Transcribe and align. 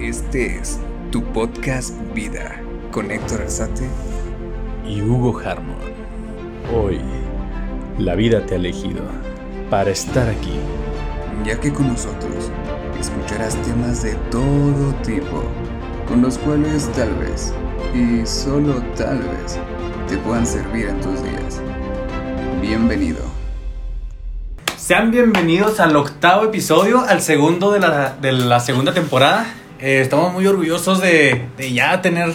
Este 0.00 0.56
es 0.56 0.78
tu 1.10 1.22
podcast 1.22 1.92
Vida 2.14 2.58
con 2.90 3.10
Héctor 3.10 3.42
Arzate 3.42 3.86
y 4.88 5.02
Hugo 5.02 5.38
Harmon. 5.38 5.76
Hoy, 6.74 7.02
la 7.98 8.14
vida 8.14 8.46
te 8.46 8.54
ha 8.54 8.56
elegido 8.56 9.02
para 9.68 9.90
estar 9.90 10.26
aquí. 10.26 10.54
Ya 11.44 11.60
que 11.60 11.70
con 11.70 11.88
nosotros 11.88 12.50
escucharás 12.98 13.56
temas 13.56 14.02
de 14.02 14.14
todo 14.30 14.94
tipo, 15.02 15.42
con 16.08 16.22
los 16.22 16.38
cuales 16.38 16.90
tal 16.92 17.14
vez, 17.16 17.52
y 17.94 18.26
solo 18.26 18.82
tal 18.96 19.18
vez, 19.18 19.58
te 20.08 20.16
puedan 20.16 20.46
servir 20.46 20.86
en 20.86 21.00
tus 21.02 21.22
días. 21.22 21.60
Bienvenido. 22.62 23.20
Sean 24.78 25.10
bienvenidos 25.10 25.78
al 25.78 25.94
octavo 25.94 26.46
episodio, 26.46 27.02
al 27.02 27.20
segundo 27.20 27.70
de 27.70 27.80
la, 27.80 28.16
de 28.18 28.32
la 28.32 28.60
segunda 28.60 28.94
temporada. 28.94 29.59
Eh, 29.80 30.00
estamos 30.02 30.32
muy 30.32 30.46
orgullosos 30.46 31.00
de, 31.00 31.46
de, 31.56 31.72
ya 31.72 32.02
tener 32.02 32.32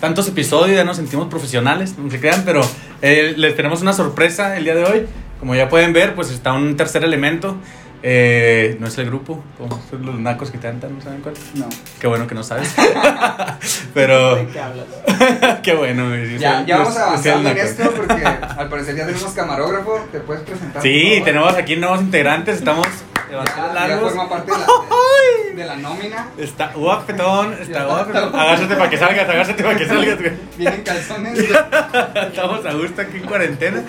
tantos 0.00 0.26
episodios, 0.28 0.76
ya 0.76 0.84
nos 0.84 0.96
sentimos 0.96 1.28
profesionales, 1.28 1.98
no 1.98 2.10
se 2.10 2.18
crean, 2.18 2.42
pero 2.44 2.62
eh, 3.02 3.34
les 3.36 3.54
tenemos 3.54 3.82
una 3.82 3.92
sorpresa 3.92 4.56
el 4.56 4.64
día 4.64 4.74
de 4.74 4.84
hoy. 4.84 5.06
Como 5.38 5.54
ya 5.54 5.68
pueden 5.68 5.92
ver, 5.92 6.14
pues 6.14 6.30
está 6.30 6.54
un 6.54 6.76
tercer 6.76 7.04
elemento. 7.04 7.56
Eh, 8.02 8.76
no 8.78 8.86
es 8.86 8.96
el 8.98 9.06
grupo, 9.06 9.42
como 9.58 9.82
son 9.90 10.06
los 10.06 10.18
nacos 10.18 10.50
que 10.50 10.58
cantan, 10.58 10.94
¿no 10.94 11.00
saben 11.02 11.20
cuál? 11.20 11.34
No. 11.54 11.66
Qué 12.00 12.06
bueno 12.06 12.26
que 12.26 12.34
no 12.34 12.42
sabes. 12.42 12.74
Pero. 13.94 14.36
¿De 14.36 14.46
qué 14.46 14.60
hablas? 14.60 14.86
qué 15.62 15.74
bueno. 15.74 16.14
Ya, 16.38 16.64
ya 16.64 16.78
vamos 16.78 16.96
a 16.96 17.08
avanzar 17.08 17.38
en 17.38 17.58
esto 17.58 17.90
porque 17.96 18.24
al 18.24 18.68
parecer 18.68 18.96
ya 18.96 19.06
tenemos 19.06 19.32
camarógrafo. 19.32 20.06
¿Te 20.12 20.20
puedes 20.20 20.42
presentar? 20.44 20.82
Sí, 20.82 21.20
tenemos 21.24 21.54
aquí 21.54 21.76
nuevos 21.76 22.00
integrantes. 22.00 22.58
Estamos 22.58 22.86
ya, 23.30 23.88
ya 23.88 23.98
forma 23.98 24.28
parte 24.28 24.52
de 24.52 24.58
la, 24.58 24.66
de, 24.66 25.54
de 25.56 25.64
la 25.66 25.76
nómina. 25.76 26.28
Está 26.38 26.72
guapetón, 26.74 27.54
está 27.54 27.84
guapetón. 27.84 28.34
Agáchate 28.34 28.76
para 28.76 28.90
que 28.90 28.98
salgas, 28.98 29.28
agáchate 29.28 29.62
para 29.62 29.76
que 29.76 29.86
salgas. 29.86 30.18
Vienen 30.56 30.82
calzones. 30.82 31.38
Estamos 32.14 32.64
a 32.64 32.72
gusto 32.74 33.02
aquí 33.02 33.16
en 33.18 33.26
cuarentena. 33.26 33.82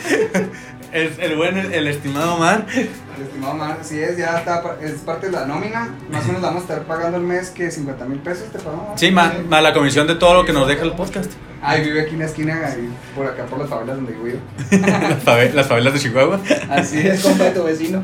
Es 0.91 1.19
el 1.19 1.35
buen, 1.35 1.57
el, 1.57 1.73
el 1.73 1.87
estimado 1.87 2.35
Omar. 2.35 2.65
El 2.73 3.23
estimado 3.23 3.53
Omar, 3.53 3.77
sí 3.81 3.99
es, 3.99 4.17
ya 4.17 4.37
está, 4.37 4.77
es 4.81 4.93
parte 5.01 5.27
de 5.27 5.33
la 5.33 5.45
nómina. 5.45 5.93
Más 6.09 6.23
o 6.23 6.27
menos 6.27 6.41
vamos 6.41 6.61
a 6.61 6.73
estar 6.73 6.83
pagando 6.83 7.17
al 7.17 7.23
mes 7.23 7.49
que 7.49 7.69
50 7.69 8.05
mil 8.05 8.19
pesos 8.19 8.49
te 8.51 8.59
pagamos. 8.59 8.99
Sí, 8.99 9.11
más 9.11 9.33
ma 9.47 9.61
la 9.61 9.73
comisión 9.73 10.07
de 10.07 10.15
todo 10.15 10.33
lo 10.33 10.45
que 10.45 10.53
nos 10.53 10.67
deja 10.67 10.83
el 10.83 10.93
podcast. 10.93 11.31
Ay, 11.61 11.83
vive 11.83 12.01
aquí 12.01 12.13
en 12.13 12.19
la 12.19 12.25
esquina, 12.25 12.65
ahí, 12.65 12.89
por 13.15 13.25
acá, 13.25 13.45
por 13.45 13.59
las 13.59 13.69
favelas 13.69 13.97
donde 13.97 14.13
vivo 14.13 14.27
yo. 14.27 14.77
las, 14.77 15.23
favelas, 15.23 15.55
las 15.55 15.67
favelas 15.67 15.93
de 15.93 15.99
Chihuahua. 15.99 16.39
Así 16.69 16.99
es, 16.99 17.21
compa 17.21 17.45
de 17.45 17.51
tu 17.51 17.63
vecino. 17.63 18.03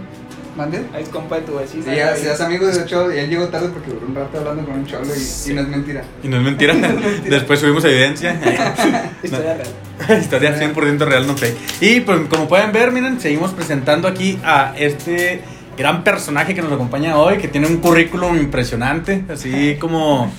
¿Mande? 0.55 0.85
Es 0.99 1.09
compa 1.09 1.37
de 1.37 1.41
tu 1.41 1.55
vecino. 1.55 1.83
Sí, 1.83 1.95
ya, 1.95 2.15
seas 2.15 2.39
amigo 2.41 2.67
de 2.67 2.79
hecho, 2.79 3.11
y 3.11 3.17
él 3.17 3.29
llegó 3.29 3.47
tarde 3.47 3.69
porque 3.69 3.89
duró 3.89 4.05
un 4.05 4.13
rato 4.13 4.37
hablando 4.37 4.63
con 4.63 4.75
un 4.75 4.85
cholo 4.85 5.05
y, 5.05 5.19
sí. 5.19 5.51
y 5.51 5.55
no 5.55 5.61
es 5.61 5.67
mentira. 5.67 6.03
Y 6.21 6.27
no 6.27 6.37
es 6.37 6.43
mentira. 6.43 6.75
Después 7.29 7.59
subimos 7.59 7.83
evidencia. 7.85 8.33
Historia 9.23 9.55
real. 9.55 10.21
Historia 10.21 10.59
100% 10.59 10.97
real, 10.99 11.25
no 11.25 11.35
sé. 11.37 11.55
Y 11.81 12.01
pues 12.01 12.27
como 12.29 12.47
pueden 12.47 12.71
ver, 12.71 12.91
miren, 12.91 13.19
seguimos 13.19 13.51
presentando 13.51 14.07
aquí 14.07 14.37
a 14.43 14.75
este 14.77 15.41
gran 15.75 16.03
personaje 16.03 16.53
que 16.53 16.61
nos 16.61 16.71
acompaña 16.71 17.17
hoy, 17.17 17.37
que 17.37 17.47
tiene 17.47 17.65
un 17.65 17.77
currículum 17.77 18.37
impresionante, 18.37 19.23
así 19.29 19.77
como 19.79 20.31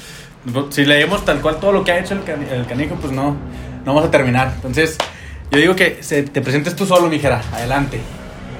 si 0.70 0.84
leemos 0.84 1.24
tal 1.24 1.40
cual 1.40 1.56
todo 1.58 1.72
lo 1.72 1.82
que 1.82 1.90
ha 1.90 1.98
hecho 1.98 2.14
el, 2.14 2.22
can 2.22 2.42
el 2.42 2.66
canijo, 2.66 2.94
pues 2.96 3.12
no, 3.12 3.30
no 3.84 3.94
vamos 3.94 4.04
a 4.04 4.10
terminar. 4.10 4.52
Entonces, 4.54 4.96
yo 5.50 5.58
digo 5.58 5.74
que 5.74 6.02
se, 6.02 6.22
te 6.22 6.40
presentes 6.40 6.76
tú 6.76 6.86
solo, 6.86 7.08
mijera, 7.08 7.42
adelante. 7.52 8.00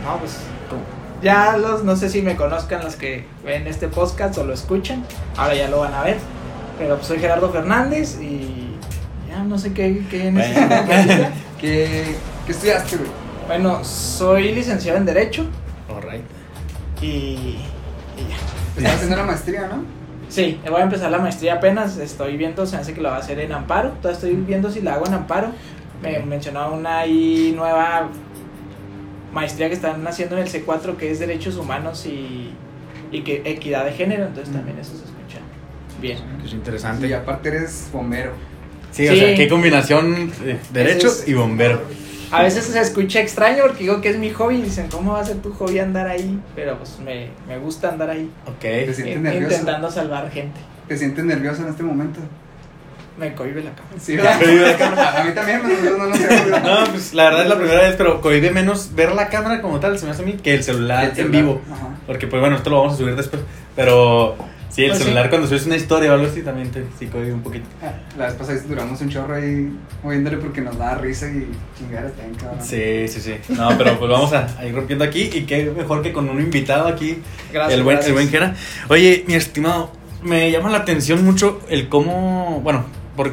No, 0.05 0.19
pues 0.19 0.39
ya 1.25 1.57
los, 1.57 1.83
no 1.83 1.97
sé 1.97 2.11
si 2.11 2.23
me 2.23 2.37
conozcan 2.37 2.85
los 2.85 2.97
que 2.97 3.25
ven 3.45 3.67
este 3.67 3.89
podcast 3.89 4.37
o 4.39 4.45
lo 4.45 4.53
escuchan, 4.53 5.05
ahora 5.37 5.55
ya 5.55 5.69
lo 5.69 5.81
van 5.81 5.95
a 5.95 6.03
ver, 6.03 6.19
pero 6.79 6.97
pues 6.97 7.09
soy 7.09 7.19
Gerardo 7.19 7.51
Fernández 7.51 8.21
y 8.21 8.77
ya 9.29 9.43
no 9.43 9.59
sé 9.59 9.73
qué, 9.73 10.05
qué 10.11 10.31
necesitan. 10.31 11.33
¿Qué, 11.59 12.15
¿Qué 12.45 12.53
estudiaste, 12.53 12.99
güey? 12.99 13.09
Bueno, 13.47 13.83
soy 13.85 14.53
licenciado 14.53 14.99
en 14.99 15.07
Derecho. 15.07 15.47
Alright. 15.89 16.25
Y, 17.01 17.07
y 17.07 17.59
ya. 18.29 18.37
Estás 18.77 18.95
haciendo 18.97 19.17
la 19.17 19.25
maestría, 19.25 19.67
¿no? 19.69 19.85
Sí, 20.29 20.61
voy 20.69 20.81
a 20.81 20.85
empezar 20.85 21.11
la 21.11 21.19
maestría 21.19 21.55
apenas, 21.55 21.97
estoy 21.97 22.37
viendo, 22.37 22.67
se 22.67 22.77
hace 22.77 22.93
que 22.93 23.01
lo 23.01 23.09
va 23.09 23.17
a 23.17 23.21
hacer 23.21 23.39
en 23.39 23.53
Amparo, 23.53 23.91
todavía 24.01 24.13
estoy 24.13 24.35
viendo 24.35 24.71
si 24.71 24.81
la 24.83 24.95
hago 24.95 25.07
en 25.07 25.15
Amparo. 25.15 25.49
Me 26.03 26.19
mencionó 26.21 26.73
una 26.73 26.99
ahí 26.99 27.55
nueva 27.57 28.09
maestría 29.35 29.69
que 29.69 29.75
están 29.75 30.07
haciendo 30.07 30.39
en 30.39 30.45
el 30.45 30.49
C4 30.49 30.97
que 30.97 31.11
es 31.11 31.19
Derechos 31.19 31.57
Humanos 31.57 32.07
y, 32.07 32.53
y 33.11 33.23
que 33.23 33.43
Equidad 33.45 33.85
de 33.85 33.93
Género, 33.93 34.27
entonces 34.27 34.55
también 34.55 34.79
eso 34.79 34.93
se 34.93 35.05
escucha 35.05 35.39
bien. 36.01 36.19
Es 36.45 36.53
interesante. 36.53 37.09
Y 37.09 37.13
aparte 37.13 37.49
eres 37.49 37.89
bombero. 37.93 38.33
Sí, 38.93 39.07
sí. 39.07 39.13
o 39.13 39.17
sea, 39.17 39.35
qué 39.35 39.49
combinación 39.49 40.31
de 40.43 40.59
derechos 40.73 41.21
es, 41.21 41.29
y 41.29 41.35
bombero. 41.35 41.83
A 42.31 42.43
veces 42.43 42.65
se 42.65 42.81
escucha 42.81 43.21
extraño 43.21 43.63
porque 43.63 43.81
digo 43.81 44.01
que 44.01 44.09
es 44.09 44.19
mi 44.19 44.31
hobby 44.31 44.57
y 44.57 44.63
dicen, 44.63 44.89
¿cómo 44.89 45.13
va 45.13 45.21
a 45.21 45.25
ser 45.25 45.37
tu 45.37 45.53
hobby 45.53 45.79
andar 45.79 46.09
ahí? 46.09 46.41
Pero 46.55 46.79
pues 46.79 46.99
me, 46.99 47.29
me 47.47 47.59
gusta 47.59 47.91
andar 47.91 48.11
ahí. 48.11 48.31
Ok. 48.47 48.61
¿Te 48.61 48.95
sientes 48.95 49.21
nervioso? 49.21 49.55
Intentando 49.55 49.91
salvar 49.91 50.31
gente. 50.31 50.61
¿Te 50.89 50.97
sientes 50.97 51.25
nervioso 51.25 51.63
en 51.63 51.69
este 51.69 51.83
momento? 51.83 52.21
Me 53.17 53.33
cohibe 53.35 53.63
la 53.63 53.71
cámara. 53.71 53.97
Sí, 54.01 54.17
la 54.17 54.77
cámara. 54.77 55.21
A 55.21 55.25
mí 55.25 55.33
también, 55.33 55.61
pero 55.63 55.99
no, 55.99 56.07
no 56.07 56.91
pues 56.91 57.15
la 57.15 57.25
verdad 57.25 57.43
es 57.43 57.49
la 57.49 57.57
primera 57.57 57.81
vez, 57.83 57.95
pero 57.97 58.21
cohibe 58.21 58.51
menos 58.51 58.95
ver 58.95 59.13
la 59.13 59.29
cámara 59.29 59.63
como 59.63 59.79
tal, 59.79 59.99
se 59.99 60.07
me 60.07 60.11
hace 60.13 60.23
a 60.23 60.27
mí, 60.27 60.33
que 60.33 60.55
el 60.55 60.65
celular, 60.65 61.05
el 61.05 61.15
celular. 61.15 61.35
en 61.35 61.47
vivo. 61.47 61.63
Ajá. 61.73 61.91
Porque, 62.07 62.27
pues 62.27 62.41
bueno, 62.41 62.57
esto 62.57 62.71
lo 62.71 62.79
vamos 62.79 62.95
a 62.95 62.97
subir 62.97 63.15
después. 63.15 63.43
Pero 63.77 64.37
sí, 64.69 64.85
el 64.85 64.91
pues 64.91 65.03
celular 65.03 65.25
sí. 65.25 65.31
cuando 65.31 65.47
subes 65.47 65.67
una 65.67 65.77
historia 65.77 66.11
o 66.11 66.15
algo 66.15 66.27
así 66.27 66.43
también 66.43 66.71
te 66.71 66.85
sí 66.99 67.07
cohibe 67.07 67.33
un 67.33 67.43
poquito. 67.43 67.67
La 68.19 68.27
vez 68.27 68.35
pasada 68.35 68.61
duramos 68.69 69.01
un 69.01 69.09
chorro 69.09 69.35
ahí 69.35 69.73
moviéndole 70.03 70.39
porque 70.39 70.61
nos 70.61 70.77
daba 70.77 70.97
risa 70.97 71.27
y 71.29 71.49
chingar 71.79 72.07
está 72.07 72.23
bien 72.23 72.35
cabrón. 72.35 72.61
Sí, 72.63 73.09
sí, 73.09 73.21
sí. 73.21 73.35
No, 73.55 73.77
pero 73.79 73.99
pues 73.99 74.11
vamos 74.11 74.33
a, 74.33 74.49
a, 74.59 74.67
ir 74.67 74.75
rompiendo 74.75 75.05
aquí 75.05 75.31
y 75.33 75.43
qué 75.45 75.73
mejor 75.77 76.03
que 76.03 76.13
con 76.13 76.29
un 76.29 76.41
invitado 76.41 76.89
aquí. 76.89 77.19
Gracias. 77.53 77.79
El 77.79 77.85
buen, 77.85 77.97
gracias. 77.97 78.09
el 78.09 78.15
buen 78.15 78.31
que 78.31 78.37
era. 78.37 78.55
Oye, 78.89 79.25
mi 79.27 79.35
estimado, 79.35 79.91
me 80.23 80.51
llama 80.51 80.71
la 80.71 80.79
atención 80.79 81.25
mucho 81.25 81.61
el 81.69 81.89
cómo, 81.89 82.61
bueno, 82.63 82.85
por 83.17 83.33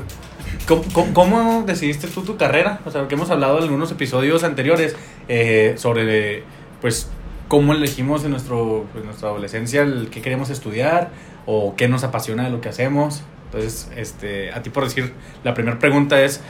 ¿Cómo, 0.67 1.13
¿Cómo, 1.13 1.63
decidiste 1.65 2.07
tú 2.07 2.21
tu 2.21 2.37
carrera? 2.37 2.79
O 2.85 2.91
sea, 2.91 3.07
que 3.07 3.15
hemos 3.15 3.29
hablado 3.29 3.57
en 3.57 3.63
algunos 3.63 3.91
episodios 3.91 4.43
anteriores 4.43 4.95
eh, 5.27 5.73
sobre, 5.77 6.43
pues, 6.79 7.09
cómo 7.47 7.73
elegimos 7.73 8.23
en 8.23 8.31
nuestro, 8.31 8.85
pues, 8.93 9.03
nuestra 9.03 9.29
adolescencia 9.29 9.81
el 9.81 10.09
qué 10.09 10.21
queremos 10.21 10.49
estudiar 10.49 11.09
o 11.45 11.75
qué 11.75 11.87
nos 11.87 12.03
apasiona 12.03 12.43
de 12.45 12.51
lo 12.51 12.61
que 12.61 12.69
hacemos. 12.69 13.23
Entonces, 13.45 13.91
este, 13.97 14.53
a 14.53 14.61
ti 14.61 14.69
por 14.69 14.85
decir, 14.85 15.13
la 15.43 15.53
primera 15.53 15.77
pregunta 15.79 16.21
es, 16.21 16.41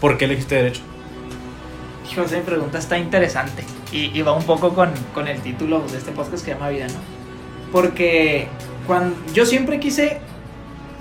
¿por 0.00 0.16
qué 0.16 0.24
elegiste 0.24 0.54
Derecho? 0.54 0.82
Hijo, 2.10 2.22
esa 2.22 2.40
pregunta 2.40 2.78
está 2.78 2.96
interesante 2.98 3.64
y, 3.92 4.18
y 4.18 4.22
va 4.22 4.32
un 4.32 4.44
poco 4.44 4.72
con, 4.74 4.90
con, 5.12 5.28
el 5.28 5.42
título 5.42 5.80
de 5.80 5.98
este 5.98 6.12
podcast 6.12 6.32
que 6.32 6.38
se 6.38 6.54
llama 6.54 6.70
Vida, 6.70 6.86
¿no? 6.86 7.00
Porque 7.70 8.48
cuando, 8.86 9.14
yo 9.34 9.44
siempre 9.44 9.78
quise 9.78 10.22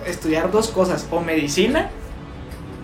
estudiar 0.10 0.52
dos 0.52 0.70
cosas, 0.70 1.08
o 1.12 1.22
medicina 1.22 1.90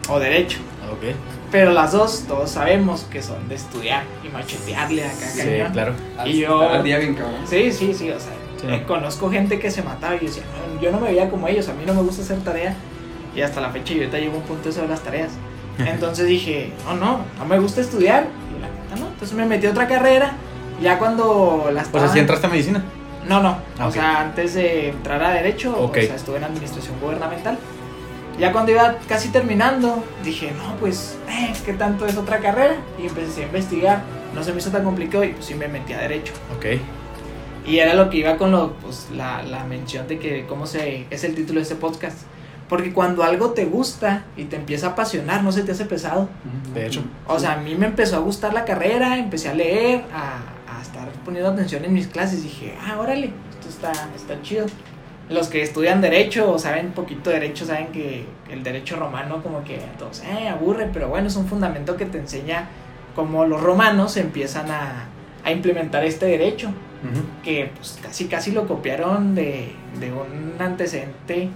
o 0.10 0.20
derecho. 0.20 0.60
Okay. 0.98 1.16
Pero 1.52 1.72
las 1.72 1.92
dos, 1.92 2.26
todos 2.28 2.50
sabemos 2.50 3.06
que 3.12 3.22
son 3.22 3.48
de 3.48 3.56
estudiar 3.56 4.04
y 4.24 4.30
machetearle 4.30 5.06
acá. 5.06 5.28
Sí, 5.28 5.40
cañón. 5.40 5.72
claro. 5.72 5.94
Y 6.26 6.40
yo. 6.40 6.62
Al 6.62 6.84
día 6.84 6.98
bien 6.98 7.16
cabrón. 7.16 7.42
Sí, 7.46 7.72
sí, 7.72 7.94
sí. 7.94 8.10
O 8.10 8.20
sea, 8.20 8.34
sí. 8.60 8.68
Eh, 8.68 8.84
conozco 8.88 9.30
gente 9.30 9.60
que 9.60 9.70
se 9.70 9.84
mataba 9.84 10.16
y 10.16 10.20
yo 10.20 10.26
decía, 10.26 10.44
no, 10.76 10.82
yo 10.82 10.92
no 10.92 11.00
me 11.00 11.10
veía 11.10 11.30
como 11.30 11.48
ellos, 11.48 11.70
a 11.70 11.74
mí 11.74 11.84
no 11.86 11.94
me 11.94 12.02
gusta 12.02 12.24
hacer 12.24 12.40
tarea. 12.40 12.76
Y 13.36 13.42
hasta 13.42 13.62
la 13.62 13.70
fecha 13.70 13.94
yo 13.94 14.00
ahorita 14.00 14.18
llevo 14.18 14.38
un 14.38 14.44
punto 14.44 14.72
sobre 14.72 14.88
las 14.88 15.02
tareas. 15.02 15.32
Entonces 15.80 16.28
dije, 16.28 16.72
no, 16.86 16.96
no, 16.96 17.20
no 17.38 17.46
me 17.46 17.60
gusta 17.60 17.82
estudiar. 17.82 18.28
Y 18.56 18.62
la 18.62 18.68
neta 18.68 18.96
no. 19.00 19.08
Entonces 19.08 19.36
me 19.36 19.46
metí 19.46 19.66
a 19.68 19.72
otra 19.72 19.88
carrera. 19.88 20.34
Ya 20.82 21.00
cuando 21.00 21.70
las. 21.74 21.88
Pues 21.88 22.04
así 22.04 22.20
entraste 22.20 22.48
a 22.48 22.50
medicina. 22.50 22.84
No, 23.28 23.42
no. 23.42 23.58
Ah, 23.80 23.86
o 23.86 23.90
okay. 23.90 24.02
sea, 24.02 24.22
antes 24.22 24.54
de 24.54 24.90
entrar 24.90 25.24
a 25.24 25.32
Derecho, 25.32 25.76
okay. 25.78 26.06
o 26.06 26.08
sea, 26.08 26.16
estuve 26.16 26.38
en 26.38 26.44
Administración 26.46 27.00
Gubernamental. 27.02 27.58
Ya 28.40 28.52
cuando 28.52 28.72
iba 28.72 28.96
casi 29.08 29.30
terminando, 29.30 30.04
dije, 30.24 30.52
no, 30.58 30.76
pues, 30.78 31.18
eh, 31.30 31.54
¿qué 31.66 31.74
tanto 31.74 32.06
es 32.06 32.18
otra 32.18 32.40
carrera? 32.40 32.76
Y 33.00 33.08
empecé 33.08 33.44
a 33.44 33.46
investigar. 33.46 34.02
No 34.34 34.44
se 34.44 34.52
me 34.52 34.60
hizo 34.60 34.72
tan 34.72 34.84
complicado 34.84 35.24
y 35.24 35.30
pues 35.30 35.46
sí 35.46 35.54
me 35.54 35.68
metí 35.68 35.94
a 35.94 36.00
Derecho. 36.00 36.34
Ok. 36.58 36.80
Y 37.66 37.78
era 37.78 37.94
lo 37.94 38.10
que 38.10 38.18
iba 38.18 38.38
con 38.38 38.52
lo, 38.52 38.74
pues, 38.74 39.10
la, 39.16 39.44
la 39.44 39.64
mención 39.64 40.08
de 40.08 40.20
que 40.20 40.46
cómo 40.48 40.66
se, 40.66 41.06
es 41.10 41.24
el 41.24 41.36
título 41.36 41.60
de 41.60 41.64
este 41.64 41.76
podcast. 41.76 42.18
Porque 42.68 42.92
cuando 42.92 43.24
algo 43.24 43.52
te 43.52 43.66
gusta 43.66 44.24
y 44.36 44.46
te 44.46 44.56
empieza 44.56 44.88
a 44.88 44.90
apasionar, 44.92 45.44
no 45.44 45.52
se 45.52 45.64
te 45.64 45.74
hace 45.74 45.86
pesado. 45.86 46.28
De 46.74 46.88
hecho. 46.88 47.04
O 47.28 47.38
sea, 47.38 47.54
a 47.54 47.58
mí 47.58 47.76
me 47.76 47.86
empezó 47.86 48.16
a 48.16 48.20
gustar 48.20 48.54
la 48.54 48.66
carrera, 48.66 49.18
empecé 49.20 49.50
a 49.50 49.54
leer, 49.54 50.04
a, 50.12 50.40
poniendo 51.26 51.50
atención 51.52 51.84
en 51.86 51.94
mis 51.94 52.08
clases. 52.08 52.44
Dije, 52.44 52.74
ah, 52.82 52.98
órale, 53.00 53.32
esto 53.52 53.70
está, 53.70 53.92
está 54.16 54.42
chido. 54.42 54.66
Los 55.30 55.48
que 55.48 55.62
estudian 55.62 56.02
derecho 56.02 56.52
o 56.52 56.60
saben 56.60 56.92
poquito 56.92 57.30
de 57.30 57.40
derecho 57.40 57.66
saben 57.66 57.88
que 57.88 58.26
el 58.52 58.62
derecho 58.62 58.98
romano 58.98 59.42
como 59.42 59.64
que 59.64 59.80
todos, 59.98 60.22
eh, 60.24 60.50
aburre, 60.50 60.90
pero 60.92 61.08
bueno, 61.08 61.28
es 61.28 61.36
un 61.38 61.48
fundamento 61.48 61.96
que 61.96 62.06
te 62.06 62.18
enseña 62.18 62.68
cómo 63.16 63.46
los 63.46 63.62
romanos 63.62 64.18
empiezan 64.18 64.70
a, 64.70 65.06
a 65.44 65.52
implementar 65.52 66.04
este 66.04 66.26
derecho, 66.26 66.72
Uh 67.04 67.06
-huh. 67.06 67.44
que 67.44 67.70
pues 67.76 68.00
casi 68.02 68.28
casi 68.28 68.52
lo 68.54 68.66
copiaron 68.66 69.36
de, 69.36 69.74
de 70.00 70.14
un 70.14 70.56
antecedente 70.58 71.50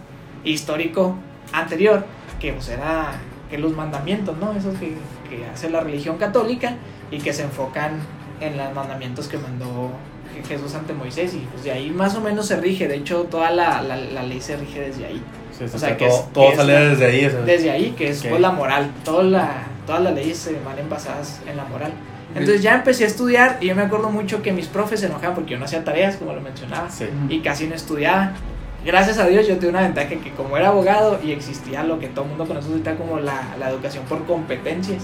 histórico 0.44 1.16
anterior, 1.54 2.04
que 2.38 2.52
pues 2.52 2.68
era 2.68 3.14
que 3.50 3.58
los 3.58 3.74
mandamientos, 3.74 4.38
¿no? 4.38 4.52
Esos 4.52 4.76
que, 4.78 4.94
que 5.30 5.46
hace 5.46 5.70
la 5.70 5.80
religión 5.80 6.18
católica 6.18 6.76
y 7.12 7.20
que 7.20 7.32
se 7.32 7.44
enfocan 7.44 7.92
en 8.42 8.58
los 8.58 8.74
mandamientos 8.74 9.28
que 9.28 9.38
mandó 9.38 9.92
Je- 10.36 10.46
Jesús 10.48 10.74
ante 10.76 10.94
Moisés 10.94 11.34
y 11.34 11.40
pues 11.52 11.64
de 11.64 11.72
ahí 11.72 11.90
más 11.90 12.16
o 12.16 12.22
menos 12.22 12.46
se 12.48 12.58
rige, 12.58 12.88
de 12.88 12.96
hecho 12.98 13.24
toda 13.24 13.50
la, 13.52 13.82
la, 13.82 13.96
la 13.98 14.24
ley 14.24 14.40
se 14.42 14.58
rige 14.58 14.82
desde 14.82 15.06
ahí, 15.06 15.22
Sí, 15.58 15.68
sí, 15.68 15.76
O 15.76 15.80
sea, 15.80 15.98
que 15.98 16.06
todo, 16.08 16.18
es- 16.20 16.34
todo 16.34 16.44
que 16.46 16.52
es 16.52 16.58
sale 16.58 16.74
la- 16.74 16.80
desde 16.90 17.06
ahí. 17.06 17.26
o 17.26 17.30
sea, 17.32 17.42
desde 17.42 17.72
ahí 17.72 17.92
que 17.98 18.10
es 18.10 18.22
Ok. 18.22 18.30
pues, 18.30 18.42
la 18.42 18.52
moral, 18.52 18.92
toda 19.04 19.24
la, 19.24 19.64
todas 19.88 20.02
las 20.04 20.14
leyes 20.14 20.38
se 20.38 20.52
van 20.54 20.90
basadas 20.90 21.42
en 21.50 21.58
la 21.58 21.66
moral. 21.66 21.92
Entonces 22.36 22.62
ya 22.62 22.76
empecé 22.76 23.06
a 23.06 23.08
estudiar 23.08 23.58
y 23.62 23.68
yo 23.68 23.76
me 23.76 23.82
acuerdo 23.82 24.10
mucho 24.12 24.44
que 24.44 24.52
mis 24.52 24.68
profes 24.68 25.00
se 25.00 25.08
enojaban 25.08 25.34
porque 25.34 25.52
yo 25.54 25.58
no 25.60 25.66
hacía 25.66 25.84
tareas, 25.84 26.18
como 26.18 26.34
lo 26.34 26.42
mencionaba, 26.42 26.90
sí. 26.92 27.06
y 27.30 27.40
casi 27.40 27.66
no 27.66 27.74
estudiaba. 27.74 28.34
Gracias 28.86 29.18
a 29.18 29.26
Dios 29.26 29.48
yo 29.48 29.58
tuve 29.58 29.70
una 29.70 29.82
ventaja 29.82 30.08
que 30.10 30.32
como 30.38 30.56
era 30.56 30.68
abogado 30.70 31.20
y 31.24 31.32
existía 31.32 31.84
lo 31.84 31.98
que 32.00 32.08
todo 32.10 32.26
el 32.26 32.30
mundo 32.30 32.46
conoce 32.46 32.68
ahorita 32.70 32.96
como 32.96 33.20
la, 33.20 33.56
la 33.60 33.70
educación 33.70 34.04
por 34.06 34.24
competencias, 34.26 35.04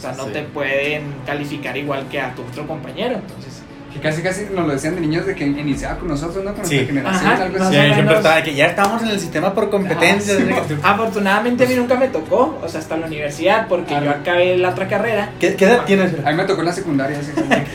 o 0.00 0.02
sea, 0.02 0.12
no 0.12 0.24
Sí. 0.26 0.32
te 0.32 0.42
pueden 0.44 1.02
calificar 1.26 1.76
igual 1.76 2.08
que 2.08 2.18
a 2.20 2.34
tu 2.34 2.42
otro 2.42 2.66
compañero, 2.66 3.16
entonces... 3.16 3.62
Que 3.92 3.98
casi 4.00 4.22
casi 4.22 4.44
nos 4.54 4.66
lo 4.66 4.72
decían 4.72 4.94
de 4.94 5.00
niños 5.00 5.26
de 5.26 5.34
que 5.34 5.44
iniciaba 5.46 5.98
con 5.98 6.08
nosotros, 6.08 6.44
¿no? 6.44 6.54
Con 6.54 6.64
Sí. 6.64 6.76
nuestra 6.76 6.94
generación, 6.94 7.32
Ajá, 7.32 7.42
algo 7.44 7.64
así. 7.64 7.74
Sí, 7.76 7.94
siempre 7.94 8.16
estaba 8.16 8.36
de 8.36 8.42
que 8.44 8.54
ya 8.54 8.66
estamos 8.66 9.02
en 9.02 9.08
el 9.08 9.20
sistema 9.20 9.52
por 9.54 9.68
competencias. 9.70 10.38
Ah, 10.52 10.62
sí, 10.68 10.74
Afortunadamente 10.82 11.64
a 11.64 11.66
mí 11.68 11.74
nunca 11.74 11.96
me 11.96 12.08
tocó, 12.08 12.58
o 12.62 12.68
sea, 12.68 12.80
hasta 12.80 12.96
la 12.96 13.06
universidad, 13.06 13.66
porque 13.68 13.94
yo 13.94 14.10
acabé 14.10 14.56
la 14.56 14.70
otra 14.70 14.86
carrera. 14.86 15.30
¿Qué, 15.40 15.54
qué 15.56 15.64
edad 15.64 15.84
tienes? 15.86 16.12
A 16.24 16.30
mí 16.30 16.36
me 16.36 16.44
tocó 16.44 16.60
en 16.60 16.66
la 16.66 16.72
secundaria, 16.72 17.18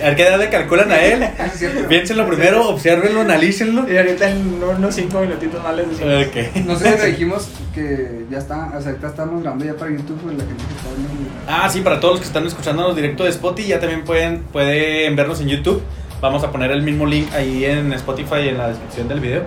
A 0.06 0.16
qué 0.16 0.24
edad 0.28 0.40
le 0.40 0.50
calculan 0.50 0.92
a 0.92 1.02
él. 1.04 1.24
Eso 1.38 1.44
es 1.46 1.54
cierto. 1.60 1.88
Piénsenlo 1.90 2.28
primero, 2.28 2.70
obsérvenlo, 2.70 3.22
analícenlo. 3.22 3.92
Y 3.92 3.98
ahorita 3.98 4.30
en 4.30 4.62
unos 4.64 4.96
cinco 4.96 5.20
minutitos 5.20 5.62
más 5.64 5.76
les 5.76 5.90
decimos. 5.90 6.26
Ok. 6.28 6.66
No 6.66 6.76
sé 6.78 6.92
si 6.94 6.98
le 7.02 7.06
dijimos 7.12 7.50
que 7.74 8.26
ya 8.32 8.38
está, 8.38 8.68
o 8.78 8.82
sea, 8.82 8.92
ahorita 8.92 9.08
estamos 9.08 9.42
grabando 9.42 9.66
ya 9.66 9.74
para 9.74 9.92
YouTube, 9.92 10.18
pues, 10.24 10.38
la 10.38 10.44
gente 10.46 10.64
que 10.64 10.76
está 10.76 10.90
viendo. 10.96 11.30
Ah, 11.48 11.70
sí, 11.70 11.82
para 11.82 12.00
todos 12.00 12.14
los 12.14 12.22
que 12.22 12.28
están 12.28 12.46
escuchándonos 12.48 12.96
directo 12.96 13.26
de 13.26 13.32
Spotify, 13.32 13.68
ya 13.70 13.80
también 13.82 14.04
pueden, 14.06 14.44
pueden 14.44 15.16
vernos 15.16 15.42
en 15.42 15.50
YouTube. 15.50 15.82
Vamos 16.25 16.44
a 16.44 16.51
poner 16.51 16.72
el 16.72 16.81
mismo 16.81 17.06
link 17.06 17.31
ahí 17.33 17.66
en 17.66 17.94
Spotify 17.94 18.50
en 18.50 18.57
la 18.57 18.69
descripción 18.69 19.07
del 19.07 19.19
video. 19.19 19.44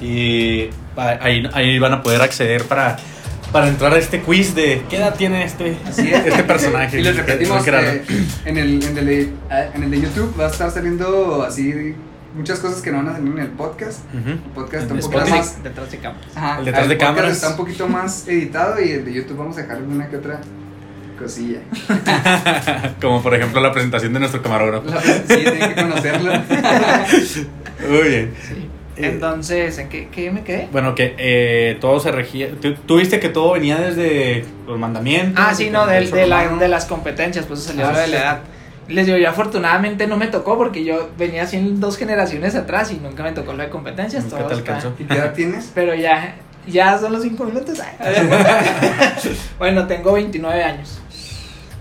Y 0.00 0.70
ahí, 0.96 1.48
ahí 1.52 1.78
van 1.80 1.94
a 1.94 2.02
poder 2.04 2.22
acceder 2.22 2.62
para, 2.62 2.96
para 3.50 3.66
entrar 3.66 3.92
a 3.92 3.98
este 3.98 4.20
quiz 4.20 4.54
de 4.54 4.82
qué 4.88 4.98
edad 4.98 5.16
tiene 5.16 5.42
este, 5.44 5.76
Así 5.84 6.08
es. 6.12 6.24
este 6.26 6.44
personaje. 6.44 7.00
Y 7.00 7.02
les 7.02 7.16
repetimos 7.16 7.64
Que- 7.64 8.02
en 8.44 8.56
el, 8.56 8.84
en, 8.84 8.98
el 8.98 9.04
de, 9.06 9.22
eh, 9.50 9.70
en 9.74 9.82
el 9.82 9.90
de 9.90 10.00
YouTube 10.02 10.32
va 10.38 10.46
a 10.46 10.50
estar 10.50 10.70
saliendo 10.70 11.42
así 11.42 11.94
muchas 12.36 12.60
cosas 12.60 12.82
que 12.82 12.92
no 12.92 12.98
van 12.98 13.08
a 13.08 13.12
salir 13.14 13.32
en 13.32 13.38
el 13.40 13.48
podcast. 13.48 13.98
El 14.14 14.38
podcast 14.54 14.82
está 14.84 14.94
un 14.94 15.00
poquito 15.00 15.18
Spotify. 15.24 15.38
más. 15.38 15.62
Detrás 15.64 15.90
de 15.90 15.98
cámaras. 15.98 16.36
Ajá, 16.36 16.58
El 16.60 16.64
detrás 16.66 16.88
de 16.88 16.94
podcast 16.94 17.16
cámaras. 17.16 17.36
está 17.36 17.48
un 17.50 17.56
poquito 17.56 17.88
más 17.88 18.28
editado 18.28 18.80
y 18.80 18.90
el 18.92 19.04
de 19.04 19.12
YouTube 19.12 19.38
vamos 19.38 19.58
a 19.58 19.62
dejarle 19.62 19.88
una 19.88 20.06
que 20.08 20.16
otra 20.18 20.40
cosilla. 21.16 21.60
Como 23.00 23.22
por 23.22 23.34
ejemplo 23.34 23.60
la 23.60 23.72
presentación 23.72 24.12
de 24.12 24.20
nuestro 24.20 24.42
camarógrafo. 24.42 24.88
La- 24.88 25.00
sí, 25.00 25.22
tienen 25.26 25.74
que 25.74 25.82
conocerlo. 25.82 26.32
Muy 27.88 28.08
bien. 28.08 28.34
Sí. 28.40 28.68
Eh, 28.98 29.08
Entonces, 29.12 29.76
¿en 29.78 29.88
qué, 29.90 30.08
qué 30.10 30.30
me 30.30 30.42
quedé? 30.42 30.68
Bueno, 30.72 30.94
que 30.94 31.14
eh, 31.18 31.76
todo 31.82 32.00
se 32.00 32.10
regía. 32.12 32.48
Tú, 32.60 32.74
tú 32.74 32.96
viste 32.96 33.20
que 33.20 33.28
todo 33.28 33.52
venía 33.52 33.76
desde 33.76 34.44
los 34.66 34.78
mandamientos. 34.78 35.44
Ah, 35.46 35.54
sí, 35.54 35.68
no, 35.68 35.86
de, 35.86 35.94
Derecho 35.94 36.16
de, 36.16 36.26
la- 36.26 36.48
de 36.48 36.68
las 36.68 36.86
competencias, 36.86 37.44
pues 37.46 37.60
eso 37.60 37.68
salió 37.70 37.86
Ah, 37.86 37.92
lo 37.92 37.98
de 37.98 38.06
la 38.08 38.16
edad. 38.16 38.40
Les 38.88 39.04
digo, 39.04 39.18
yo 39.18 39.28
afortunadamente 39.28 40.06
no 40.06 40.16
me 40.16 40.28
tocó 40.28 40.56
porque 40.56 40.84
yo 40.84 41.10
venía 41.18 41.42
así 41.42 41.56
en 41.56 41.80
dos 41.80 41.98
generaciones 41.98 42.54
atrás 42.54 42.90
y 42.92 42.94
nunca 42.98 43.22
me 43.24 43.32
tocó 43.32 43.52
lo 43.52 43.62
de 43.64 43.68
competencias. 43.68 44.24
Nunca 44.24 44.38
todo 44.38 44.48
te 44.48 44.54
está- 44.54 44.76
alcanzó. 44.76 44.94
¿Y 44.98 45.04
qué 45.04 45.14
edad 45.14 45.34
tienes? 45.34 45.70
Pero 45.74 45.94
ya, 45.94 46.36
ya 46.66 46.96
son 46.98 47.12
los 47.12 47.22
cinco 47.22 47.44
minutos. 47.44 47.78
bueno, 49.58 49.86
tengo 49.86 50.12
29 50.12 50.62
años. 50.62 51.00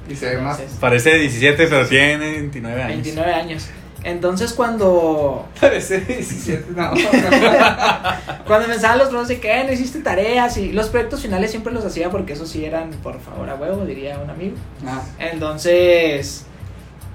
Y 0.09 0.15
se 0.15 0.35
ve 0.35 0.37
más. 0.41 0.57
Entonces, 0.59 0.79
Parece 0.79 1.09
de 1.11 1.19
17, 1.19 1.67
pero 1.67 1.87
tiene 1.87 2.17
29 2.31 2.81
años. 2.83 2.93
29 2.95 3.33
años. 3.33 3.67
Entonces 4.03 4.53
cuando 4.53 5.47
Parece 5.59 5.99
17, 6.01 6.65
no. 6.75 6.91
cuando 8.45 8.67
me 8.67 8.75
estaban 8.75 8.99
los 8.99 9.09
profes 9.09 9.29
de 9.29 9.39
que 9.39 9.51
"Eh, 9.51 9.63
no 9.65 9.71
hiciste 9.73 9.99
tareas 10.01 10.57
y 10.57 10.71
los 10.73 10.89
proyectos 10.89 11.21
finales 11.21 11.49
siempre 11.49 11.73
los 11.73 11.83
hacía 11.85 12.09
porque 12.11 12.33
esos 12.33 12.49
sí 12.49 12.63
eran 12.65 12.91
por 12.91 13.19
favor 13.19 13.49
a 13.49 13.55
huevo, 13.55 13.83
diría 13.85 14.19
un 14.19 14.29
amigo. 14.29 14.55
Ah, 14.85 15.01
Entonces, 15.17 16.45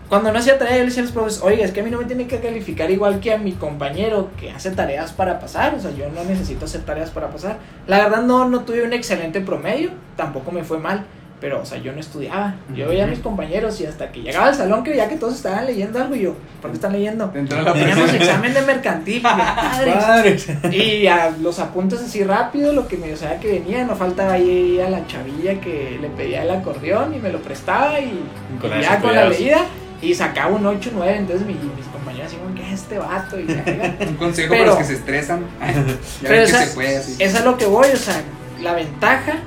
cuando 0.09 0.33
no 0.33 0.41
hacía 0.41 0.59
tarea, 0.59 0.75
yo 0.79 0.81
le 0.81 0.87
decía 0.87 1.03
a 1.03 1.07
los 1.07 1.13
profes, 1.15 1.41
oiga, 1.45 1.65
es 1.65 1.71
que 1.71 1.81
a 1.81 1.85
mí 1.85 1.91
no 1.91 1.99
me 1.99 2.07
tiene 2.07 2.27
que 2.27 2.41
calificar 2.41 2.91
igual 2.91 3.21
que 3.21 3.33
a 3.33 3.39
mi 3.39 3.53
compañero 3.53 4.31
que 4.39 4.51
hace 4.51 4.73
tareas 4.73 5.13
para 5.13 5.39
pasar. 5.39 5.77
O 5.77 5.81
sea, 5.81 5.93
yo 5.93 6.09
no 6.11 6.25
necesito 6.25 6.65
hacer 6.65 6.81
tareas 6.81 7.11
para 7.11 7.29
pasar. 7.31 7.59
La 7.87 7.99
verdad, 7.99 8.23
no, 8.23 8.49
no 8.49 8.61
tuve 8.65 8.83
un 8.83 8.93
excelente 8.93 9.41
promedio, 9.41 9.91
tampoco 10.17 10.51
me 10.51 10.65
fue 10.65 10.79
mal. 10.81 11.07
Pero, 11.41 11.63
o 11.63 11.65
sea, 11.65 11.79
yo 11.79 11.93
no 11.93 12.01
estudiaba. 12.01 12.55
Yo 12.75 12.89
veía 12.89 13.05
a 13.05 13.07
mis 13.07 13.21
compañeros 13.21 13.81
y 13.81 13.87
hasta 13.87 14.13
que 14.13 14.21
llegaba 14.21 14.49
al 14.49 14.55
salón 14.55 14.85
que 14.85 14.91
veía 14.91 15.09
que 15.09 15.17
todos 15.17 15.35
estaban 15.37 15.65
leyendo 15.67 15.99
algo 15.99 16.15
y 16.15 16.21
yo, 16.21 16.35
¿por 16.61 16.71
qué 16.71 16.77
están 16.77 16.93
leyendo? 16.93 17.31
Teníamos 17.31 18.13
examen 18.13 18.53
de 18.53 18.61
mercantil. 18.63 19.23
Padres. 19.23 20.47
Y 20.71 21.07
a 21.07 21.31
los 21.41 21.59
apuntes 21.59 22.01
así 22.01 22.23
rápido, 22.25 22.73
lo 22.73 22.87
que 22.89 22.97
me 22.97 23.17
sabía 23.17 23.41
que 23.41 23.53
venía, 23.61 23.85
no 23.85 23.97
faltaba 23.97 24.33
ahí 24.35 24.81
a 24.81 24.91
la 24.91 25.07
chavilla 25.07 25.61
que 25.61 25.99
le 26.01 26.09
pedía 26.11 26.43
el 26.43 26.51
acordeón 26.51 27.15
y 27.15 27.19
me 27.19 27.33
lo 27.33 27.39
prestaba 27.41 27.99
y, 28.01 28.21
Con 28.61 28.71
y 28.71 28.75
eso 28.75 28.83
ya 28.83 29.01
con 29.01 29.15
la 29.15 29.29
leída 29.29 29.59
y 30.03 30.15
sacaba 30.15 30.55
un 30.55 30.67
8 30.67 30.91
9, 30.95 31.17
entonces 31.17 31.47
mi- 31.47 31.55
mis 31.55 31.87
compañeros 31.93 32.33
como, 32.35 32.55
¿qué 32.55 32.67
es 32.73 32.81
este 32.81 32.99
vato? 32.99 33.39
Y 33.39 33.45
Un 34.09 34.15
consejo 34.17 34.51
Pero- 34.51 34.65
para 34.65 34.67
los 34.67 34.77
que 34.79 34.85
se 34.85 34.95
estresan. 34.95 35.41
ya 35.61 36.29
pero 36.29 36.31
ven 36.35 36.41
que 36.45 36.51
esa- 36.51 36.65
se 36.67 36.75
puede 36.75 36.97
así. 36.99 37.17
es 37.19 37.45
lo 37.45 37.57
que 37.57 37.67
voy, 37.67 37.87
o 37.93 37.97
sea, 37.97 38.15
la 38.63 38.75
ventaja 38.75 39.39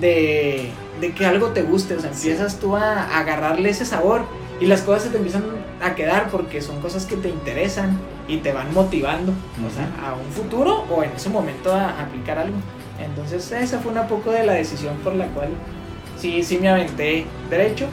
de, 0.00 0.70
de 1.00 1.12
que 1.12 1.26
algo 1.26 1.48
te 1.48 1.62
guste, 1.62 1.94
o 1.94 2.00
sea, 2.00 2.10
empiezas 2.10 2.58
tú 2.58 2.76
a, 2.76 3.02
a 3.02 3.18
agarrarle 3.20 3.70
ese 3.70 3.84
sabor 3.84 4.22
y 4.60 4.66
las 4.66 4.82
cosas 4.82 5.04
se 5.04 5.10
te 5.10 5.16
empiezan 5.16 5.44
a 5.82 5.94
quedar 5.94 6.28
porque 6.30 6.60
son 6.60 6.80
cosas 6.80 7.06
que 7.06 7.16
te 7.16 7.28
interesan 7.28 7.98
y 8.28 8.38
te 8.38 8.52
van 8.52 8.72
motivando, 8.74 9.32
o 9.32 9.70
sea, 9.74 9.88
a 10.06 10.14
un 10.14 10.30
futuro 10.32 10.84
o 10.90 11.02
en 11.02 11.10
ese 11.12 11.28
momento 11.30 11.72
a, 11.74 11.90
a 11.90 12.02
aplicar 12.02 12.38
algo. 12.38 12.56
Entonces 12.98 13.50
esa 13.52 13.78
fue 13.78 13.92
una 13.92 14.06
poco 14.06 14.30
de 14.30 14.44
la 14.44 14.52
decisión 14.52 14.96
por 14.98 15.14
la 15.14 15.26
cual 15.28 15.48
sí, 16.18 16.42
sí 16.42 16.58
me 16.58 16.68
aventé 16.68 17.26
derecho. 17.48 17.86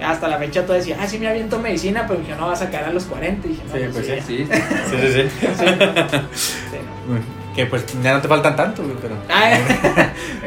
Hasta 0.00 0.28
la 0.28 0.38
fecha 0.38 0.64
tú 0.64 0.72
decías, 0.72 0.96
ah, 1.02 1.08
sí 1.08 1.18
me 1.18 1.26
aviento 1.26 1.58
medicina, 1.58 2.04
pero 2.06 2.20
dije, 2.20 2.36
no, 2.38 2.46
va 2.46 2.52
a 2.52 2.56
sacar 2.56 2.84
a 2.84 2.92
los 2.92 3.02
40. 3.04 3.48
Y 3.48 3.50
dije, 3.50 3.62
no, 3.66 3.74
Sí, 3.74 3.80
pues. 3.92 4.06
Sí, 4.06 4.46
Sí, 4.46 4.46
sí, 4.46 5.12
sí. 5.12 5.46
Sí, 5.58 6.76
no. 7.08 7.37
Que 7.58 7.66
pues 7.66 7.84
ya 8.04 8.14
no 8.14 8.20
te 8.20 8.28
faltan 8.28 8.54
tanto, 8.54 8.84
güey, 8.84 8.94
pero. 9.02 9.16
Ay, 9.28 9.58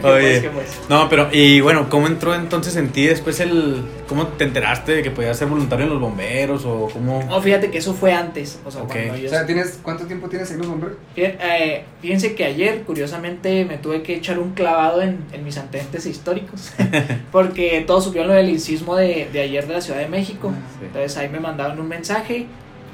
¿qué 0.01 0.07
Oye. 0.07 0.39
pues, 0.49 0.53
pues? 0.77 0.89
No, 0.89 1.09
pero, 1.09 1.27
y 1.29 1.59
bueno, 1.59 1.89
¿cómo 1.89 2.07
entró 2.07 2.33
entonces 2.33 2.77
en 2.77 2.87
ti 2.87 3.05
después 3.05 3.41
el. 3.41 3.83
¿Cómo 4.07 4.27
te 4.27 4.45
enteraste 4.45 4.93
de 4.93 5.03
que 5.03 5.11
podías 5.11 5.37
ser 5.37 5.49
voluntario 5.49 5.87
en 5.87 5.91
los 5.91 5.99
bomberos 5.99 6.63
o 6.63 6.87
cómo. 6.93 7.21
No, 7.27 7.41
fíjate 7.41 7.69
que 7.69 7.79
eso 7.79 7.93
fue 7.93 8.13
antes. 8.13 8.61
O 8.65 8.71
sea, 8.71 8.83
Ok. 8.83 8.93
cuando 8.93 9.17
yo. 9.17 9.27
O 9.27 9.29
sea, 9.29 9.45
¿tienes, 9.45 9.77
¿cuánto 9.83 10.05
tiempo 10.05 10.29
tienes 10.29 10.47
ahí 10.51 10.53
en 10.55 10.59
los 10.61 10.69
bomberos? 10.69 10.95
Eh, 11.17 11.83
fíjense 12.01 12.33
que 12.33 12.45
ayer, 12.45 12.83
curiosamente, 12.83 13.65
me 13.65 13.77
tuve 13.77 14.03
que 14.03 14.15
echar 14.15 14.39
un 14.39 14.51
clavado 14.53 15.01
en, 15.01 15.19
en 15.33 15.43
mis 15.43 15.57
antecedentes 15.57 16.05
históricos. 16.05 16.71
porque 17.33 17.83
todos 17.85 18.05
supieron 18.05 18.29
lo 18.29 18.35
del 18.35 18.57
sismo 18.61 18.95
de, 18.95 19.27
de 19.33 19.41
ayer 19.41 19.67
de 19.67 19.73
la 19.73 19.81
Ciudad 19.81 19.99
de 19.99 20.07
México. 20.07 20.53
Sí. 20.79 20.85
Entonces 20.85 21.17
ahí 21.17 21.27
me 21.27 21.41
mandaron 21.41 21.77
un 21.77 21.89
mensaje. 21.89 22.45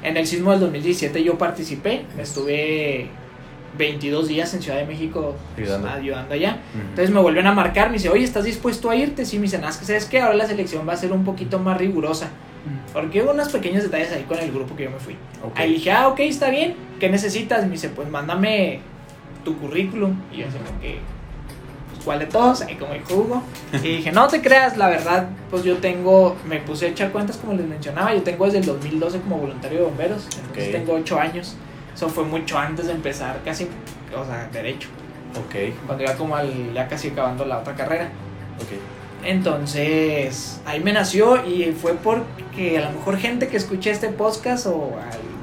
En 0.02 0.16
el 0.16 0.26
sismo 0.26 0.50
del 0.50 0.58
2017 0.60 1.22
yo 1.22 1.38
participé. 1.38 2.02
Estuve 2.18 3.08
22 3.76 4.28
días 4.28 4.52
en 4.54 4.62
Ciudad 4.62 4.78
de 4.78 4.86
México 4.86 5.36
pues, 5.54 5.68
Ayudando. 5.68 5.88
ayudando 5.90 6.34
allá. 6.34 6.58
Entonces 6.74 7.10
me 7.10 7.20
vuelven 7.20 7.46
a 7.46 7.52
marcar, 7.52 7.88
me 7.88 7.94
dice, 7.94 8.08
oye, 8.08 8.24
¿estás 8.24 8.44
dispuesto 8.44 8.90
a 8.90 8.96
irte? 8.96 9.24
Sí, 9.24 9.36
me 9.36 9.42
dicen, 9.42 9.62
"Ah, 9.64 9.72
sabes 9.72 10.06
que 10.06 10.20
ahora 10.20 10.34
la 10.34 10.46
selección 10.46 10.88
va 10.88 10.94
a 10.94 10.96
ser 10.96 11.12
un 11.12 11.24
poquito 11.24 11.58
más 11.58 11.76
rigurosa. 11.78 12.28
Porque 12.92 13.22
hubo 13.22 13.30
unos 13.30 13.48
pequeños 13.50 13.82
detalles 13.84 14.12
ahí 14.12 14.24
con 14.24 14.38
el 14.38 14.50
grupo 14.52 14.74
que 14.76 14.84
yo 14.84 14.90
me 14.90 14.98
fui. 14.98 15.16
Ahí 15.54 15.74
dije, 15.74 15.90
ah, 15.92 16.08
ok, 16.08 16.20
está 16.20 16.50
bien. 16.50 16.74
¿Qué 17.00 17.08
necesitas? 17.08 17.64
Me 17.64 17.72
dice, 17.72 17.88
pues 17.88 18.10
mándame 18.10 18.80
tu 19.44 19.56
currículum. 19.58 20.16
Y 20.32 20.38
yo 20.38 20.48
así 20.48 20.58
como 20.58 20.78
que, 20.80 20.98
pues, 21.92 22.04
¿cuál 22.04 22.18
de 22.18 22.26
todos? 22.26 22.60
Ahí 22.62 22.74
como 22.74 22.92
el 22.92 23.02
jugo. 23.04 23.42
Y 23.72 23.78
dije, 23.78 24.12
no 24.12 24.26
te 24.28 24.42
creas, 24.42 24.76
la 24.76 24.88
verdad, 24.88 25.28
pues 25.50 25.62
yo 25.64 25.76
tengo, 25.76 26.36
me 26.46 26.58
puse 26.58 26.86
a 26.86 26.88
echar 26.90 27.10
cuentas 27.10 27.36
como 27.38 27.54
les 27.54 27.66
mencionaba. 27.66 28.12
Yo 28.12 28.22
tengo 28.22 28.44
desde 28.44 28.58
el 28.58 28.66
2012 28.66 29.20
como 29.20 29.38
voluntario 29.38 29.78
de 29.78 29.84
bomberos. 29.84 30.26
Entonces 30.36 30.72
tengo 30.72 30.92
8 30.94 31.18
años. 31.18 31.56
Eso 31.98 32.08
fue 32.08 32.22
mucho 32.22 32.56
antes 32.56 32.86
de 32.86 32.92
empezar, 32.92 33.40
casi, 33.44 33.66
o 34.16 34.24
sea, 34.24 34.48
derecho. 34.52 34.88
Ok, 35.32 35.74
Cuando 35.84 36.04
iba 36.04 36.14
como 36.14 36.36
al, 36.36 36.72
ya 36.72 36.86
casi 36.86 37.08
acabando 37.08 37.44
la 37.44 37.58
otra 37.58 37.74
carrera. 37.74 38.04
ok. 38.58 39.26
Entonces, 39.26 40.60
ahí 40.64 40.78
me 40.78 40.92
nació 40.92 41.44
y 41.44 41.72
fue 41.72 41.94
porque 41.94 42.78
a 42.78 42.82
lo 42.82 42.98
mejor 42.98 43.16
gente 43.16 43.48
que 43.48 43.56
escuche 43.56 43.90
este 43.90 44.10
podcast 44.10 44.66
o 44.66 44.92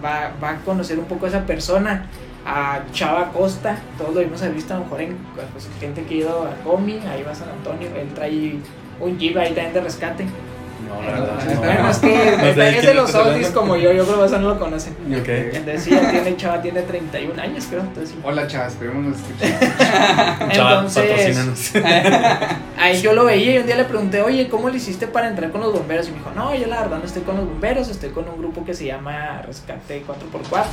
va, 0.01 0.31
va 0.41 0.51
a 0.51 0.57
conocer 0.59 0.97
un 0.97 1.03
poco 1.03 1.25
a 1.25 1.27
esa 1.27 1.45
persona, 1.45 2.05
a 2.45 2.83
Chava 2.93 3.33
Costa, 3.33 3.77
todos 3.97 4.15
lo 4.15 4.21
hemos 4.21 4.53
visto 4.53 4.75
a 4.75 4.77
lo 4.77 4.85
mejor 4.85 5.01
en 5.01 5.17
pues, 5.51 5.67
gente 5.81 6.03
que 6.03 6.13
ha 6.13 6.17
ido 6.19 6.43
a 6.47 6.55
Comi, 6.63 6.99
ahí 6.99 7.21
va 7.21 7.33
a 7.33 7.35
San 7.35 7.49
Antonio, 7.49 7.89
él 7.97 8.07
trae 8.15 8.55
un 9.01 9.19
Jeep 9.19 9.35
ahí 9.35 9.47
también 9.47 9.73
de 9.73 9.81
rescate. 9.81 10.25
No, 10.87 11.01
la 11.01 11.11
verdad. 11.11 11.45
No, 11.45 11.53
no. 11.53 11.59
Bueno, 11.59 11.89
es 11.89 12.03
No 12.03 12.53
sé 12.53 12.79
es 12.79 12.85
de 12.85 12.93
los 12.93 13.13
oldies 13.15 13.49
como 13.49 13.75
yo, 13.75 13.91
yo 13.91 14.05
creo 14.05 14.19
que 14.19 14.25
eso 14.25 14.39
no 14.39 14.49
lo 14.49 14.59
conocen. 14.59 14.93
Ok. 14.93 15.27
Entonces 15.27 15.83
sí, 15.83 15.91
ya 15.91 16.11
tiene 16.11 16.37
chava, 16.37 16.61
tiene 16.61 16.81
31 16.81 17.41
años, 17.41 17.65
creo. 17.69 17.81
Entonces 17.81 18.09
sí. 18.09 18.19
Hola, 18.23 18.47
chavas, 18.47 18.73
esperemos 18.73 19.05
nos. 19.05 19.17
Chava, 20.51 20.73
Entonces, 20.81 21.37
patrocínanos. 21.37 21.71
ahí 22.79 23.01
yo 23.01 23.13
lo 23.13 23.25
veía 23.25 23.55
y 23.55 23.57
un 23.59 23.65
día 23.65 23.75
le 23.75 23.85
pregunté, 23.85 24.21
oye, 24.21 24.47
¿cómo 24.47 24.69
le 24.69 24.77
hiciste 24.77 25.07
para 25.07 25.27
entrar 25.27 25.51
con 25.51 25.61
los 25.61 25.73
bomberos? 25.73 26.07
Y 26.07 26.11
me 26.11 26.17
dijo, 26.17 26.31
no, 26.35 26.55
yo 26.55 26.67
la 26.67 26.81
verdad 26.81 26.99
no 26.99 27.05
estoy 27.05 27.23
con 27.23 27.37
los 27.37 27.45
bomberos, 27.45 27.89
estoy 27.89 28.09
con 28.09 28.27
un 28.29 28.37
grupo 28.37 28.63
que 28.65 28.73
se 28.73 28.85
llama 28.85 29.41
Rescate 29.45 30.03
4x4 30.05 30.65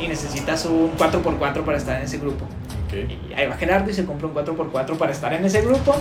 y 0.00 0.08
necesitas 0.08 0.64
un 0.66 0.92
4x4 0.96 1.64
para 1.64 1.78
estar 1.78 1.96
en 1.96 2.04
ese 2.04 2.18
grupo. 2.18 2.44
Ok. 2.86 2.94
Y 3.30 3.32
ahí 3.34 3.46
va 3.46 3.56
Gerardo 3.56 3.90
y 3.90 3.94
se 3.94 4.04
compra 4.04 4.26
un 4.28 4.34
4x4 4.34 4.96
para 4.96 5.12
estar 5.12 5.32
en 5.32 5.44
ese 5.44 5.62
grupo. 5.62 5.94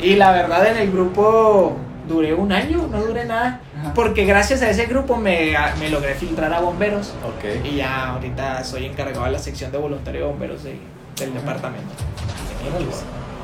Y 0.00 0.16
la 0.16 0.32
verdad 0.32 0.66
en 0.66 0.76
el 0.78 0.90
grupo 0.90 1.76
duré 2.08 2.34
un 2.34 2.52
año, 2.52 2.86
no 2.90 3.02
duré 3.04 3.24
nada. 3.24 3.60
Ajá. 3.80 3.94
Porque 3.94 4.24
gracias 4.24 4.62
a 4.62 4.70
ese 4.70 4.86
grupo 4.86 5.16
me, 5.16 5.54
me 5.80 5.88
logré 5.90 6.14
filtrar 6.14 6.52
a 6.52 6.60
bomberos. 6.60 7.14
Ok. 7.24 7.64
Y 7.66 7.76
ya 7.76 8.10
ahorita 8.10 8.62
soy 8.64 8.86
encargado 8.86 9.24
de 9.24 9.32
la 9.32 9.38
sección 9.38 9.70
de 9.72 9.78
voluntario 9.78 10.22
de 10.22 10.26
bomberos 10.26 10.64
de- 10.64 10.78
del 11.18 11.30
Ajá. 11.30 11.38
departamento. 11.40 11.94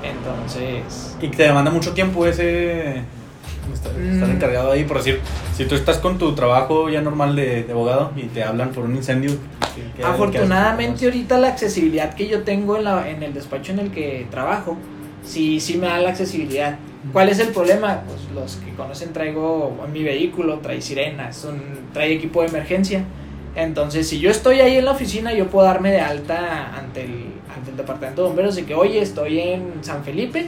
Entonces... 0.02 1.16
Y 1.20 1.28
te 1.28 1.42
demanda 1.44 1.70
mucho 1.70 1.92
tiempo 1.92 2.26
ese. 2.26 3.02
Estar, 3.72 3.92
estar 3.92 4.28
Mm. 4.28 4.32
encargado 4.32 4.72
ahí, 4.72 4.82
por 4.84 4.96
decir, 4.96 5.20
si 5.56 5.64
tú 5.64 5.76
estás 5.76 5.98
con 5.98 6.18
tu 6.18 6.34
trabajo 6.34 6.88
ya 6.88 7.00
normal 7.02 7.36
de, 7.36 7.62
de 7.62 7.72
abogado 7.72 8.10
y 8.16 8.22
te 8.24 8.42
hablan 8.42 8.70
por 8.70 8.84
un 8.84 8.96
incendio. 8.96 9.30
¿qué- 9.30 9.82
qué- 9.82 9.90
qué 9.98 10.04
Afortunadamente 10.04 10.94
haces? 10.96 11.04
ahorita 11.04 11.38
la 11.38 11.48
accesibilidad 11.48 12.14
que 12.14 12.26
yo 12.26 12.42
tengo 12.42 12.76
en, 12.76 12.84
la, 12.84 13.08
en 13.08 13.22
el 13.22 13.32
despacho 13.32 13.70
en 13.72 13.78
el 13.78 13.90
que 13.92 14.26
trabajo, 14.30 14.76
sí, 15.24 15.60
sí 15.60 15.76
me 15.78 15.86
da 15.86 15.98
la 15.98 16.08
accesibilidad. 16.10 16.78
¿Cuál 17.12 17.30
es 17.30 17.38
el 17.38 17.48
problema? 17.48 18.02
Pues 18.06 18.20
los 18.34 18.56
que 18.56 18.74
conocen 18.74 19.12
traigo 19.12 19.74
mi 19.90 20.02
vehículo, 20.02 20.58
trae 20.58 20.82
sirenas, 20.82 21.46
trae 21.92 22.12
equipo 22.12 22.42
de 22.42 22.48
emergencia. 22.48 23.04
Entonces, 23.56 24.08
si 24.08 24.20
yo 24.20 24.30
estoy 24.30 24.60
ahí 24.60 24.76
en 24.76 24.84
la 24.84 24.92
oficina, 24.92 25.32
yo 25.32 25.48
puedo 25.48 25.66
darme 25.66 25.90
de 25.90 26.00
alta 26.00 26.76
ante 26.76 27.04
el, 27.04 27.32
ante 27.54 27.70
el 27.70 27.76
departamento 27.76 28.22
de 28.22 28.28
bomberos 28.28 28.58
y 28.58 28.62
que, 28.64 28.74
oye, 28.74 29.00
estoy 29.00 29.40
en 29.40 29.82
San 29.82 30.04
Felipe, 30.04 30.46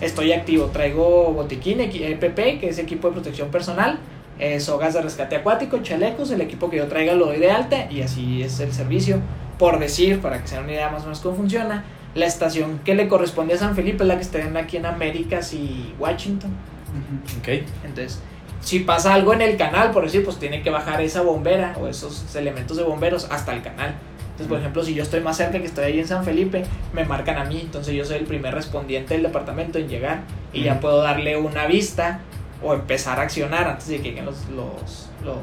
estoy 0.00 0.32
activo, 0.32 0.66
traigo 0.66 1.32
botiquín, 1.32 1.80
EPP, 1.80 2.60
que 2.60 2.68
es 2.68 2.78
equipo 2.78 3.08
de 3.08 3.14
protección 3.14 3.48
personal, 3.48 3.98
eh, 4.38 4.60
sogas 4.60 4.94
de 4.94 5.00
rescate 5.00 5.36
acuático, 5.36 5.78
chalecos, 5.78 6.30
el 6.30 6.42
equipo 6.42 6.68
que 6.68 6.76
yo 6.76 6.86
traiga 6.86 7.14
lo 7.14 7.26
doy 7.26 7.38
de 7.38 7.50
alta 7.50 7.90
y 7.90 8.02
así 8.02 8.42
es 8.42 8.60
el 8.60 8.72
servicio. 8.72 9.20
Por 9.58 9.78
decir, 9.78 10.20
para 10.20 10.40
que 10.42 10.48
se 10.48 10.56
den 10.56 10.64
una 10.64 10.72
idea 10.74 10.90
más 10.90 11.02
o 11.02 11.06
menos 11.06 11.20
cómo 11.20 11.36
funciona, 11.36 11.84
la 12.14 12.26
estación 12.26 12.78
que 12.84 12.94
le 12.94 13.08
corresponde 13.08 13.54
a 13.54 13.58
San 13.58 13.74
Felipe 13.74 14.04
es 14.04 14.08
la 14.08 14.16
que 14.16 14.22
está 14.22 14.40
en- 14.40 14.56
aquí 14.56 14.76
en 14.76 14.86
Américas 14.86 15.52
y 15.52 15.94
Washington. 15.98 16.50
Ujú. 16.50 17.38
Ok. 17.40 17.64
Entonces, 17.84 18.20
si 18.60 18.80
pasa 18.80 19.12
algo 19.14 19.32
en 19.34 19.42
el 19.42 19.56
canal, 19.56 19.90
por 19.90 20.04
decir, 20.04 20.24
pues 20.24 20.38
tiene 20.38 20.62
que 20.62 20.70
bajar 20.70 21.00
esa 21.02 21.22
bombera 21.22 21.76
o 21.80 21.88
esos 21.88 22.34
elementos 22.36 22.76
de 22.76 22.82
bomberos 22.84 23.26
hasta 23.30 23.52
el 23.52 23.62
canal. 23.62 23.94
Entonces, 24.22 24.48
por 24.48 24.58
ejemplo, 24.58 24.82
si 24.82 24.94
yo 24.94 25.02
estoy 25.04 25.20
más 25.20 25.36
cerca, 25.36 25.58
que 25.60 25.66
estoy 25.66 25.84
ahí 25.84 26.00
en 26.00 26.08
San 26.08 26.24
Felipe, 26.24 26.64
me 26.92 27.04
marcan 27.04 27.38
a 27.38 27.44
mí, 27.44 27.60
entonces 27.62 27.94
yo 27.94 28.04
soy 28.04 28.16
el 28.18 28.24
primer 28.24 28.52
respondiente 28.54 29.14
del 29.14 29.22
departamento 29.22 29.78
en 29.78 29.88
llegar 29.88 30.22
y 30.52 30.62
ya 30.64 30.80
puedo 30.80 31.02
darle 31.02 31.36
una 31.36 31.66
vista 31.66 32.20
o 32.62 32.74
empezar 32.74 33.20
a 33.20 33.22
accionar 33.22 33.68
antes 33.68 33.86
de 33.88 33.98
que 33.98 34.02
lleguen 34.08 34.24
los, 34.24 34.48
los, 34.48 35.08
los 35.24 35.36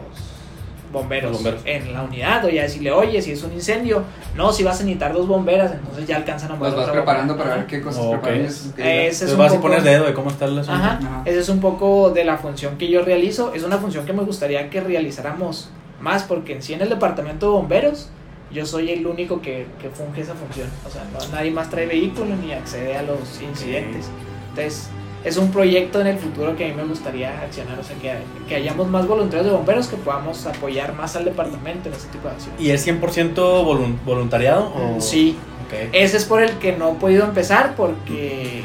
bomberos, 0.91 1.31
Los 1.31 1.37
bomberos. 1.43 1.61
en 1.65 1.93
la 1.93 2.03
unidad 2.03 2.43
o 2.45 2.49
ya 2.49 2.63
decirle, 2.63 2.91
oye, 2.91 3.21
si 3.21 3.31
es 3.31 3.43
un 3.43 3.51
incendio, 3.53 4.03
no, 4.35 4.51
si 4.51 4.63
vas 4.63 4.79
a 4.79 4.83
necesitar 4.83 5.13
dos 5.13 5.27
bomberas, 5.27 5.71
entonces 5.71 6.05
ya 6.07 6.17
alcanzan 6.17 6.51
a 6.51 6.55
mover 6.55 6.73
Los 6.73 6.81
vas 6.81 6.89
preparando 6.91 7.37
para 7.37 7.55
ver 7.55 7.65
qué 7.67 7.81
cosas 7.81 8.03
Ok. 8.05 8.11
preparan. 8.21 8.41
y 8.41 8.45
eso 8.45 8.75
que- 8.75 9.07
Ese 9.07 9.25
es 9.25 9.31
un 9.31 9.37
vas 9.37 9.51
y 9.53 9.55
poco- 9.57 9.67
pones 9.69 9.83
dedo 9.83 10.05
de 10.05 10.13
cómo 10.13 10.29
está 10.29 10.45
el 10.45 10.59
asunto. 10.59 10.73
Ajá. 10.79 10.99
Ajá. 11.01 11.21
Ese 11.25 11.39
es 11.39 11.49
un 11.49 11.59
poco 11.59 12.09
de 12.11 12.25
la 12.25 12.37
función 12.37 12.77
que 12.77 12.89
yo 12.89 13.03
realizo. 13.03 13.53
Es 13.53 13.63
una 13.63 13.77
función 13.77 14.05
que 14.05 14.13
me 14.13 14.23
gustaría 14.23 14.69
que 14.69 14.81
realizáramos 14.81 15.69
más 15.99 16.23
porque 16.23 16.53
en 16.55 16.61
sí 16.63 16.73
en 16.73 16.81
el 16.81 16.89
departamento 16.89 17.45
de 17.47 17.51
bomberos 17.53 18.09
yo 18.51 18.65
soy 18.65 18.91
el 18.91 19.07
único 19.07 19.41
que, 19.41 19.65
que 19.81 19.89
funge 19.89 20.21
esa 20.21 20.33
función. 20.33 20.67
O 20.85 20.89
sea, 20.89 21.03
no, 21.13 21.19
nadie 21.33 21.51
más 21.51 21.69
trae 21.69 21.85
vehículo 21.85 22.35
ni 22.35 22.51
accede 22.51 22.97
a 22.97 23.01
los 23.03 23.41
incidentes. 23.41 24.09
Entonces, 24.49 24.89
es 25.23 25.37
un 25.37 25.51
proyecto 25.51 26.01
en 26.01 26.07
el 26.07 26.17
futuro 26.17 26.55
que 26.55 26.65
a 26.65 26.67
mí 26.69 26.73
me 26.73 26.83
gustaría 26.83 27.41
accionar. 27.41 27.77
O 27.79 27.83
sea, 27.83 27.95
que, 27.97 28.13
que 28.47 28.55
hayamos 28.55 28.87
más 28.89 29.07
voluntarios 29.07 29.45
de 29.45 29.51
bomberos 29.51 29.87
que 29.87 29.97
podamos 29.97 30.45
apoyar 30.47 30.93
más 30.95 31.15
al 31.15 31.25
departamento 31.25 31.89
en 31.89 31.95
este 31.95 32.09
tipo 32.11 32.27
de 32.27 32.33
acciones. 32.35 32.59
¿Y 32.61 32.71
es 32.71 32.85
100% 32.87 33.35
volun- 33.63 33.97
voluntariado? 34.05 34.73
O... 34.75 34.99
Sí, 35.01 35.37
Ok. 35.67 35.89
ese 35.93 36.17
es 36.17 36.25
por 36.25 36.41
el 36.41 36.51
que 36.57 36.73
no 36.75 36.91
he 36.91 36.95
podido 36.95 37.23
empezar 37.25 37.75
porque 37.75 38.61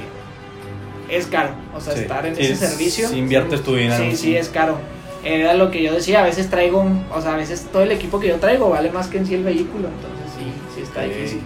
es 1.10 1.26
caro. 1.26 1.50
O 1.76 1.80
sea, 1.80 1.92
Sí. 1.94 2.00
estar 2.00 2.24
en 2.26 2.34
Sí, 2.36 2.42
ese 2.42 2.66
servicio. 2.68 3.08
Si 3.08 3.18
inviertes 3.18 3.62
tu 3.62 3.74
dinero. 3.76 4.02
Sí, 4.10 4.16
sí, 4.16 4.36
es 4.36 4.48
caro. 4.48 4.78
Era 5.24 5.54
lo 5.54 5.70
que 5.70 5.82
yo 5.82 5.92
decía, 5.92 6.20
a 6.20 6.24
veces 6.24 6.48
traigo 6.50 6.80
un, 6.80 7.04
o 7.12 7.20
sea, 7.20 7.34
a 7.34 7.36
veces 7.36 7.66
todo 7.72 7.82
el 7.82 7.90
equipo 7.90 8.20
que 8.20 8.28
yo 8.28 8.36
traigo 8.36 8.70
vale 8.70 8.90
más 8.90 9.08
que 9.08 9.18
en 9.18 9.26
sí 9.26 9.34
el 9.34 9.42
vehículo, 9.44 9.88
entonces 9.88 10.32
sí, 10.38 10.44
sí 10.74 10.82
está 10.82 11.00
Ok. 11.00 11.06
difícil. 11.08 11.40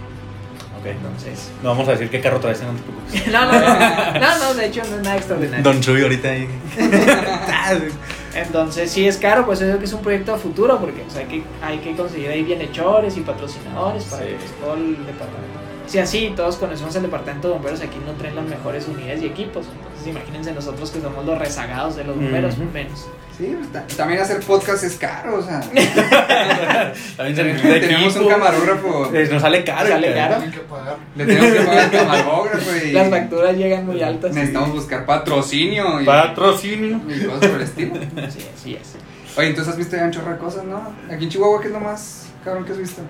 Ok. 0.80 0.86
Entonces, 0.86 1.50
No 1.62 1.70
vamos 1.70 1.88
a 1.88 1.92
decir 1.92 2.08
qué 2.10 2.20
carro 2.20 2.40
traes, 2.40 2.62
no 2.62 2.72
te 2.72 2.82
preocupes. 2.82 3.26
no, 3.32 3.44
no, 3.46 3.52
no, 3.52 4.20
no, 4.20 4.38
no, 4.38 4.54
de 4.54 4.66
hecho 4.66 4.82
no 4.88 4.96
es 4.96 5.02
nada 5.02 5.16
extraordinario. 5.16 5.62
Don 5.62 5.80
Chuy 5.80 6.02
ahorita 6.02 6.28
ahí. 6.30 6.48
Entonces 8.34 8.90
sí 8.90 9.06
es 9.08 9.16
caro, 9.16 9.44
pues 9.44 9.60
eso 9.60 9.78
que 9.78 9.84
es 9.84 9.92
un 9.92 10.02
proyecto 10.02 10.32
a 10.34 10.38
futuro, 10.38 10.78
porque 10.78 11.02
o 11.06 11.10
sea, 11.10 11.22
hay, 11.22 11.26
que, 11.26 11.42
hay 11.62 11.78
que 11.78 11.96
conseguir 11.96 12.30
ahí 12.30 12.42
bienhechores 12.44 13.16
y 13.16 13.20
patrocinadores 13.20 14.04
para 14.04 14.22
Sí. 14.22 14.28
que 14.30 14.34
pues, 14.36 14.50
todo 14.60 14.74
el 14.74 14.96
departamento. 15.04 15.58
Si 15.90 15.98
así 15.98 16.32
todos 16.36 16.54
conocemos 16.56 16.94
el 16.94 17.02
departamento 17.02 17.48
de 17.48 17.54
bomberos, 17.54 17.80
aquí 17.80 17.96
no 18.06 18.12
traen 18.12 18.36
las 18.36 18.44
mejores 18.44 18.86
unidades 18.86 19.22
y 19.22 19.26
equipos. 19.26 19.66
Entonces 19.66 20.06
imagínense 20.06 20.52
nosotros 20.52 20.88
que 20.92 21.00
somos 21.00 21.26
los 21.26 21.36
rezagados 21.36 21.96
de 21.96 22.04
los 22.04 22.14
bomberos, 22.14 22.54
Ujú. 22.54 22.64
menos. 22.72 23.08
Sí, 23.36 23.56
ta- 23.72 23.84
también 23.96 24.20
hacer 24.20 24.38
podcast 24.40 24.84
es 24.84 24.94
caro, 24.96 25.38
o 25.38 25.42
sea. 25.42 25.60
También 27.16 27.36
se 27.36 27.42
necesita 27.42 27.80
tenemos 27.80 28.14
un 28.16 28.28
camarógrafo. 28.28 29.10
Eh, 29.14 29.28
Nos 29.32 29.42
sale 29.42 29.64
caro. 29.64 29.88
Sale 29.88 30.08
cara. 30.14 30.28
caro. 30.28 30.34
Tienen 30.42 30.52
que 30.52 30.60
pagar. 30.66 30.96
Le 31.16 31.24
tenemos 31.26 31.50
que 31.52 31.60
pagar 31.60 31.78
al 31.84 31.90
camarógrafo 31.90 32.70
y. 32.86 32.92
Las 32.92 33.08
facturas 33.10 33.56
llegan 33.56 33.86
muy 33.86 34.02
altas. 34.02 34.32
Necesitamos 34.34 34.72
buscar 34.72 35.06
patrocinio 35.06 36.00
y, 36.02 36.04
Patrocinio. 36.04 37.00
y 37.08 37.24
cosas 37.24 37.40
por 37.48 37.56
el 37.56 37.62
estilo. 37.62 37.94
Sí, 38.28 38.46
así 38.56 38.74
es. 38.74 38.94
Oye, 39.36 39.48
entonces 39.48 39.72
has 39.72 39.78
visto 39.78 39.96
ya 39.96 40.04
un 40.04 40.10
chorro 40.12 40.32
de 40.32 40.38
cosas, 40.38 40.64
¿no? 40.64 40.82
Aquí 41.10 41.24
en 41.24 41.30
Chihuahua, 41.30 41.60
¿qué 41.62 41.68
es 41.68 41.72
lo 41.72 41.80
más 41.80 42.28
cabrón 42.44 42.64
que 42.64 42.72
has 42.72 42.78
visto? 42.78 43.02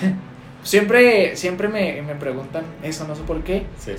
Siempre, 0.68 1.36
siempre 1.36 1.68
me, 1.68 2.02
me 2.02 2.14
preguntan 2.14 2.64
eso, 2.82 3.06
no 3.08 3.14
sé 3.16 3.22
por 3.22 3.42
qué. 3.42 3.64
Sí. 3.78 3.92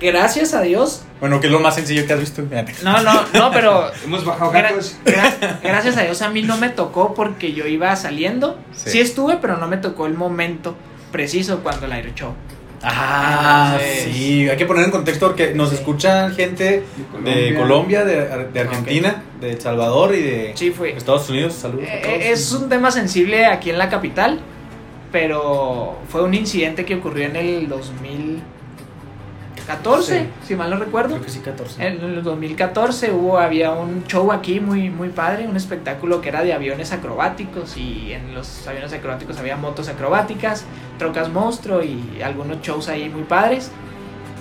Gracias 0.00 0.52
a 0.54 0.60
Dios. 0.62 1.04
Bueno, 1.20 1.40
¿qué 1.40 1.46
es 1.46 1.52
lo 1.52 1.60
más 1.60 1.74
sencillo 1.74 2.06
que 2.06 2.12
has 2.12 2.20
visto? 2.20 2.42
No, 2.82 3.02
no, 3.02 3.24
no, 3.32 3.50
pero 3.50 3.90
Hemos 4.04 4.24
bajado 4.24 4.50
gra- 4.52 4.62
gatos. 4.70 4.96
gra- 5.04 5.58
gracias 5.62 5.96
a 5.96 6.02
Dios 6.02 6.20
a 6.22 6.28
mí 6.30 6.42
no 6.42 6.56
me 6.58 6.68
tocó 6.70 7.14
porque 7.14 7.52
yo 7.52 7.66
iba 7.66 7.94
saliendo. 7.96 8.58
Sí. 8.74 8.90
Sí. 8.90 9.00
estuve, 9.00 9.38
pero 9.38 9.56
no 9.56 9.68
me 9.68 9.78
tocó 9.78 10.06
el 10.06 10.14
momento 10.14 10.74
preciso 11.10 11.60
cuando 11.62 11.86
el 11.86 11.92
aire 11.92 12.12
show. 12.14 12.32
Ah, 12.82 13.76
Entonces- 13.78 14.14
sí. 14.14 14.48
Hay 14.50 14.56
que 14.56 14.66
poner 14.66 14.84
en 14.84 14.90
contexto 14.90 15.26
porque 15.28 15.54
nos 15.54 15.68
Sí. 15.70 15.76
escucha 15.76 16.30
gente 16.30 16.82
de 17.24 17.54
Colombia, 17.56 18.04
de, 18.04 18.48
de 18.52 18.60
Argentina, 18.60 19.22
de 19.40 19.52
El 19.52 19.60
Salvador 19.60 20.14
y 20.14 20.20
de 20.22 20.52
Sí, 20.56 20.70
fue. 20.70 20.96
Estados 20.96 21.28
Unidos. 21.30 21.54
Saludos. 21.54 21.88
a 21.88 21.94
Eh, 21.94 22.00
todos. 22.02 22.16
Es 22.20 22.52
un 22.52 22.68
tema 22.68 22.90
sensible 22.90 23.46
aquí 23.46 23.70
en 23.70 23.78
la 23.78 23.88
capital, 23.88 24.40
pero 25.12 25.98
fue 26.08 26.22
un 26.24 26.34
incidente 26.34 26.84
que 26.84 26.94
ocurrió 26.96 27.26
en 27.26 27.36
el 27.36 27.68
2014, 27.68 28.42
Sí. 30.20 30.26
si 30.48 30.56
mal 30.56 30.70
no 30.70 30.76
recuerdo. 30.76 31.10
Creo 31.10 31.22
que 31.24 31.30
sí, 31.30 31.40
14. 31.40 31.86
En 31.86 32.02
el 32.02 32.22
2014 32.22 33.12
hubo, 33.12 33.38
había 33.38 33.70
un 33.72 34.04
show 34.06 34.32
aquí 34.32 34.58
muy, 34.60 34.90
muy 34.90 35.10
padre, 35.10 35.46
un 35.46 35.56
espectáculo 35.56 36.20
que 36.20 36.30
era 36.30 36.42
de 36.42 36.52
aviones 36.52 36.92
acrobáticos 36.92 37.76
y 37.76 38.12
en 38.12 38.34
los 38.34 38.66
aviones 38.66 38.92
acrobáticos 38.92 39.38
había 39.38 39.56
motos 39.56 39.88
acrobáticas, 39.88 40.64
trocas 40.98 41.28
monstruo 41.30 41.82
y 41.84 42.20
algunos 42.24 42.60
shows 42.62 42.88
ahí 42.88 43.08
muy 43.08 43.22
padres. 43.22 43.70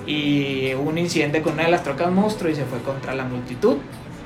Y 0.07 0.73
hubo 0.73 0.89
un 0.89 0.97
incidente 0.97 1.41
con 1.43 1.53
una 1.53 1.63
de 1.65 1.71
las 1.71 1.83
trocas 1.83 2.09
monstruo 2.11 2.49
y 2.51 2.55
se 2.55 2.65
fue 2.65 2.79
contra 2.79 3.13
la 3.13 3.23
multitud. 3.23 3.77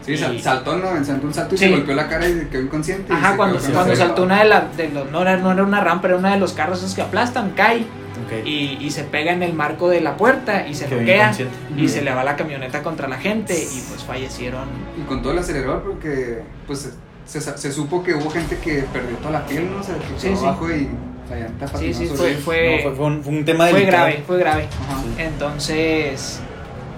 Sí, 0.05 0.17
sal- 0.17 0.39
saltó, 0.41 0.77
¿no? 0.77 1.03
Saltó 1.03 1.27
un 1.27 1.33
salto 1.33 1.55
y 1.55 1.57
Sí. 1.57 1.65
se 1.65 1.71
golpeó 1.71 1.95
la 1.95 2.07
cara 2.07 2.27
y 2.27 2.47
quedó 2.51 2.61
inconsciente. 2.61 3.11
Ajá, 3.11 3.31
se 3.31 3.37
cuando, 3.37 3.59
quedó 3.59 3.73
cuando 3.73 3.95
saltó 3.95 4.23
una 4.23 4.39
de 4.43 4.49
las... 4.49 4.77
De 4.77 4.89
los, 4.89 5.11
no, 5.11 5.21
era, 5.21 5.37
no 5.37 5.51
era 5.51 5.63
una 5.63 5.81
rampa, 5.81 6.07
era 6.07 6.17
una 6.17 6.33
de 6.33 6.39
los 6.39 6.53
carros 6.53 6.79
esos 6.79 6.93
que 6.93 7.01
aplastan, 7.01 7.51
cae 7.55 7.81
Ok. 8.25 8.45
y, 8.45 8.77
y 8.79 8.91
se 8.91 9.03
pega 9.03 9.33
en 9.33 9.43
el 9.43 9.53
marco 9.53 9.89
de 9.89 10.01
la 10.01 10.15
puerta 10.15 10.67
y 10.67 10.73
se 10.75 10.85
inconsciente. 10.85 11.47
y 11.75 11.89
se 11.89 12.01
le 12.01 12.13
va 12.13 12.23
la 12.23 12.35
camioneta 12.35 12.81
contra 12.83 13.07
la 13.07 13.17
gente 13.17 13.53
y 13.61 13.81
pues 13.89 14.03
fallecieron 14.05 14.67
Y 14.97 15.01
con 15.07 15.21
todo 15.21 15.33
el 15.33 15.39
acelerador, 15.39 15.83
porque 15.83 16.39
pues 16.67 16.93
se, 17.25 17.41
se, 17.41 17.57
se 17.57 17.71
supo 17.71 18.03
que 18.03 18.13
hubo 18.13 18.29
gente 18.29 18.57
que 18.59 18.83
perdió 18.93 19.17
toda 19.17 19.31
la 19.31 19.45
piel, 19.45 19.69
¿no? 19.71 19.79
O 19.79 19.83
sea, 19.83 19.95
que 19.95 20.01
Sí, 20.17 20.27
quedó 20.27 20.37
sí. 20.37 20.45
abajo 20.45 20.69
y 20.71 20.87
la 21.29 21.35
llanta 21.37 21.67
Sí, 21.79 21.93
sí, 21.93 22.05
fue, 22.15 22.35
fue, 22.35 22.75
No, 22.77 22.83
fue, 22.83 22.95
fue 22.95 23.05
un, 23.07 23.23
fue 23.23 23.33
un 23.33 23.45
tema 23.45 23.67
fue 23.67 23.79
delicado. 23.79 24.05
grave, 24.05 24.23
fue 24.27 24.37
grave. 24.37 24.67
Ajá. 24.87 25.01
Entonces, 25.17 26.39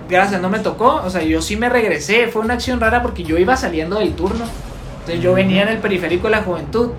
gracias, 0.09 0.41
no 0.41 0.49
me 0.49 0.59
tocó. 0.59 0.95
O 1.03 1.09
sea, 1.09 1.23
yo 1.23 1.41
sí 1.41 1.55
me 1.55 1.69
regresé. 1.69 2.27
Fue 2.27 2.41
una 2.41 2.55
acción 2.55 2.79
rara 2.79 3.01
porque 3.01 3.23
yo 3.23 3.37
iba 3.37 3.55
saliendo 3.55 3.99
del 3.99 4.13
turno. 4.13 4.45
Entonces, 4.99 5.21
yo 5.21 5.33
venía 5.33 5.63
en 5.63 5.69
el 5.69 5.77
periférico 5.77 6.27
de 6.27 6.31
la 6.31 6.43
juventud. 6.43 6.91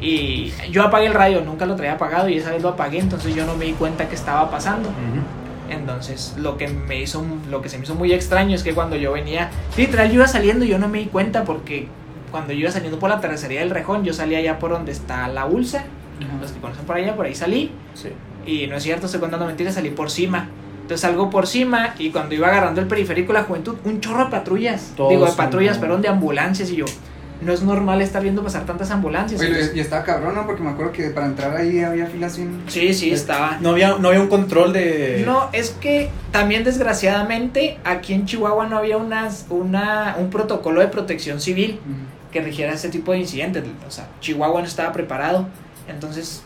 Y 0.00 0.52
yo 0.70 0.82
apagué 0.82 1.06
el 1.06 1.14
radio, 1.14 1.42
nunca 1.42 1.66
lo 1.66 1.76
traía 1.76 1.92
apagado 1.94 2.28
y 2.28 2.38
esa 2.38 2.52
vez 2.52 2.62
lo 2.62 2.70
apagué. 2.70 2.98
Entonces, 2.98 3.34
yo 3.34 3.44
no 3.44 3.56
me 3.56 3.66
di 3.66 3.72
cuenta 3.72 4.08
que 4.08 4.14
estaba 4.14 4.50
pasando. 4.50 4.88
Entonces, 5.68 6.34
lo 6.38 6.56
que 6.56 6.68
me 6.68 7.00
hizo, 7.00 7.24
lo 7.48 7.62
que 7.62 7.68
se 7.68 7.78
me 7.78 7.84
hizo 7.84 7.94
muy 7.94 8.12
extraño 8.12 8.54
es 8.54 8.62
que 8.62 8.74
cuando 8.74 8.96
yo 8.96 9.12
venía, 9.12 9.50
literal, 9.76 10.08
yo 10.08 10.14
iba 10.14 10.26
saliendo 10.26 10.64
y 10.64 10.68
yo 10.68 10.78
no 10.78 10.88
me 10.88 10.98
di 10.98 11.06
cuenta 11.06 11.44
porque 11.44 11.86
cuando 12.30 12.52
yo 12.52 12.60
iba 12.60 12.70
saliendo 12.70 12.98
por 12.98 13.10
la 13.10 13.20
terracería 13.20 13.60
del 13.60 13.70
Rejón, 13.70 14.04
yo 14.04 14.12
salía 14.12 14.38
allá 14.38 14.58
por 14.58 14.70
donde 14.70 14.92
está 14.92 15.28
la 15.28 15.46
Ulsa, 15.46 15.84
los 16.40 16.52
que 16.52 16.60
conocen 16.60 16.84
por 16.84 16.96
allá, 16.96 17.14
por 17.14 17.26
ahí 17.26 17.34
salí. 17.34 17.72
Sí. 17.94 18.10
Y 18.46 18.66
no 18.66 18.76
es 18.76 18.82
cierto, 18.82 19.06
estoy 19.06 19.20
contando 19.20 19.46
mentiras, 19.46 19.74
salí 19.74 19.90
por 19.90 20.10
cima. 20.10 20.48
Entonces 20.90 21.08
salgo 21.08 21.30
por 21.30 21.46
cima 21.46 21.94
y 22.00 22.10
cuando 22.10 22.34
iba 22.34 22.48
agarrando 22.48 22.80
el 22.80 22.88
periférico 22.88 23.32
la 23.32 23.44
juventud, 23.44 23.76
un 23.84 24.00
chorro 24.00 24.24
de 24.24 24.30
patrullas. 24.32 24.90
Todos 24.96 25.10
digo, 25.10 25.22
de 25.22 25.28
son- 25.28 25.36
patrullas, 25.36 25.78
perdón, 25.78 26.02
de 26.02 26.08
ambulancias. 26.08 26.68
Y 26.70 26.74
yo, 26.74 26.84
no 27.42 27.52
es 27.52 27.62
normal 27.62 28.02
estar 28.02 28.20
viendo 28.20 28.42
pasar 28.42 28.66
tantas 28.66 28.90
ambulancias. 28.90 29.40
Oye, 29.40 29.50
Entonces, 29.50 29.76
y 29.76 29.78
estaba 29.78 30.02
cabrón, 30.02 30.34
¿no? 30.34 30.46
Porque 30.46 30.64
me 30.64 30.70
acuerdo 30.70 30.90
que 30.90 31.10
para 31.10 31.26
entrar 31.26 31.56
ahí 31.56 31.78
había 31.78 32.06
filas 32.06 32.32
sin... 32.32 32.64
sí, 32.66 32.92
sí, 32.92 33.12
estaba. 33.12 33.58
No 33.60 33.70
había, 33.70 33.98
no 34.00 34.08
había 34.08 34.20
un 34.20 34.26
control 34.26 34.72
de. 34.72 35.22
No, 35.24 35.48
es 35.52 35.70
que 35.80 36.10
también 36.32 36.64
desgraciadamente 36.64 37.78
aquí 37.84 38.12
en 38.12 38.26
Chihuahua 38.26 38.66
no 38.66 38.76
había 38.76 38.96
unas, 38.96 39.46
una, 39.48 40.16
un 40.18 40.28
protocolo 40.28 40.80
de 40.80 40.88
protección 40.88 41.40
civil 41.40 41.78
que 42.32 42.40
rigiera 42.40 42.72
este 42.72 42.88
tipo 42.88 43.12
de 43.12 43.18
incidentes. 43.18 43.62
O 43.86 43.92
sea, 43.92 44.08
Chihuahua 44.18 44.60
no 44.60 44.66
estaba 44.66 44.90
preparado. 44.92 45.46
Entonces, 45.86 46.42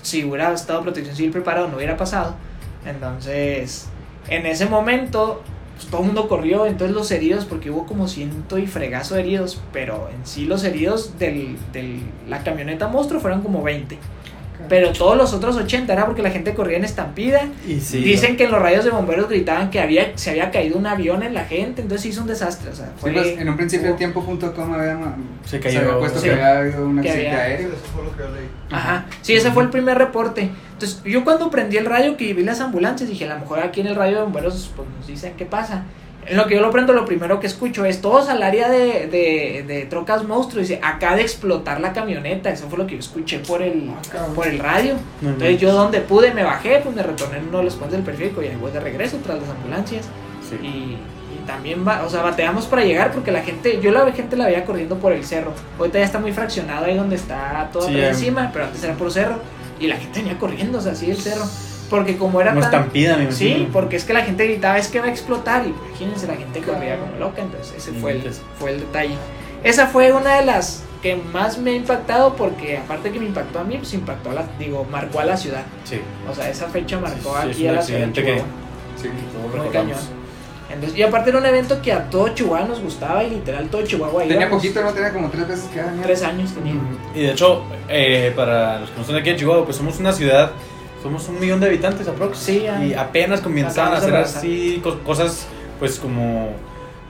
si 0.00 0.24
hubiera 0.24 0.50
estado 0.54 0.80
protección 0.80 1.14
civil 1.14 1.32
preparado, 1.32 1.68
no 1.68 1.76
hubiera 1.76 1.98
pasado. 1.98 2.34
Entonces, 2.88 3.88
en 4.28 4.46
ese 4.46 4.66
momento, 4.66 5.42
pues, 5.76 5.88
todo 5.88 6.00
el 6.00 6.06
mundo 6.08 6.28
corrió. 6.28 6.66
Entonces, 6.66 6.94
los 6.96 7.10
heridos, 7.10 7.44
porque 7.44 7.70
hubo 7.70 7.86
como 7.86 8.08
ciento 8.08 8.58
y 8.58 8.66
fregazo 8.66 9.14
de 9.14 9.20
heridos, 9.20 9.60
pero 9.72 10.08
en 10.14 10.26
sí 10.26 10.44
los 10.44 10.64
heridos 10.64 11.18
de 11.18 11.56
la 12.28 12.42
camioneta 12.42 12.88
monstruo 12.88 13.20
fueron 13.20 13.42
como 13.42 13.62
20. 13.62 13.98
Pero 14.68 14.92
todos 14.92 15.16
los 15.16 15.32
otros 15.34 15.56
80 15.56 15.92
era 15.92 16.04
porque 16.06 16.22
la 16.22 16.30
gente 16.30 16.54
corría 16.54 16.78
en 16.78 16.84
estampida. 16.84 17.42
Y 17.66 17.80
sí, 17.80 17.98
Dicen 18.02 18.36
que 18.36 18.44
en 18.44 18.50
los 18.50 18.60
radios 18.60 18.84
de 18.84 18.90
bomberos 18.90 19.28
gritaban 19.28 19.70
que 19.70 19.80
había, 19.80 20.12
se 20.16 20.30
había 20.30 20.50
caído 20.50 20.76
un 20.78 20.86
avión 20.86 21.22
en 21.22 21.32
la 21.34 21.44
gente, 21.44 21.80
entonces 21.82 22.06
hizo 22.06 22.22
un 22.22 22.26
desastre. 22.26 22.70
O 22.70 22.74
sea, 22.74 22.86
Sí, 23.02 23.10
pues, 23.12 23.38
en 23.38 23.48
un 23.48 23.56
principio 23.56 23.90
el 23.90 23.96
tiempo.com 23.96 24.72
había, 24.74 24.98
Se 25.44 25.50
se 25.50 25.60
cayó. 25.60 25.80
había 25.80 25.98
puesto 25.98 26.18
sí. 26.18 26.24
que 26.26 26.32
había 26.32 26.58
habido 26.58 26.86
un 26.86 27.00
Que 27.00 27.08
accidente 27.08 27.30
había- 27.36 27.44
aéreo. 27.44 27.68
Eso 27.68 27.76
fue 27.94 28.04
lo 28.04 28.16
que 28.16 28.22
leí. 28.22 28.48
Ajá, 28.70 29.06
sí, 29.22 29.34
ese 29.34 29.50
fue 29.52 29.62
el 29.62 29.70
primer 29.70 29.96
reporte. 29.96 30.50
Entonces, 30.72 31.02
yo 31.04 31.24
cuando 31.24 31.50
prendí 31.50 31.76
el 31.76 31.86
radio 31.86 32.16
que 32.16 32.32
vi 32.34 32.42
las 32.44 32.60
ambulancias, 32.60 33.08
dije, 33.08 33.24
a 33.24 33.34
lo 33.34 33.40
mejor 33.40 33.60
aquí 33.60 33.80
en 33.80 33.86
el 33.88 33.94
radio 33.96 34.16
de 34.18 34.22
bomberos 34.24 34.70
pues, 34.76 34.88
nos 34.98 35.06
dicen 35.06 35.34
qué 35.36 35.44
pasa. 35.46 35.84
En 36.28 36.36
lo 36.36 36.46
que 36.46 36.54
yo 36.56 36.60
lo 36.60 36.70
prendo, 36.70 36.92
lo 36.92 37.04
primero 37.04 37.40
que 37.40 37.46
escucho 37.46 37.84
es 37.84 38.00
todos 38.00 38.28
al 38.28 38.42
área 38.42 38.68
de, 38.68 39.06
de, 39.06 39.64
de 39.66 39.86
trocas 39.86 40.24
monstruos. 40.24 40.68
Dice, 40.68 40.80
acaba 40.82 41.16
de 41.16 41.22
explotar 41.22 41.80
la 41.80 41.92
camioneta. 41.92 42.50
Eso 42.50 42.68
fue 42.68 42.78
lo 42.78 42.86
que 42.86 42.94
yo 42.94 43.00
escuché 43.00 43.38
por 43.38 43.62
el, 43.62 43.90
Ah, 44.14 44.26
por 44.34 44.46
el 44.46 44.58
radio. 44.58 44.94
No, 45.20 45.28
no. 45.28 45.34
Entonces, 45.34 45.60
yo 45.60 45.72
donde 45.72 46.00
pude 46.00 46.32
me 46.34 46.42
bajé, 46.44 46.80
pues 46.82 46.94
me 46.94 47.02
retorné 47.02 47.38
en 47.38 47.48
uno 47.48 47.58
de 47.58 47.64
los 47.64 47.76
puentes 47.76 47.96
del 47.96 48.04
periférico 48.04 48.42
y 48.42 48.48
ahí 48.48 48.56
voy 48.56 48.70
de 48.72 48.80
regreso 48.80 49.16
tras 49.24 49.40
las 49.40 49.48
ambulancias. 49.48 50.06
Sí. 50.48 50.56
Y, 50.62 50.66
y 50.68 51.46
también 51.46 51.86
va, 51.86 52.04
o 52.04 52.10
sea, 52.10 52.22
bateamos 52.22 52.66
para 52.66 52.84
llegar 52.84 53.12
porque 53.12 53.32
la 53.32 53.40
gente, 53.42 53.80
yo 53.80 53.90
la 53.90 54.10
gente 54.12 54.36
la 54.36 54.46
veía 54.46 54.64
corriendo 54.64 54.96
por 54.96 55.12
el 55.12 55.24
cerro. 55.24 55.52
Ahorita 55.78 55.98
ya 55.98 56.04
está 56.04 56.18
muy 56.18 56.32
fraccionado 56.32 56.84
ahí 56.86 56.96
donde 56.96 57.16
está 57.16 57.68
todo 57.72 57.88
Sí, 57.88 57.98
encima, 58.00 58.50
pero 58.52 58.66
antes 58.66 58.82
era 58.84 58.94
por 58.94 59.10
cerro. 59.10 59.36
Y 59.80 59.86
la 59.86 59.96
gente 59.96 60.20
venía 60.20 60.38
corriendo, 60.38 60.78
o 60.78 60.80
sea, 60.80 60.92
así 60.92 61.10
el 61.10 61.16
cerro. 61.16 61.44
Porque 61.90 62.16
como 62.16 62.40
era 62.40 62.50
Como 62.50 62.60
tan... 62.62 62.74
estampida, 62.74 63.16
me 63.16 63.32
Sí, 63.32 63.48
imagino. 63.48 63.72
porque 63.72 63.96
es 63.96 64.04
que 64.04 64.12
la 64.12 64.22
gente 64.22 64.44
gritaba, 64.46 64.76
es 64.78 64.88
que 64.88 65.00
va 65.00 65.06
a 65.06 65.10
explotar. 65.10 65.64
Y 65.66 65.74
imagínense, 65.88 66.26
la 66.26 66.36
gente 66.36 66.60
corría 66.60 66.98
como 66.98 67.16
loca. 67.18 67.40
Entonces, 67.42 67.74
ese 67.76 67.92
fue 67.98 68.12
el, 68.12 68.32
fue 68.58 68.72
el 68.72 68.80
detalle. 68.80 69.14
Esa 69.64 69.86
fue 69.86 70.12
una 70.12 70.36
de 70.36 70.44
las 70.46 70.84
que 71.02 71.16
más 71.16 71.58
me 71.58 71.70
ha 71.70 71.74
impactado 71.74 72.34
porque 72.34 72.76
aparte 72.78 73.10
que 73.10 73.18
me 73.20 73.26
impactó 73.26 73.60
a 73.60 73.64
mí, 73.64 73.76
pues 73.78 73.94
impactó 73.94 74.30
a 74.30 74.34
la, 74.34 74.44
digo, 74.58 74.86
marcó 74.90 75.20
a 75.20 75.24
la 75.24 75.36
ciudad. 75.36 75.62
Sí. 75.84 76.00
O 76.30 76.34
sea, 76.34 76.50
esa 76.50 76.66
fecha 76.68 76.98
marcó 76.98 77.34
Sí, 77.42 77.42
sí, 77.42 77.48
aquí 77.50 77.64
es 77.66 77.70
a 77.70 77.72
la 77.74 77.82
ciudad 77.82 78.00
de 78.06 78.12
que- 78.12 78.22
Chihuahua. 78.22 78.44
Sí. 79.00 79.08
Muy 79.58 79.68
cañón. 79.70 79.98
Entonces, 80.70 80.98
y 80.98 81.02
aparte 81.02 81.30
era 81.30 81.38
un 81.38 81.46
evento 81.46 81.80
que 81.80 81.92
a 81.92 82.10
todo 82.10 82.28
Chihuahua 82.28 82.68
nos 82.68 82.80
gustaba 82.80 83.24
y 83.24 83.30
literal 83.30 83.68
todo 83.70 83.82
Chihuahua 83.82 84.22
Tenía 84.24 84.36
íbamos. 84.42 84.56
poquito, 84.62 84.82
¿no? 84.82 84.92
Tenía 84.92 85.12
como 85.14 85.30
tres 85.30 85.48
veces 85.48 85.64
que 85.72 85.80
año. 85.80 86.02
Tres 86.02 86.22
años 86.22 86.52
tenía. 86.52 86.74
Y 87.14 87.22
de 87.22 87.30
hecho, 87.32 87.62
eh, 87.88 88.32
para 88.36 88.80
los 88.80 88.90
que 88.90 88.96
no 88.96 89.00
están 89.02 89.16
aquí 89.16 89.30
en 89.30 89.36
Chihuahua, 89.38 89.64
pues 89.64 89.76
somos 89.78 89.98
una 89.98 90.12
ciudad, 90.12 90.50
somos 91.02 91.28
un 91.28 91.38
millón 91.40 91.60
de 91.60 91.66
habitantes 91.66 92.06
aprox. 92.08 92.38
Sí, 92.38 92.62
ya. 92.64 92.84
Y 92.84 92.94
apenas 92.94 93.40
comienzaban 93.40 93.94
a 93.94 93.96
hacer 93.98 94.16
así 94.16 94.80
co- 94.82 94.98
cosas, 95.00 95.46
pues 95.78 95.98
como 95.98 96.50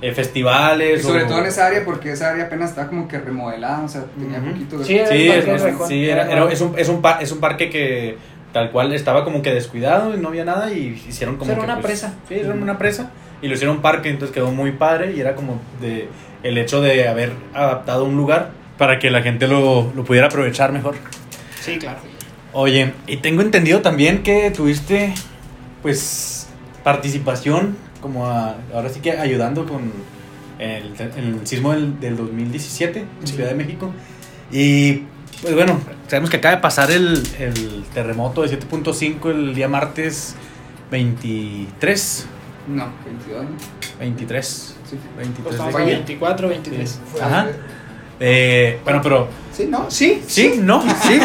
eh, 0.01 0.13
festivales. 0.13 1.01
Y 1.01 1.03
sobre 1.03 1.25
o- 1.25 1.27
todo 1.27 1.39
en 1.41 1.47
esa 1.47 1.67
área, 1.67 1.85
porque 1.85 2.13
esa 2.13 2.31
área 2.31 2.45
apenas 2.45 2.71
estaba 2.71 2.89
como 2.89 3.09
que 3.09 3.19
remodelada, 3.19 3.83
o 3.85 3.89
sea, 3.89 4.05
tenía 4.19 4.39
Ujú. 4.39 4.51
poquito 4.53 4.79
de... 4.79 4.85
Sí, 4.85 5.01
Sí, 5.09 5.29
el 5.29 5.49
es, 5.49 5.63
es- 5.65 5.75
sí, 5.89 6.09
era- 6.09 6.31
era- 6.31 6.51
es, 6.53 6.61
un, 6.61 6.79
es, 6.79 6.89
un 6.89 7.03
par- 7.03 7.23
es 7.23 7.33
un 7.33 7.41
parque 7.41 7.69
que 7.71 8.17
tal 8.53 8.71
cual 8.71 8.93
estaba 8.95 9.25
como 9.25 9.43
que 9.43 9.53
descuidado 9.53 10.15
y 10.15 10.19
no 10.21 10.29
había 10.29 10.45
nada 10.45 10.73
y 10.73 11.03
hicieron 11.09 11.37
como 11.37 11.51
Era 11.53 11.61
que, 11.61 11.65
una 11.65 11.75
pues, 11.75 11.87
presa. 11.87 12.15
Sí, 12.29 12.35
era 12.35 12.53
una 12.55 12.79
presa 12.79 13.11
y 13.43 13.49
lo 13.49 13.55
hicieron 13.55 13.83
parque, 13.83 14.09
entonces 14.09 14.35
quedó 14.35 14.51
muy 14.53 14.73
padre 14.73 15.13
y 15.17 15.21
era 15.21 15.35
como 15.35 15.61
de 15.81 16.09
el 16.43 16.57
hecho 16.59 16.81
de 16.81 17.09
haber 17.09 17.33
adaptado 17.53 18.05
un 18.05 18.17
lugar 18.17 18.51
para 18.79 18.99
que 19.01 19.11
la 19.11 19.23
gente 19.23 19.49
lo, 19.49 19.93
lo 19.95 20.05
pudiera 20.05 20.29
aprovechar 20.29 20.73
mejor. 20.73 20.95
Sí, 21.61 21.79
claro. 21.79 21.99
Oye, 22.61 22.93
y 23.07 23.19
tengo 23.19 23.43
entendido 23.43 23.83
también 23.83 24.25
que 24.25 24.51
tuviste 24.51 25.15
pues 25.81 26.49
participación 26.83 27.77
como 28.01 28.27
a- 28.27 28.57
ahora 28.75 28.89
sí 28.89 28.99
que 28.99 29.13
ayudando 29.13 29.65
con 29.65 29.93
el, 30.59 30.93
el 31.17 31.47
sismo 31.47 31.71
del, 31.73 32.01
del 32.01 32.17
2017 32.17 33.05
en 33.21 33.27
Ciudad 33.29 33.51
de 33.51 33.55
México. 33.55 33.93
Y 34.51 35.05
pues 35.41 35.55
bueno, 35.55 35.79
sabemos 36.09 36.31
que 36.31 36.39
acaba 36.39 36.57
de 36.57 36.61
pasar 36.61 36.91
el, 36.91 37.23
el 37.39 37.85
terremoto 37.95 38.43
de 38.43 38.59
7.5 38.59 39.31
el 39.31 39.55
día 39.55 39.69
martes 39.69 40.35
23. 40.91 42.27
No, 42.75 42.89
22, 43.05 43.45
¿no? 43.45 43.51
23. 44.01 44.77
Sí. 44.91 44.97
23 45.17 45.37
Pues 45.37 45.45
de 45.45 45.51
estamos 45.53 45.73
fue 45.73 45.81
a 45.81 45.85
ayer. 45.85 45.97
24, 45.99 46.49
23. 46.49 47.01
Fue 47.13 47.23
Ajá. 47.23 47.47
Eh, 48.19 48.81
bueno, 48.83 49.01
pero 49.01 49.29
Sí, 49.53 49.67
¿no? 49.71 49.89
Sí. 49.91 50.21
sí, 50.27 50.55
no, 50.61 50.83
sí. 51.03 51.21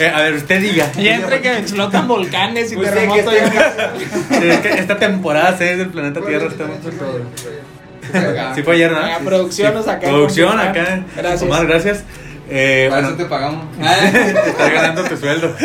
Eh, 0.00 0.08
a 0.14 0.20
ver, 0.22 0.34
usted 0.34 0.60
diga. 0.60 0.90
Y 0.96 1.08
entre 1.08 1.40
que 1.40 1.58
explotan 1.58 2.08
volcanes 2.08 2.72
y 2.72 2.76
que 2.76 2.82
terremotos. 2.82 3.34
está- 3.34 3.92
Es 4.44 4.58
que 4.60 4.68
esta 4.70 4.98
temporada 4.98 5.54
6 5.58 5.78
del 5.78 5.88
planeta 5.90 6.20
Tierra 6.20 6.46
estamos 6.46 6.76
Sí, 6.82 6.90
fue 6.92 7.06
ayer, 7.06 7.22
fue 7.36 8.20
ayer. 8.20 8.54
Sí 8.54 8.62
fue 8.62 8.74
ayer, 8.74 8.90
¿no? 8.92 8.98
Ah, 8.98 9.18
producción 9.24 9.74
nos 9.74 9.86
de 9.86 9.96
Producción 9.98 10.58
acá. 10.58 11.04
Gracias. 11.16 11.42
Omar, 11.42 11.66
gracias. 11.66 12.04
Eh, 12.48 12.86
Para 12.90 13.02
bueno, 13.02 13.08
eso 13.16 13.24
te 13.24 13.30
pagamos. 13.30 13.64
te 13.78 14.50
está 14.50 14.70
ganando 14.70 15.04
tu 15.04 15.16
sueldo. 15.16 15.54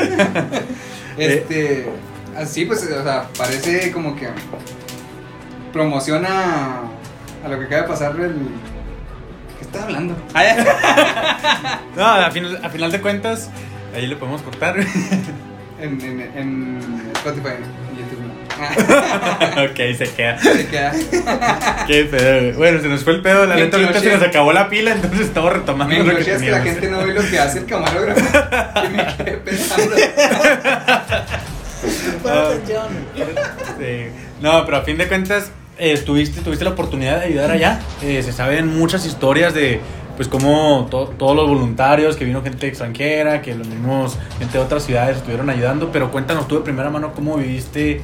Este, 1.17 1.87
así 2.37 2.65
pues, 2.65 2.83
o 2.83 3.03
sea, 3.03 3.27
parece 3.37 3.89
como 3.93 4.17
que 4.17 4.27
promociona 5.71 6.81
a 7.43 7.47
lo 7.47 7.59
que 7.59 7.65
acaba 7.65 7.81
de 7.83 7.87
pasar 7.87 8.11
el... 8.19 8.35
¿Qué 9.57 9.61
estás 9.65 9.83
hablando? 9.83 10.15
No, 11.95 12.05
a 12.05 12.31
final, 12.31 12.59
a 12.63 12.69
final 12.69 12.91
de 12.91 13.01
cuentas, 13.01 13.49
ahí 13.95 14.07
le 14.07 14.15
podemos 14.15 14.41
cortar. 14.41 14.75
En, 15.77 15.99
en, 15.99 16.21
en 16.37 17.11
Spotify 17.15 17.49
y 17.93 17.99
YouTube. 17.99 18.25
ok, 19.71 19.97
se 19.97 20.09
queda. 20.15 20.39
Se 20.39 20.67
queda. 20.67 20.93
Qué 21.87 22.05
pedo. 22.05 22.57
Bueno, 22.57 22.81
se 22.81 22.87
nos 22.87 23.03
fue 23.03 23.11
el 23.11 23.21
pedo. 23.21 23.45
La 23.45 23.57
neta, 23.57 23.75
ahorita 23.75 23.99
se 23.99 24.13
nos 24.13 24.23
acabó 24.23 24.53
la 24.53 24.69
pila, 24.69 24.93
entonces 24.93 25.27
estamos 25.27 25.51
retomando 25.51 25.93
Me 25.93 26.13
lo 26.13 26.17
que 26.17 26.23
que 26.23 26.49
la 26.49 26.61
gente 26.61 26.89
no 26.89 27.05
ve 27.05 27.13
lo 27.13 27.29
que 27.29 27.37
hace 27.37 27.59
el 27.59 27.65
camarógrafo. 27.65 28.21
Y 28.85 28.89
me 28.89 29.05
quedé 29.17 29.37
pensando. 29.37 29.95
Sí. 33.77 34.07
No, 34.41 34.65
pero 34.65 34.77
a 34.77 34.81
fin 34.83 34.97
de 34.97 35.09
cuentas, 35.09 35.51
eh, 35.77 35.97
tuviste, 35.97 36.39
tuviste 36.39 36.63
la 36.63 36.71
oportunidad 36.71 37.19
de 37.19 37.25
ayudar 37.25 37.51
allá. 37.51 37.81
Eh, 38.01 38.23
se 38.23 38.31
saben 38.31 38.67
muchas 38.67 39.05
historias 39.05 39.53
de, 39.53 39.81
pues, 40.15 40.27
cómo 40.27 40.87
to- 40.89 41.13
todos 41.17 41.35
los 41.35 41.47
voluntarios, 41.47 42.15
que 42.15 42.25
vino 42.25 42.41
gente 42.41 42.67
extranjera, 42.67 43.41
que 43.41 43.53
los 43.55 43.67
mismos 43.67 44.17
gente 44.39 44.57
de 44.57 44.63
otras 44.63 44.83
ciudades 44.83 45.17
estuvieron 45.17 45.49
ayudando. 45.49 45.91
Pero 45.91 46.11
cuéntanos 46.11 46.47
tú 46.47 46.55
de 46.55 46.61
primera 46.61 46.89
mano 46.89 47.13
cómo 47.13 47.37
viviste, 47.37 48.01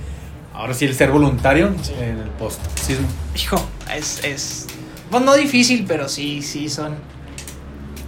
ahora 0.54 0.74
sí, 0.74 0.86
el 0.86 0.94
ser 0.96 1.12
voluntario 1.12 1.74
Sí. 1.82 1.94
en 2.00 2.18
el 2.20 2.30
post-sismo. 2.38 3.08
Hijo, 3.36 3.62
es, 3.96 4.24
es. 4.24 4.68
Pues 5.10 5.24
no 5.24 5.34
difícil, 5.36 5.86
pero 5.88 6.08
sí, 6.10 6.42
sí 6.42 6.70
son. 6.70 6.96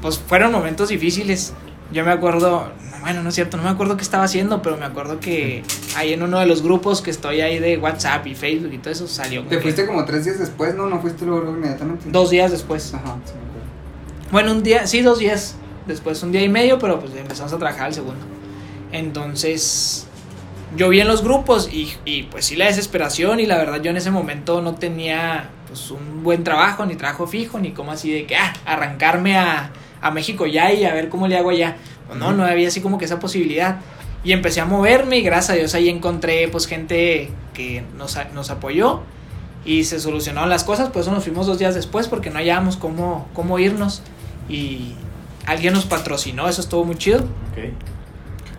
Pues 0.02 0.20
fueron 0.20 0.52
momentos 0.52 0.90
difíciles. 0.90 1.54
Yo 1.92 2.04
me 2.04 2.12
acuerdo. 2.12 2.72
Bueno, 3.02 3.22
no 3.22 3.30
es 3.30 3.36
cierto, 3.36 3.58
no 3.58 3.64
me 3.64 3.70
acuerdo 3.70 3.98
qué 3.98 4.04
estaba 4.04 4.24
haciendo, 4.24 4.62
pero 4.62 4.78
me 4.78 4.86
acuerdo 4.86 5.20
que 5.20 5.62
ahí 5.98 6.14
en 6.14 6.24
uno 6.24 6.40
de 6.40 6.46
los 6.46 6.62
grupos 6.64 7.02
que 7.02 7.12
estoy 7.12 7.42
ahí 7.42 7.60
de 7.60 7.78
WhatsApp 7.78 8.26
y 8.28 8.34
Facebook 8.34 8.72
y 8.72 8.78
todo 8.78 8.92
eso 8.94 9.10
salió. 9.10 9.42
como 9.42 9.50
Te 9.50 9.58
que 9.58 9.62
fuiste 9.62 9.86
como 9.86 10.06
tres 10.06 10.24
días 10.24 10.40
después, 10.40 10.74
¿no? 10.76 10.88
No 10.88 11.02
fuiste 11.02 11.26
luego, 11.26 11.42
luego 11.42 11.58
inmediatamente. 11.58 12.06
Dos 12.10 12.30
días 12.30 12.52
después. 12.52 12.94
Ajá, 12.94 13.18
sí. 13.26 13.34
Bueno, 14.34 14.52
un 14.52 14.64
día, 14.64 14.88
sí, 14.88 15.04
dos 15.04 15.20
días. 15.20 15.58
Después 15.86 16.24
un 16.24 16.32
día 16.32 16.42
y 16.42 16.50
medio, 16.50 16.80
pero 16.80 17.00
pues 17.00 17.14
empezamos 17.16 17.54
a 17.54 17.60
trabajar 17.60 17.90
el 17.90 17.94
segundo. 17.94 18.26
Entonces, 18.92 20.08
yo 20.76 20.90
vi 20.90 21.02
en 21.02 21.08
los 21.08 21.24
grupos 21.24 21.72
y, 21.72 21.94
y, 22.04 22.24
pues 22.24 22.46
sí 22.46 22.56
la 22.56 22.66
desesperación 22.66 23.40
y 23.40 23.46
la 23.46 23.60
verdad 23.60 23.80
yo 23.80 23.92
en 23.92 23.98
ese 23.98 24.10
momento 24.10 24.60
no 24.64 24.74
tenía 24.74 25.52
pues 25.68 25.92
un 25.92 26.24
buen 26.24 26.44
trabajo, 26.44 26.84
ni 26.84 26.96
trabajo 26.96 27.28
fijo, 27.28 27.60
ni 27.60 27.74
como 27.74 27.92
así 27.92 28.12
de 28.12 28.26
que, 28.26 28.36
ah, 28.36 28.54
arrancarme 28.66 29.38
a, 29.38 29.72
a 30.02 30.10
México 30.10 30.48
ya 30.48 30.74
y 30.74 30.84
a 30.84 30.96
ver 30.96 31.10
cómo 31.10 31.28
le 31.28 31.38
hago 31.38 31.52
allá. 31.52 31.78
Pues 32.08 32.18
no, 32.18 32.34
no 32.34 32.44
había 32.44 32.70
así 32.70 32.82
como 32.82 32.98
que 32.98 33.06
esa 33.06 33.20
posibilidad. 33.20 33.82
Y 34.24 34.32
empecé 34.32 34.62
a 34.62 34.66
moverme 34.66 35.20
y 35.20 35.22
gracias 35.22 35.52
a 35.52 35.54
Dios 35.54 35.76
ahí 35.76 35.90
encontré 35.90 36.48
pues 36.48 36.66
gente 36.66 37.30
que 37.54 37.84
nos, 37.96 38.18
nos 38.34 38.50
apoyó 38.50 39.02
y 39.64 39.84
se 39.84 40.00
solucionaron 40.00 40.50
las 40.50 40.64
cosas, 40.64 40.90
por 40.90 41.04
eso 41.04 41.12
nos 41.12 41.24
fuimos 41.24 41.46
dos 41.46 41.60
días 41.60 41.76
después 41.76 42.08
porque 42.08 42.32
no 42.32 42.40
hallábamos 42.40 42.78
cómo, 42.78 43.28
cómo 43.36 43.60
irnos 43.60 44.02
y 44.50 44.96
alguien 45.46 45.74
nos 45.74 45.86
patrocinó, 45.86 46.48
eso 46.48 46.62
estuvo 46.62 46.86
muy 46.86 46.96
chido, 46.96 47.24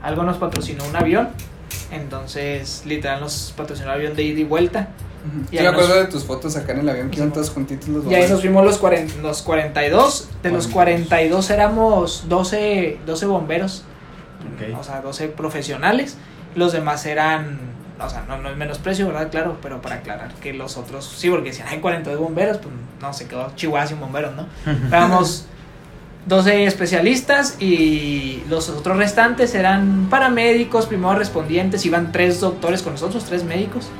algo 0.02 0.22
nos 0.22 0.36
patrocinó 0.38 0.84
un 0.84 0.96
avión, 0.96 1.28
entonces 1.90 2.82
literal 2.86 3.20
nos 3.20 3.52
patrocinó 3.56 3.90
el 3.90 3.94
avión 3.94 4.16
de 4.16 4.22
ida 4.22 4.40
y 4.40 4.44
vuelta 4.44 4.88
Ujú. 5.24 5.46
Y 5.50 5.56
Sí, 5.56 5.58
ahí 5.58 5.62
me 5.64 5.70
acuerdo 5.70 5.94
de 5.94 6.06
tus 6.06 6.24
fotos 6.24 6.56
acá 6.56 6.72
en 6.72 6.80
el 6.80 6.88
avión 6.88 7.10
que 7.10 7.16
iban 7.16 7.32
todos 7.32 7.50
juntitos 7.50 7.88
los 7.88 8.06
y 8.06 8.14
ahí 8.14 8.28
nos 8.28 8.40
fuimos 8.40 8.64
los, 8.64 8.78
40 8.78 9.22
los 9.22 9.42
42, 9.42 10.28
de 10.42 10.50
los 10.50 10.68
42 10.68 11.50
éramos 11.50 12.28
12, 12.28 12.98
12 13.06 13.26
bomberos. 13.26 13.84
O 14.78 14.84
sea, 14.84 15.00
12 15.00 15.28
profesionales, 15.28 16.16
los 16.54 16.72
demás 16.72 17.06
eran, 17.06 17.58
o 17.98 18.08
sea, 18.08 18.24
no, 18.28 18.36
no 18.38 18.50
es 18.50 18.56
menosprecio, 18.56 19.06
¿verdad? 19.06 19.30
Claro, 19.30 19.56
pero 19.62 19.80
para 19.80 19.96
aclarar 19.96 20.34
que 20.34 20.52
los 20.52 20.76
otros, 20.76 21.12
sí, 21.16 21.30
porque 21.30 21.48
decían, 21.48 21.68
hay 21.68 21.80
42 21.80 22.20
bomberos, 22.20 22.58
pues 22.58 22.72
no, 23.00 23.12
se 23.14 23.26
quedó 23.26 23.52
Chihuahua 23.56 23.86
sin 23.86 23.98
bomberos, 23.98 24.34
¿no? 24.36 24.46
Éramos 24.88 25.46
12 26.26 26.64
especialistas 26.64 27.60
y 27.60 28.42
los 28.48 28.70
otros 28.70 28.96
restantes 28.96 29.54
eran 29.54 30.08
paramédicos, 30.08 30.86
primeros 30.86 31.18
respondientes, 31.18 31.84
iban 31.84 32.12
tres 32.12 32.40
doctores 32.40 32.82
con 32.82 32.94
nosotros, 32.94 33.24
tres 33.24 33.44
médicos 33.44 33.90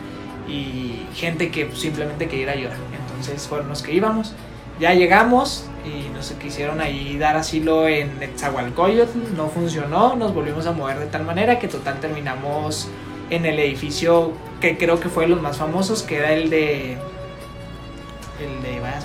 y 0.49 1.07
gente 1.15 1.51
que 1.51 1.71
simplemente 1.75 2.27
quería 2.29 2.53
ayudar. 2.53 2.77
Entonces 2.99 3.47
fueron 3.47 3.69
los 3.69 3.83
que 3.83 3.93
íbamos. 3.93 4.33
Ya 4.81 4.95
llegamos 4.95 5.67
y 5.85 6.09
nos 6.15 6.33
quisieron 6.33 6.81
ahí 6.81 7.19
dar 7.19 7.37
asilo 7.37 7.87
en 7.87 8.19
Netzahualcoyotl, 8.19 9.37
no 9.37 9.49
funcionó, 9.49 10.17
nos 10.17 10.35
volvimos 10.35 10.67
a 10.67 10.73
mover 10.73 10.99
de 10.99 11.07
tal 11.07 11.25
manera 11.25 11.59
que 11.59 11.69
total 11.69 12.01
terminamos 12.01 12.89
en 13.31 13.47
el 13.47 13.59
edificio 13.59 14.33
que 14.61 14.77
creo 14.79 14.99
que 14.99 15.09
fue 15.09 15.25
de 15.25 15.31
los 15.31 15.43
más 15.43 15.59
famosos, 15.59 16.03
que 16.03 16.17
era 16.17 16.33
el 16.33 16.51
de... 16.51 16.97
El 18.41 18.63
de... 18.63 18.81
vaya, 18.81 18.99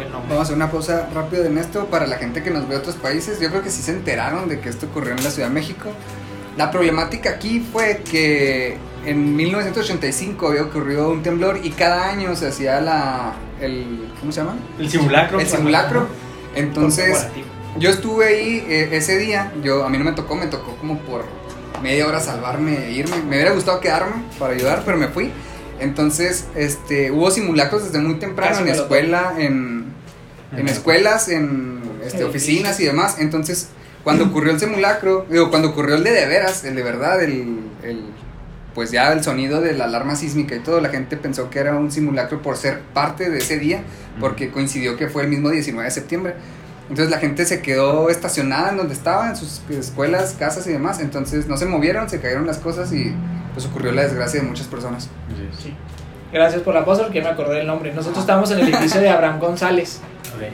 fue 0.00 0.06
el 0.06 0.12
nombre. 0.12 0.30
Vamos 0.30 0.40
a 0.40 0.42
hacer 0.42 0.56
una 0.56 0.70
pausa 0.70 1.08
rápido 1.14 1.44
en 1.44 1.58
esto 1.58 1.86
para 1.86 2.06
la 2.06 2.16
gente 2.16 2.42
que 2.42 2.50
nos 2.50 2.66
ve 2.66 2.74
de 2.74 2.80
otros 2.80 2.96
países. 2.96 3.40
Yo 3.40 3.50
creo 3.50 3.62
que 3.62 3.70
sí 3.70 3.82
se 3.82 3.92
enteraron 3.92 4.48
de 4.48 4.60
que 4.60 4.68
esto 4.68 4.86
ocurrió 4.86 5.14
en 5.14 5.22
la 5.22 5.30
Ciudad 5.30 5.48
de 5.48 5.54
México. 5.54 5.90
La 6.56 6.70
problemática 6.70 7.30
aquí 7.30 7.60
fue 7.60 8.02
que 8.10 8.76
en 9.04 9.36
1985 9.36 10.48
había 10.48 10.62
ocurrido 10.62 11.10
un 11.10 11.22
temblor 11.22 11.60
y 11.62 11.70
cada 11.70 12.10
año 12.10 12.34
se 12.36 12.48
hacía 12.48 12.80
la 12.80 13.34
el 13.60 14.10
¿cómo 14.18 14.32
se 14.32 14.40
llama? 14.40 14.56
El 14.78 14.90
simulacro. 14.90 15.40
El 15.40 15.46
simulacro. 15.46 16.06
Entonces, 16.54 17.28
yo 17.78 17.90
estuve 17.90 18.26
ahí 18.26 18.64
eh, 18.68 18.88
ese 18.92 19.18
día, 19.18 19.52
yo 19.62 19.84
a 19.84 19.88
mí 19.88 19.98
no 19.98 20.04
me 20.04 20.12
tocó, 20.12 20.34
me 20.34 20.46
tocó 20.46 20.76
como 20.76 20.98
por 20.98 21.24
media 21.82 22.06
hora 22.06 22.20
salvarme 22.20 22.86
e 22.86 22.92
irme. 22.92 23.16
Me 23.22 23.36
hubiera 23.36 23.52
gustado 23.52 23.80
quedarme 23.80 24.24
para 24.38 24.54
ayudar, 24.54 24.82
pero 24.84 24.98
me 24.98 25.08
fui. 25.08 25.30
Entonces, 25.80 26.46
este, 26.54 27.10
hubo 27.10 27.30
simulacros 27.30 27.84
desde 27.84 27.98
muy 27.98 28.16
temprano 28.16 28.58
Casi 28.58 28.68
en 28.68 28.68
escuela, 28.68 29.34
en, 29.38 29.79
en 30.56 30.68
escuelas, 30.68 31.28
en 31.28 31.80
este, 32.04 32.24
oficinas 32.24 32.80
y 32.80 32.84
demás. 32.84 33.16
Entonces, 33.18 33.68
cuando 34.04 34.24
ocurrió 34.28 34.52
el 34.52 34.60
simulacro, 34.60 35.26
digo, 35.30 35.50
cuando 35.50 35.70
ocurrió 35.70 35.96
el 35.96 36.04
de 36.04 36.12
de 36.12 36.26
veras, 36.26 36.64
el 36.64 36.74
de 36.74 36.82
verdad, 36.82 37.22
el, 37.22 37.60
el 37.82 38.04
pues 38.74 38.90
ya 38.90 39.12
el 39.12 39.22
sonido 39.24 39.60
de 39.60 39.72
la 39.72 39.84
alarma 39.84 40.14
sísmica 40.14 40.54
y 40.54 40.60
todo, 40.60 40.80
la 40.80 40.90
gente 40.90 41.16
pensó 41.16 41.50
que 41.50 41.58
era 41.58 41.74
un 41.76 41.90
simulacro 41.90 42.40
por 42.40 42.56
ser 42.56 42.80
parte 42.94 43.28
de 43.28 43.38
ese 43.38 43.58
día, 43.58 43.82
porque 44.20 44.50
coincidió 44.50 44.96
que 44.96 45.08
fue 45.08 45.22
el 45.22 45.28
mismo 45.28 45.50
19 45.50 45.84
de 45.84 45.90
septiembre. 45.90 46.34
Entonces 46.88 47.10
la 47.10 47.18
gente 47.18 47.44
se 47.46 47.62
quedó 47.62 48.10
estacionada 48.10 48.70
en 48.70 48.76
donde 48.76 48.94
estaba, 48.94 49.28
en 49.28 49.36
sus 49.36 49.62
escuelas, 49.70 50.34
casas 50.38 50.66
y 50.66 50.72
demás. 50.72 51.00
Entonces 51.00 51.46
no 51.46 51.56
se 51.56 51.66
movieron, 51.66 52.10
se 52.10 52.20
cayeron 52.20 52.46
las 52.46 52.58
cosas 52.58 52.92
y 52.92 53.14
pues 53.54 53.66
ocurrió 53.66 53.92
la 53.92 54.02
desgracia 54.02 54.40
de 54.40 54.46
muchas 54.46 54.66
personas. 54.66 55.08
Sí. 55.62 55.74
Gracias 56.32 56.62
por 56.62 56.74
la 56.74 56.84
pausa 56.84 57.02
porque 57.02 57.18
ya 57.18 57.24
me 57.24 57.30
acordé 57.30 57.58
del 57.58 57.66
nombre. 57.66 57.92
Nosotros 57.92 58.20
estábamos 58.20 58.50
en 58.50 58.60
el 58.60 58.74
edificio 58.74 59.00
de 59.00 59.08
Abraham 59.08 59.38
González. 59.38 60.00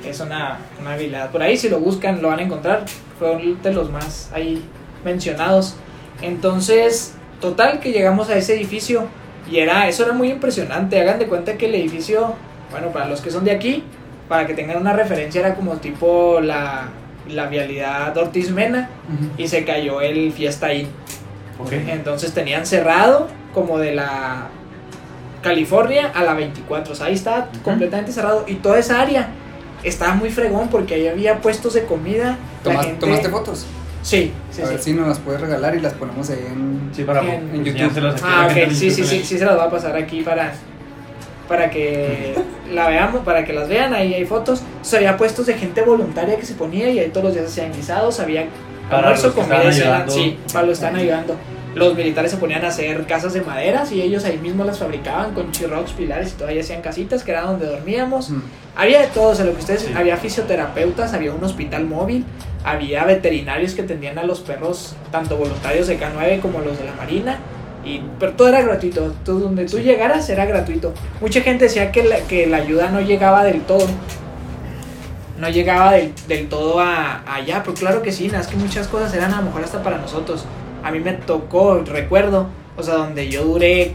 Es 0.05 0.21
una, 0.21 0.59
una 0.81 0.93
habilidad. 0.95 1.31
Por 1.31 1.43
ahí, 1.43 1.57
si 1.57 1.69
lo 1.69 1.79
buscan, 1.81 2.23
lo 2.23 2.29
van 2.29 2.39
a 2.39 2.43
encontrar. 2.43 2.85
Fue 3.19 3.57
de 3.63 3.73
los 3.73 3.91
más 3.91 4.31
ahí 4.35 4.65
mencionados. 5.05 5.77
Entonces, 6.23 7.15
total, 7.41 7.81
que 7.81 7.93
llegamos 7.93 8.29
a 8.31 8.37
ese 8.37 8.55
edificio. 8.55 9.07
Y 9.51 9.59
era, 9.59 9.89
eso 9.89 10.05
era 10.05 10.13
muy 10.13 10.31
impresionante. 10.31 11.01
Hagan 11.01 11.19
de 11.19 11.27
cuenta 11.27 11.57
que 11.57 11.67
el 11.67 11.75
edificio, 11.75 12.35
bueno, 12.71 12.89
para 12.89 13.07
los 13.09 13.21
que 13.21 13.31
son 13.31 13.45
de 13.45 13.53
aquí, 13.53 13.85
para 14.29 14.47
que 14.47 14.55
tengan 14.55 14.79
una 14.79 14.93
referencia, 14.93 15.41
era 15.41 15.55
como 15.55 15.77
tipo 15.77 16.41
la, 16.41 16.89
la 17.29 17.47
vialidad 17.47 18.17
Ortiz 18.17 18.51
Mena. 18.51 18.91
Y 19.39 19.47
se 19.49 19.65
cayó 19.65 20.01
el 20.01 20.33
Fiesta. 20.33 20.69
Ok. 21.59 21.73
Entonces 21.73 22.33
tenían 22.33 22.67
cerrado 22.67 23.29
como 23.55 23.79
de 23.79 23.95
la 23.95 24.49
California 25.43 26.11
a 26.15 26.25
la 26.25 26.35
24. 26.35 26.93
O 26.93 26.97
sea, 26.97 27.07
ahí 27.07 27.15
Ujú. 27.15 27.63
completamente 27.63 28.11
cerrado. 28.13 28.45
Y 28.49 28.55
toda 28.57 28.79
esa 28.79 29.01
área 29.01 29.29
estaba 29.83 30.15
muy 30.15 30.31
fregón 30.31 30.69
porque 30.69 30.95
ahí 30.95 31.09
había 31.09 31.41
puestos 31.41 31.75
de 31.75 31.85
comida. 31.85 32.37
¿Tomas- 32.65 32.85
gente- 32.87 33.01
¿Tomaste 33.01 33.29
fotos? 33.29 33.67
Sí, 34.03 34.33
sí, 34.53 34.63
a 34.63 34.67
ver 34.67 34.79
sí. 34.79 34.85
si 34.85 34.93
nos 34.93 35.09
las 35.09 35.19
puedes 35.19 35.41
regalar 35.41 35.75
y 35.75 35.81
las 35.81 35.93
ponemos 35.95 36.31
ahí 36.31 36.39
en... 36.47 36.91
Sí, 36.95 37.03
para 37.03 37.21
En- 37.23 37.51
en 37.55 37.67
enseñárselas 37.67 38.15
aquí 38.15 38.25
a 38.25 38.41
Ah, 38.43 38.47
la 38.47 38.55
gente 38.55 38.67
ok, 38.67 38.71
sí, 38.79 38.91
sí, 38.91 38.97
YouTube 39.03 39.11
sí, 39.11 39.25
sí, 39.25 39.39
se 39.39 39.45
las 39.45 39.59
va 39.59 39.65
a 39.65 39.71
pasar 39.71 39.97
aquí 39.97 40.23
para, 40.23 40.53
para 41.49 41.71
que 41.71 42.35
la 42.73 42.89
veamos, 42.89 43.25
para 43.25 43.45
que 43.45 43.53
las 43.53 43.69
vean, 43.69 43.95
ahí 43.95 44.15
hay 44.15 44.25
fotos. 44.25 44.63
O 44.81 44.85
sea, 44.85 44.99
había 45.01 45.17
puestos 45.17 45.47
de 45.47 45.55
gente 45.55 45.83
voluntaria 45.83 46.37
que 46.37 46.47
se 46.47 46.55
ponía 46.55 46.89
y 46.91 46.99
ahí 47.01 47.09
todos 47.11 47.25
los 47.25 47.35
días 47.35 47.47
hacían 47.47 47.73
guisados, 47.73 48.21
había 48.21 48.47
Para 48.89 49.09
almuerzo, 49.09 49.35
comida 49.35 49.59
ayudando. 49.61 50.13
sí, 50.13 50.39
para 50.53 50.67
que 50.67 50.73
están 50.73 50.95
ayudando. 50.97 51.35
Los 51.75 51.95
militares 51.95 52.31
se 52.31 52.37
ponían 52.39 52.65
a 52.65 52.69
hacer 52.69 53.05
casas 53.07 53.35
de 53.35 53.43
maderas 53.43 53.93
y 53.93 54.01
ellos 54.01 54.25
ahí 54.25 54.39
mismo 54.39 54.65
las 54.65 54.79
fabricaban 54.79 55.35
con 55.35 55.51
chirrocs, 55.51 55.93
pilares 55.93 56.31
y 56.33 56.35
todavía 56.37 56.63
hacían 56.63 56.81
casitas 56.81 57.23
que 57.23 57.33
era 57.33 57.43
donde 57.43 57.67
dormíamos. 57.67 58.31
Mm. 58.31 58.41
Había 58.77 59.01
de 59.01 59.07
todo, 59.09 59.31
o 59.31 59.35
sea, 59.35 59.45
lo 59.47 59.53
que 59.55 59.61
ustedes, 59.61 59.83
Sí. 59.83 59.93
había 59.97 60.17
fisioterapeutas, 60.19 61.15
había 61.15 61.33
un 61.33 61.43
hospital 61.43 61.87
móvil, 61.87 62.25
había 62.65 63.05
veterinarios 63.05 63.75
que 63.75 63.83
atendían 63.83 64.19
a 64.19 64.23
los 64.25 64.41
perros, 64.41 64.95
tanto 65.11 65.37
voluntarios 65.37 65.87
de 65.87 65.99
K9 65.99 66.41
como 66.41 66.61
los 66.61 66.79
de 66.79 66.85
la 66.85 66.93
Marina, 66.93 67.39
y, 67.85 68.03
pero 68.19 68.33
todo 68.33 68.49
era 68.49 68.61
gratuito, 68.63 69.15
todo 69.25 69.39
donde 69.41 69.65
tú 69.67 69.79
llegaras 69.79 70.29
era 70.29 70.45
gratuito. 70.45 70.93
Mucha 71.21 71.41
gente 71.41 71.65
decía 71.67 71.91
que 71.93 72.03
la, 72.03 72.19
que 72.21 72.47
la 72.47 72.59
ayuda 72.59 72.91
no 72.91 73.01
llegaba 73.01 73.45
del 73.45 73.63
todo, 73.63 73.87
no 75.39 75.49
llegaba 75.49 75.93
del, 75.93 76.13
del 76.29 76.49
todo 76.49 76.81
a, 76.81 77.23
a 77.27 77.35
allá, 77.37 77.63
pero 77.63 77.75
claro 77.75 78.03
que 78.03 78.11
sí, 78.13 78.27
nada, 78.29 78.41
es 78.41 78.47
que 78.47 78.57
muchas 78.57 78.89
cosas 78.89 79.15
eran 79.15 79.33
a 79.35 79.39
lo 79.39 79.45
mejor 79.47 79.63
hasta 79.65 79.83
para 79.83 79.99
nosotros. 79.99 80.45
A 80.83 80.91
mí 80.91 80.99
me 81.01 81.13
tocó, 81.13 81.83
recuerdo, 81.85 82.47
o 82.77 82.83
sea, 82.83 82.95
donde 82.95 83.29
yo 83.29 83.45
duré 83.45 83.95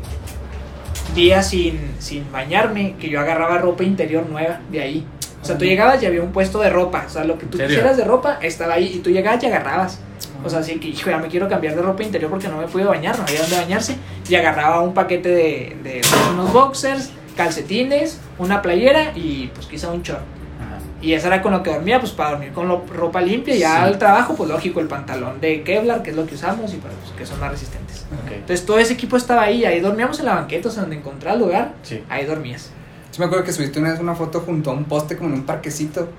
días 1.14 1.50
sin, 1.50 1.80
sin 2.00 2.32
bañarme, 2.32 2.96
que 3.00 3.10
yo 3.10 3.20
agarraba 3.20 3.58
ropa 3.58 3.84
interior 3.84 4.28
nueva 4.30 4.60
de 4.72 4.82
ahí. 4.82 5.06
O 5.42 5.46
sea, 5.46 5.58
tú 5.58 5.66
llegabas 5.66 6.02
y 6.04 6.06
había 6.06 6.22
un 6.22 6.32
puesto 6.32 6.60
de 6.60 6.70
ropa. 6.70 7.04
O 7.08 7.10
sea, 7.10 7.24
lo 7.24 7.38
que 7.38 7.46
tú 7.48 7.58
quisieras 7.58 7.98
de 7.98 8.04
ropa 8.04 8.38
estaba 8.42 8.76
ahí 8.76 8.92
y 8.96 9.00
tú 9.00 9.10
llegabas 9.10 9.42
y 9.44 9.48
agarrabas. 9.48 10.00
O 10.44 10.50
sea, 10.50 10.60
así 10.60 10.80
que, 10.80 10.88
hijo, 10.90 11.10
ya 11.10 11.18
me 11.18 11.28
quiero 11.28 11.48
cambiar 11.50 11.76
de 11.76 11.82
ropa 11.82 12.04
interior 12.04 12.30
porque 12.30 12.48
no 12.48 12.58
me 12.58 12.68
pude 12.68 12.84
bañar, 12.84 13.18
no 13.18 13.24
había 13.24 13.42
dónde 13.42 13.56
bañarse. 13.58 13.96
Y 14.30 14.36
agarraba 14.36 14.82
un 14.82 14.94
paquete 14.94 15.30
de, 15.30 15.78
de 15.84 16.02
unos 16.34 16.54
boxers, 16.54 17.12
calcetines, 17.36 18.20
una 18.38 18.62
playera 18.62 19.12
y 19.16 19.48
pues 19.54 19.66
quizá 19.68 19.90
un 19.92 20.04
short. 20.04 20.22
Ajá. 20.22 20.80
Y 21.02 21.14
eso 21.14 21.28
era 21.28 21.42
con 21.42 21.52
lo 21.54 21.64
que 21.64 21.72
dormía, 21.72 22.00
pues 22.00 22.12
para 22.12 22.32
dormir 22.32 22.52
con 22.54 22.68
lo- 22.68 22.86
ropa 22.94 23.20
limpia. 23.22 23.56
Y 23.56 23.60
ya 23.60 23.78
Sí. 23.78 23.82
al 23.84 23.98
trabajo, 23.98 24.36
pues 24.36 24.48
lógico, 24.50 24.80
el 24.80 24.88
pantalón 24.88 25.42
de 25.42 25.64
Kevlar, 25.64 26.04
que 26.04 26.12
es 26.12 26.16
lo 26.16 26.26
que 26.28 26.36
usamos 26.36 26.72
y 26.74 26.78
para 26.78 26.94
pues, 26.94 27.12
que 27.18 27.26
son 27.26 27.40
más 27.40 27.52
resistentes. 27.52 27.91
Ok. 28.26 28.32
Entonces 28.34 28.66
todo 28.66 28.80
ese 28.80 28.94
equipo 28.94 29.18
estaba 29.18 29.44
ahí, 29.44 29.64
ahí 29.66 29.80
dormíamos 29.80 30.20
en 30.20 30.26
la 30.26 30.36
banqueta, 30.36 30.70
o 30.70 30.72
sea, 30.72 30.82
donde 30.82 30.98
encontrás 30.98 31.38
lugar, 31.40 31.74
Sí. 31.84 32.04
ahí 32.10 32.26
dormías. 32.26 32.72
Yo 33.14 33.20
me 33.20 33.26
acuerdo 33.26 33.44
que 33.46 33.52
subiste 33.54 33.80
una 33.80 33.92
vez 33.92 34.00
una 34.00 34.16
foto 34.16 34.40
junto 34.42 34.72
a 34.72 34.74
un 34.74 34.86
poste 34.86 35.18
como 35.18 35.30
en 35.30 35.36
un 35.36 35.44
parquecito, 35.46 36.10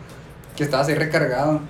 que 0.56 0.64
estabas 0.64 0.88
ahí 0.88 0.94
recargado. 0.94 1.60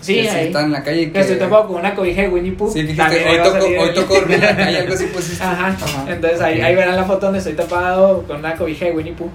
Sí, 0.00 0.14
que 0.22 0.30
ahí. 0.30 0.46
estaba 0.46 0.64
en 0.64 0.72
la 0.72 0.82
calle 0.82 1.06
Que 1.08 1.12
que... 1.12 1.20
estoy 1.20 1.36
tapado 1.36 1.66
con 1.68 1.76
una 1.76 1.94
cobija 1.94 2.22
de 2.22 2.28
Winnie 2.30 2.52
Pooh. 2.52 2.72
Sí, 2.72 2.82
dijiste, 2.84 3.28
hoy 3.28 3.38
tocó, 3.42 3.66
hoy 3.66 3.94
tocó 3.94 4.14
dormir 4.14 4.36
en 4.36 4.44
la 4.46 4.56
calle, 4.56 4.78
algo 4.78 4.94
así 4.94 5.04
pusiste. 5.14 5.44
Ajá. 5.44 5.66
Ajá. 5.68 6.04
Entonces 6.10 6.40
ahí, 6.40 6.60
ahí 6.62 6.74
verán 6.74 6.96
la 6.96 7.04
foto 7.04 7.26
donde 7.26 7.38
estoy 7.40 7.52
tapado 7.52 8.22
con 8.22 8.38
una 8.38 8.54
cobija 8.56 8.86
de 8.86 8.92
Winnie 8.92 9.12
Pooh. 9.12 9.28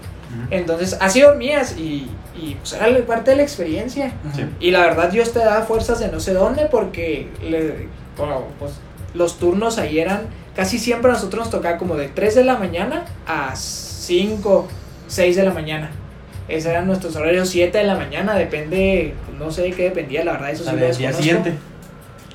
Entonces 0.50 0.98
así 1.00 1.22
dormías 1.22 1.76
y, 1.78 2.10
y 2.36 2.56
pues 2.56 2.74
era 2.74 3.06
parte 3.06 3.32
de 3.32 3.38
la 3.38 3.44
experiencia. 3.44 4.08
Ajá. 4.28 4.36
Sí. 4.36 4.46
Y 4.60 4.72
la 4.72 4.80
verdad 4.82 5.10
Dios 5.12 5.32
te 5.34 5.40
da 5.40 5.62
fuerzas 5.62 6.00
de 6.00 6.08
no 6.10 6.20
sé 6.20 6.34
dónde 6.34 6.66
porque 6.66 7.30
le- 7.44 7.88
bueno, 8.18 8.44
pues, 8.58 8.72
los 9.16 9.40
turnos 9.40 9.78
ahí 9.78 10.00
eran, 10.00 10.24
casi 10.56 10.78
siempre 10.78 11.10
a 11.10 11.14
nosotros 11.14 11.46
nos 11.46 11.50
tocaba 11.52 11.78
como 11.78 11.96
de 11.96 12.08
3 12.10 12.36
de 12.36 12.44
la 12.44 12.58
mañana 12.58 13.06
a 13.28 13.56
5, 13.56 14.68
6 15.08 15.36
de 15.36 15.44
la 15.44 15.52
mañana. 15.52 15.92
Esos 16.48 16.70
eran 16.72 16.86
nuestros 16.86 17.16
horarios, 17.16 17.50
7 17.50 17.76
de 17.78 17.84
la 17.86 17.96
mañana, 17.96 18.36
depende, 18.36 19.16
pues, 19.26 19.38
no 19.40 19.50
sé 19.52 19.64
de 19.64 19.72
qué 19.72 19.84
dependía, 19.84 20.24
la 20.24 20.34
verdad, 20.34 20.52
eso 20.52 20.64
sí 20.64 20.70
lo 20.72 20.78
día 20.78 21.14
siguiente. 21.14 21.54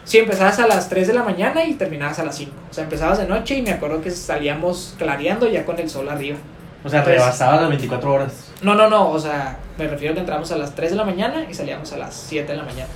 Sí, 0.04 0.18
empezabas 0.18 0.58
a 0.58 0.66
las 0.66 0.88
3 0.88 1.06
de 1.06 1.14
la 1.14 1.22
mañana 1.22 1.64
y 1.64 1.74
terminabas 1.74 2.18
a 2.18 2.24
las 2.24 2.36
5. 2.36 2.50
O 2.70 2.74
sea, 2.74 2.82
empezabas 2.84 3.18
de 3.18 3.28
noche 3.28 3.54
y 3.56 3.62
me 3.62 3.70
acuerdo 3.70 4.00
que 4.02 4.10
salíamos 4.10 4.94
clareando 4.98 5.48
ya 5.48 5.64
con 5.64 5.78
el 5.78 5.88
sol 5.88 6.08
arriba. 6.08 6.36
O 6.82 6.88
sea, 6.88 7.04
Pues- 7.04 7.14
rebasaba 7.16 7.60
las 7.60 7.68
24 7.68 8.12
horas. 8.12 8.49
No, 8.62 8.74
no, 8.74 8.88
no, 8.90 9.10
o 9.10 9.18
sea, 9.18 9.58
me 9.78 9.88
refiero 9.88 10.12
a 10.12 10.14
que 10.14 10.20
entramos 10.20 10.50
a 10.52 10.56
las 10.58 10.74
3 10.74 10.90
de 10.90 10.96
la 10.96 11.04
mañana 11.04 11.46
y 11.50 11.54
salíamos 11.54 11.90
a 11.92 11.96
las 11.98 12.14
7 12.28 12.52
de 12.52 12.58
la 12.58 12.64
mañana. 12.64 12.88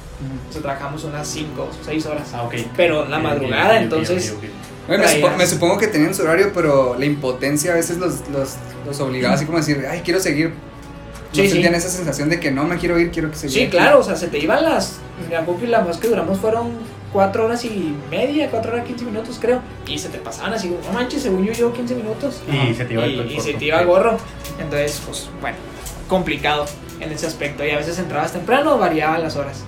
O 0.48 0.52
sea, 0.52 0.60
trabajamos 0.62 1.04
unas 1.04 1.26
5 1.26 1.62
o 1.62 1.84
6 1.84 2.06
horas. 2.06 2.28
Ah, 2.34 2.42
ok. 2.42 2.54
Pero 2.76 3.06
la 3.06 3.18
madrugada, 3.18 3.80
entonces- 3.80 4.30
ok, 4.32 4.38
ok. 4.38 4.44
Bueno, 4.86 5.04
me, 5.04 5.08
supo- 5.08 5.20
Traías. 5.20 5.38
me 5.38 5.46
supongo 5.46 5.78
que 5.78 5.86
tenían 5.86 6.14
su 6.14 6.22
horario, 6.22 6.50
pero 6.54 6.94
la 6.98 7.06
impotencia 7.06 7.72
a 7.72 7.76
veces 7.76 7.96
los, 7.96 8.28
los, 8.28 8.56
los 8.84 9.00
obligaba 9.00 9.34
así 9.34 9.46
como 9.46 9.56
a 9.56 9.60
decir, 9.62 9.86
ay, 9.90 10.02
quiero 10.04 10.20
seguir. 10.20 10.52
No 11.34 11.42
Sí, 11.42 11.48
sí. 11.48 11.52
sentían 11.54 11.74
esa 11.74 11.88
sensación 11.88 12.28
de 12.28 12.38
que 12.40 12.50
no 12.50 12.64
me 12.64 12.76
quiero 12.78 12.98
ir, 12.98 13.10
quiero 13.10 13.30
que 13.30 13.36
se 13.36 13.48
Sí, 13.48 13.68
claro, 13.68 13.98
o 14.00 14.02
sea, 14.02 14.14
se 14.16 14.28
te 14.28 14.38
iban 14.38 14.62
las. 14.64 14.98
Acuerdo 15.36 15.60
que 15.60 15.66
la 15.66 15.80
más 15.82 15.96
que 15.96 16.08
duramos 16.08 16.38
fueron 16.38 16.72
4 17.12 17.44
horas 17.44 17.64
y 17.64 17.94
media, 18.10 18.50
4 18.50 18.72
horas 18.72 18.86
15 18.86 19.04
minutos, 19.04 19.38
creo. 19.40 19.60
Y 19.86 19.98
se 19.98 20.08
te 20.08 20.18
pasaban 20.18 20.52
así, 20.54 20.68
no 20.86 20.92
manches, 20.92 21.22
según 21.22 21.44
yo 21.44 21.52
llevo 21.52 21.72
15 21.72 21.94
minutos. 21.96 22.40
Y 22.48 22.74
se 22.74 22.84
te 22.84 22.94
iba 22.94 23.04
el 23.04 23.30
y, 23.30 23.40
se 23.40 23.54
te 23.54 23.64
iba 23.64 23.80
el 23.80 23.86
gorro. 23.86 24.16
Entonces, 24.60 25.02
pues, 25.06 25.28
bueno, 25.40 25.56
complicado 26.08 26.66
en 27.00 27.10
ese 27.12 27.26
aspecto. 27.26 27.64
Y 27.64 27.70
a 27.70 27.76
veces 27.78 27.98
entrabas 27.98 28.32
temprano 28.32 28.74
o 28.74 28.78
variaban 28.78 29.20
las 29.22 29.36
horas. 29.36 29.64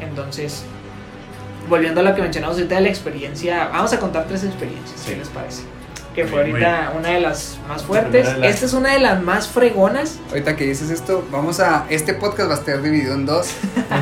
Entonces, 0.00 0.62
volviendo 1.68 2.00
a 2.00 2.04
lo 2.04 2.14
que 2.14 2.22
mencionamos 2.22 2.56
ahorita 2.56 2.76
de 2.76 2.80
la 2.82 2.88
experiencia, 2.88 3.68
vamos 3.72 3.92
a 3.92 3.98
contar 3.98 4.26
tres 4.26 4.44
experiencias, 4.44 5.00
Sí. 5.00 5.12
¿qué 5.12 5.16
les 5.18 5.28
parece? 5.28 5.62
Que 6.16 6.24
fue 6.26 6.40
ahorita 6.40 6.94
una 6.96 7.10
de 7.10 7.20
las 7.20 7.58
más 7.68 7.84
fuertes. 7.84 8.26
Esta 8.42 8.64
es 8.66 8.72
una 8.72 8.94
de 8.94 9.00
las 9.00 9.22
más 9.22 9.46
fregonas. 9.48 10.18
Ahorita 10.30 10.56
que 10.56 10.64
dices 10.64 10.88
esto, 10.90 11.24
vamos 11.30 11.60
a. 11.60 11.84
Este 11.90 12.14
podcast 12.14 12.48
va 12.50 12.54
a 12.54 12.58
estar 12.58 12.80
dividido 12.82 13.14
en 13.14 13.26
dos. 13.26 13.50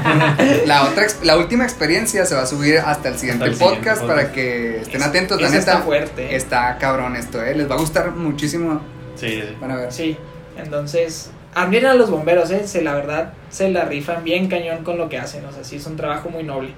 la, 0.67 0.85
otra, 0.85 1.03
ex- 1.05 1.19
la 1.25 1.37
última 1.37 1.65
experiencia 1.65 2.25
se 2.25 2.35
va 2.37 2.43
a 2.43 2.47
subir 2.47 2.79
hasta 2.79 3.09
el 3.09 3.19
siguiente 3.19 3.45
Hasta 3.45 3.53
el 3.53 3.57
siguiente 3.59 3.79
podcast 3.91 4.05
para 4.07 4.31
que 4.33 4.79
estén 4.83 5.03
atentos. 5.03 5.41
La 5.41 5.49
neta, 5.49 5.59
está 5.59 5.79
fuerte. 5.83 6.23
¿eh? 6.33 6.37
está 6.37 6.79
cabrón 6.79 7.17
esto, 7.17 7.43
¿eh? 7.43 7.55
Les 7.55 7.69
va 7.69 7.75
a 7.75 7.79
gustar 7.79 8.13
muchísimo. 8.13 8.81
Sí, 9.17 9.29
sí. 9.43 9.57
Van 9.61 9.73
a 9.73 9.77
ver. 9.77 9.93
Sí, 9.93 10.17
entonces, 10.57 11.31
admiren 11.55 11.87
a 11.91 11.95
los 11.95 12.11
bomberos, 12.11 12.51
¿eh? 12.53 12.63
Se, 12.67 12.83
la 12.83 12.95
verdad, 12.95 13.33
se 13.51 13.71
la 13.71 13.85
rifan 13.87 14.23
bien 14.25 14.47
cañón 14.49 14.85
con 14.85 14.99
lo 14.99 15.09
que 15.09 15.19
hacen, 15.19 15.45
o 15.47 15.53
sea, 15.53 15.65
sí 15.65 15.77
es 15.77 15.87
un 15.87 15.97
trabajo 15.97 16.29
muy 16.31 16.45
noble. 16.45 16.71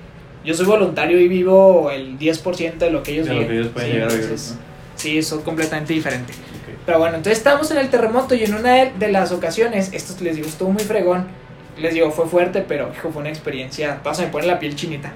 Yo 0.44 0.55
soy 0.55 0.64
voluntario 0.66 1.18
y 1.20 1.29
vivo 1.29 1.90
el 1.90 2.18
10% 2.18 2.79
de 2.79 2.90
lo 2.90 3.03
que 3.03 3.12
ellos 3.12 3.27
De 3.27 3.35
lo 3.35 3.46
que 3.46 3.53
ellos 3.53 3.68
pueden 3.68 3.88
Sí, 3.90 3.94
llegar 3.94 4.09
a 4.09 4.12
vivir. 4.12 4.25
entonces, 4.31 4.55
Sí, 5.07 5.19
eso 5.19 5.38
es 5.38 5.45
completamente 5.45 5.92
diferente. 5.92 6.33
Pero 6.85 6.99
bueno, 6.99 7.14
entonces 7.14 7.38
estamos 7.38 7.71
en 7.71 7.79
el 7.79 7.90
terremoto 7.90 8.35
y 8.35 8.42
en 8.42 8.57
una 8.57 8.73
de, 8.73 8.92
de 8.99 9.12
las 9.12 9.31
ocasiones, 9.31 9.90
esto 9.92 10.12
les 10.25 10.35
digo, 10.35 10.49
estuvo 10.49 10.71
muy 10.71 10.83
fregón. 10.83 11.29
Les 11.79 11.95
digo, 11.95 12.11
fue 12.11 12.27
fuerte, 12.27 12.64
pero 12.66 12.90
hijo, 12.92 13.12
fue 13.12 13.21
una 13.21 13.29
experiencia. 13.29 14.01
Toda 14.03 14.16
se 14.16 14.23
me 14.23 14.33
pone 14.33 14.49
la 14.49 14.59
piel 14.59 14.75
chinita. 14.75 15.12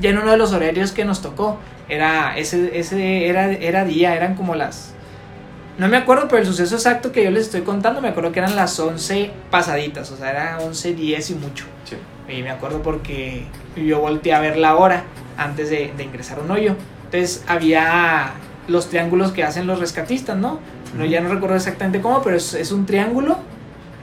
Ya 0.00 0.10
en 0.10 0.18
uno 0.18 0.32
de 0.32 0.36
los 0.36 0.52
horarios 0.52 0.90
que 0.90 1.04
nos 1.04 1.22
tocó, 1.22 1.58
era 1.88 2.36
ese, 2.36 2.76
ese 2.76 3.28
era, 3.28 3.52
era 3.52 3.84
día, 3.84 4.16
eran 4.16 4.34
como 4.34 4.56
las. 4.56 4.94
No 5.78 5.86
me 5.86 5.96
acuerdo, 5.96 6.26
pero 6.26 6.38
el 6.38 6.46
suceso 6.46 6.74
exacto 6.74 7.12
que 7.12 7.22
yo 7.22 7.30
les 7.30 7.44
estoy 7.44 7.60
contando, 7.60 8.00
me 8.00 8.08
acuerdo 8.08 8.32
que 8.32 8.40
eran 8.40 8.56
las 8.56 8.80
11 8.80 9.30
pasaditas, 9.48 10.10
o 10.10 10.16
sea, 10.16 10.30
era 10.30 10.58
11, 10.58 10.94
10 10.94 11.30
y 11.30 11.34
mucho. 11.36 11.66
Sí. 11.84 11.96
Y 12.36 12.42
me 12.42 12.50
acuerdo 12.50 12.82
porque 12.82 13.44
yo 13.76 14.00
volteé 14.00 14.34
a 14.34 14.40
ver 14.40 14.56
la 14.56 14.74
hora 14.74 15.04
antes 15.36 15.70
de, 15.70 15.92
de 15.96 16.02
ingresar 16.02 16.40
a 16.40 16.42
un 16.42 16.50
hoyo. 16.50 16.74
Entonces 17.04 17.44
había 17.46 18.34
los 18.68 18.88
triángulos 18.88 19.32
que 19.32 19.42
hacen 19.42 19.66
los 19.66 19.80
rescatistas, 19.80 20.36
¿no? 20.36 20.60
No, 20.96 21.04
ya 21.04 21.20
no 21.20 21.28
recuerdo 21.28 21.56
exactamente 21.56 22.00
cómo, 22.00 22.22
pero 22.22 22.36
es, 22.36 22.54
es 22.54 22.72
un 22.72 22.86
triángulo 22.86 23.38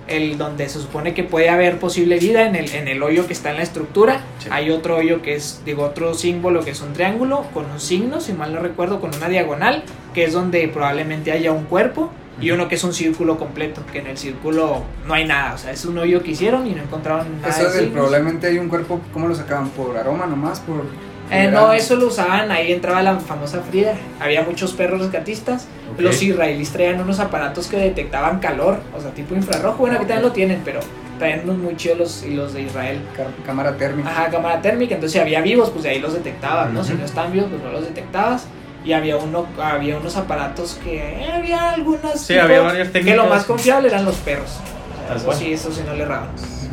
el 0.07 0.37
donde 0.37 0.69
se 0.69 0.79
supone 0.79 1.13
que 1.13 1.23
puede 1.23 1.49
haber 1.49 1.79
posible 1.79 2.19
vida 2.19 2.45
en 2.45 2.55
el, 2.55 2.69
en 2.73 2.87
el 2.87 3.01
hoyo 3.01 3.25
que 3.27 3.33
está 3.33 3.51
en 3.51 3.57
la 3.57 3.63
estructura. 3.63 4.21
Sí. 4.39 4.49
Hay 4.51 4.69
otro 4.69 4.97
hoyo 4.97 5.21
que 5.21 5.35
es, 5.35 5.61
digo, 5.65 5.83
otro 5.83 6.13
símbolo 6.13 6.63
que 6.63 6.71
es 6.71 6.81
un 6.81 6.93
triángulo 6.93 7.45
con 7.53 7.65
un 7.65 7.79
signo, 7.79 8.21
si 8.21 8.33
mal 8.33 8.53
no 8.53 8.59
recuerdo, 8.59 8.99
con 8.99 9.15
una 9.15 9.29
diagonal, 9.29 9.83
que 10.13 10.25
es 10.25 10.33
donde 10.33 10.67
probablemente 10.67 11.31
haya 11.31 11.51
un 11.51 11.63
cuerpo. 11.63 12.11
Y 12.39 12.51
uno 12.51 12.67
que 12.67 12.75
es 12.75 12.83
un 12.83 12.93
círculo 12.93 13.37
completo, 13.37 13.81
que 13.93 13.99
en 13.99 14.07
el 14.07 14.17
círculo 14.17 14.83
no 15.07 15.13
hay 15.13 15.25
nada, 15.25 15.53
o 15.53 15.57
sea, 15.57 15.71
es 15.71 15.85
un 15.85 15.97
hoyo 15.97 16.21
que 16.21 16.31
hicieron 16.31 16.67
y 16.67 16.71
no 16.71 16.83
encontraron 16.83 17.41
nada. 17.41 17.47
Eso 17.47 17.69
de 17.71 17.79
del 17.79 17.91
probablemente 17.91 18.47
hay 18.47 18.57
un 18.57 18.67
cuerpo, 18.67 18.99
¿cómo 19.13 19.29
lo 19.29 19.35
sacaban? 19.35 19.69
¿Por 19.69 19.95
aroma 19.95 20.25
nomás? 20.25 20.59
¿Por.? 20.59 20.83
Eh, 21.31 21.49
no, 21.51 21.73
eso 21.73 21.95
lo 21.95 22.07
usaban, 22.07 22.51
ahí 22.51 22.71
entraba 22.71 23.01
la 23.01 23.15
famosa 23.19 23.61
Frida. 23.61 23.93
Había 24.19 24.43
muchos 24.43 24.73
perros 24.73 25.01
rescatistas. 25.01 25.67
Ok. 25.93 25.99
Los 26.01 26.21
israelíes 26.21 26.69
traían 26.71 27.01
unos 27.01 27.19
aparatos 27.19 27.67
que 27.67 27.77
detectaban 27.77 28.39
calor, 28.39 28.79
o 28.95 29.01
sea, 29.01 29.11
tipo 29.11 29.33
infrarrojo. 29.35 29.77
Bueno, 29.79 29.95
aquí 29.95 30.05
también 30.05 30.21
lo 30.23 30.31
tienen, 30.31 30.61
pero 30.63 30.81
traían 31.17 31.41
unos 31.45 31.57
muy 31.57 31.75
chidos 31.77 31.97
los, 31.97 32.23
y 32.23 32.35
los 32.35 32.53
de 32.53 32.61
Israel. 32.63 32.99
Cámara 33.45 33.75
térmica. 33.77 34.09
Ajá, 34.09 34.29
cámara 34.29 34.61
térmica, 34.61 34.93
entonces 34.95 35.13
si 35.13 35.19
había 35.19 35.41
vivos, 35.41 35.69
pues 35.71 35.83
de 35.83 35.89
ahí 35.91 35.99
los 35.99 36.13
detectabas, 36.13 36.71
¿no? 36.71 36.83
Si 36.83 36.91
Ujú. 36.91 36.99
no 36.99 37.05
estaban 37.05 37.31
vivos, 37.31 37.47
pues 37.49 37.63
no 37.63 37.71
los 37.71 37.81
detectabas. 37.85 38.45
Y 38.83 38.93
había 38.93 39.17
uno, 39.17 39.47
había 39.59 39.97
unos 39.97 40.15
aparatos 40.15 40.79
que 40.83 40.97
eh, 40.97 41.31
había 41.33 41.71
algunas 41.71 42.21
Sí, 42.21 42.37
había 42.37 42.61
varias 42.61 42.89
que 42.89 42.99
lo 42.99 43.05
técnicas. 43.05 43.29
más 43.29 43.45
confiable 43.45 43.87
eran 43.87 44.05
los 44.05 44.15
perros. 44.17 44.59
Tal 45.07 45.17
Eso 45.17 45.25
cual. 45.25 45.37
sí, 45.37 45.53
eso 45.53 45.71
sí 45.71 45.81
no 45.87 45.95
le 45.95 46.03
erraban. 46.03 46.29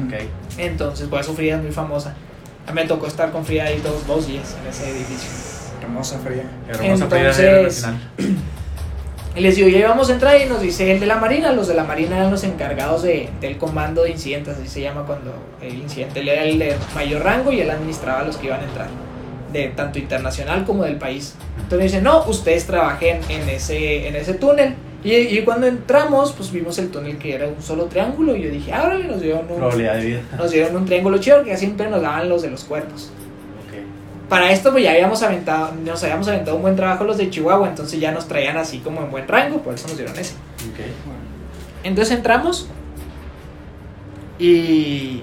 Ok. 0.07 0.15
Entonces, 0.59 1.09
eso 1.11 1.33
Frida 1.35 1.57
es 1.57 1.63
muy 1.63 1.73
famosa. 1.73 2.15
A 2.67 2.73
mí 2.73 2.81
me 2.81 2.87
tocó 2.87 3.07
estar 3.07 3.31
con 3.33 3.45
Frida 3.45 3.65
ahí 3.65 3.81
dos, 3.83 4.07
dos 4.07 4.27
días 4.27 4.57
en 4.63 4.69
ese 4.69 4.91
edificio. 4.91 5.31
Hermosa 5.83 6.19
fría. 6.19 6.45
Hermosa 6.69 7.05
Entonces- 7.05 7.83
Nacional. 7.83 8.01
Y 9.35 9.41
les 9.41 9.57
digo, 9.57 9.67
ya 9.67 9.79
íbamos 9.79 10.11
a 10.11 10.13
entrar 10.13 10.39
y 10.39 10.45
nos 10.45 10.61
dice 10.61 10.93
el 10.93 11.01
de 11.01 11.07
la 11.07 11.17
Marina. 11.17 11.53
Los 11.53 11.67
de 11.67 11.73
la 11.73 11.85
Marina 11.85 12.17
eran 12.19 12.31
los 12.31 12.45
encargados 12.45 13.03
de, 13.03 13.31
del 13.41 13.57
comando 13.57 14.03
de 14.03 14.11
incidentes, 14.11 14.59
así 14.59 14.69
se 14.69 14.83
llama 14.83 15.05
cuando 15.07 15.33
el 15.63 15.75
incidente. 15.75 16.21
Él 16.21 16.29
era 16.29 16.45
el 16.45 16.59
de 16.59 16.77
mayor 16.95 17.25
rango 17.25 17.51
y 17.51 17.63
él 17.63 17.71
administraba 17.71 18.21
a 18.21 18.25
los 18.25 18.37
que 18.37 18.49
iban 18.49 18.61
a 18.61 18.65
entrar, 18.65 18.89
de 19.51 19.69
tanto 19.69 19.99
internacional 19.99 20.67
como 20.67 20.85
del 20.85 20.97
país. 20.97 21.35
Entonces 21.63 21.93
dice, 21.93 22.03
no, 22.03 22.25
ustedes 22.27 22.67
trabajen 22.67 23.21
en 23.31 23.49
ese, 23.49 24.07
en 24.07 24.17
ese 24.17 24.35
túnel. 24.35 24.75
Y, 25.05 25.15
y 25.15 25.43
cuando 25.43 25.67
entramos, 25.67 26.33
pues 26.33 26.53
vimos 26.53 26.79
el 26.79 26.91
túnel 26.91 27.19
que 27.19 27.35
era 27.35 27.49
un 27.49 27.61
solo 27.61 27.87
triángulo. 27.87 28.37
Y 28.37 28.43
yo 28.43 28.51
dije, 28.51 28.73
ábrale, 28.73 29.05
nos 29.05 29.21
dieron 29.21 29.41
un, 29.51 29.57
Probabilidad 29.57 29.95
de 29.97 30.05
vida. 30.05 30.21
nos 30.39 30.51
dieron 30.51 30.77
un 30.77 30.87
triángulo 30.87 31.19
chido 31.19 31.43
que 31.43 31.57
siempre 31.57 31.89
nos 31.89 32.03
daban 32.03 32.29
los 32.29 32.43
de 32.43 32.51
los 32.51 32.65
cuerpos. 32.65 33.11
Ok. 33.67 34.29
Para 34.29 34.53
esto 34.53 34.71
pues 34.71 34.85
ya 34.85 34.93
habíamos 34.93 35.23
aventado, 35.23 35.73
nos 35.85 36.03
habíamos 36.05 36.29
aventado 36.29 36.57
un 36.57 36.63
buen 36.63 36.77
trabajo 36.77 37.05
los 37.05 37.19
de 37.19 37.31
Chihuahua, 37.31 37.69
entonces 37.69 37.99
ya 37.99 38.13
nos 38.13 38.29
traían 38.29 38.57
así 38.57 38.79
como 38.79 39.03
en 39.03 39.11
buen 39.11 39.27
rango, 39.27 39.59
por 39.59 39.75
eso 39.75 39.89
nos 39.89 39.97
dieron 39.97 40.17
ese. 40.17 40.35
Ok. 40.71 40.81
Entonces 41.83 42.17
entramos 42.17 42.69
y 44.39 45.23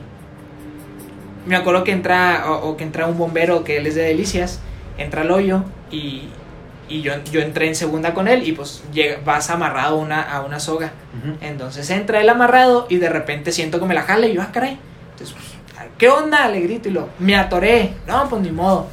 me 1.46 1.56
acuerdo 1.56 1.86
que 1.86 1.94
entra 1.94 2.52
o, 2.52 2.70
o 2.70 2.78
que 2.78 2.84
entra 2.84 3.08
un 3.08 3.18
bombero 3.18 3.64
que 3.64 3.78
él 3.78 3.88
es 3.88 3.96
de 3.96 4.02
Delicias, 4.02 4.60
entra 4.98 5.22
al 5.22 5.32
hoyo 5.32 5.64
y, 5.90 6.24
y 6.90 7.02
yo, 7.02 7.14
yo 7.32 7.42
entré 7.42 7.68
en 7.68 7.76
segunda 7.76 8.14
con 8.14 8.28
él 8.28 8.48
y 8.48 8.52
pues 8.52 8.84
llega- 8.94 9.20
vas 9.24 9.50
amarrado 9.50 9.96
a 9.96 10.00
una, 10.00 10.22
a 10.22 10.42
una 10.42 10.60
soga. 10.60 10.92
Entonces 11.42 11.90
entra 11.90 12.22
él 12.22 12.30
amarrado 12.30 12.86
y 12.90 12.98
de 12.98 13.10
repente 13.10 13.52
siento 13.52 13.80
que 13.80 13.86
me 13.86 13.94
la 13.94 14.04
jala 14.04 14.28
y 14.28 14.34
yo, 14.34 14.42
ah, 14.42 14.50
caray. 14.52 14.78
Entonces, 15.12 15.36
pues, 15.38 15.90
¿qué 15.98 16.10
onda? 16.10 16.48
Le 16.50 16.62
grito 16.62 16.90
y 16.90 16.92
lo, 16.92 17.10
me 17.20 17.36
atoré. 17.36 17.94
No, 18.08 18.28
pues 18.30 18.42
ni 18.42 18.52
modo. 18.52 18.88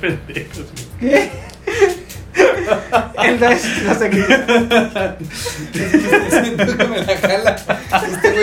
Pendejos. 0.00 0.66
Entonces, 3.22 3.82
no 3.84 3.94
sé 3.94 4.10
qué. 4.10 4.22
Siento 6.30 6.76
que 6.76 6.84
me 6.86 6.98
la 7.04 7.16
jala. 7.16 7.56
Este 7.56 8.42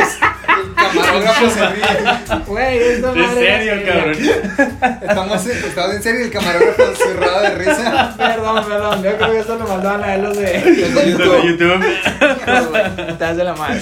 camarógrafo 1.11 1.49
se 1.49 1.67
ríe. 1.69 2.43
Güey, 2.47 2.77
esta 2.77 3.11
¿En 3.11 3.19
madre 3.19 3.47
era 3.47 3.59
serio, 3.59 3.83
cabrón? 3.85 4.99
Estamos, 5.01 5.45
estamos 5.45 5.95
en 5.95 6.03
serio, 6.03 6.25
el 6.25 6.31
camarógrafo 6.31 6.95
cerrado 6.95 7.41
de 7.41 7.55
risa. 7.55 8.13
Perdón, 8.17 8.65
perdón. 8.65 9.03
Yo 9.03 9.17
creo 9.17 9.31
que 9.31 9.39
eso 9.39 9.55
lo 9.57 9.67
mandaban 9.67 10.03
a 10.03 10.15
él 10.15 10.21
los 10.23 10.37
de. 10.37 10.53
Los 10.53 10.95
de 10.95 11.03
De 11.03 11.11
YouTube. 11.11 11.43
YouTube. 11.43 13.09
Estás 13.09 13.37
de 13.37 13.43
la 13.43 13.53
madre. 13.53 13.81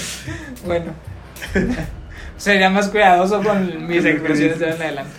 Bueno. 0.66 0.94
Sería 2.38 2.70
más 2.70 2.88
cuidadoso 2.88 3.44
con 3.44 3.86
mis 3.86 4.06
expresiones 4.06 4.60
de 4.60 4.70
en 4.70 4.82
adelante. 4.82 5.12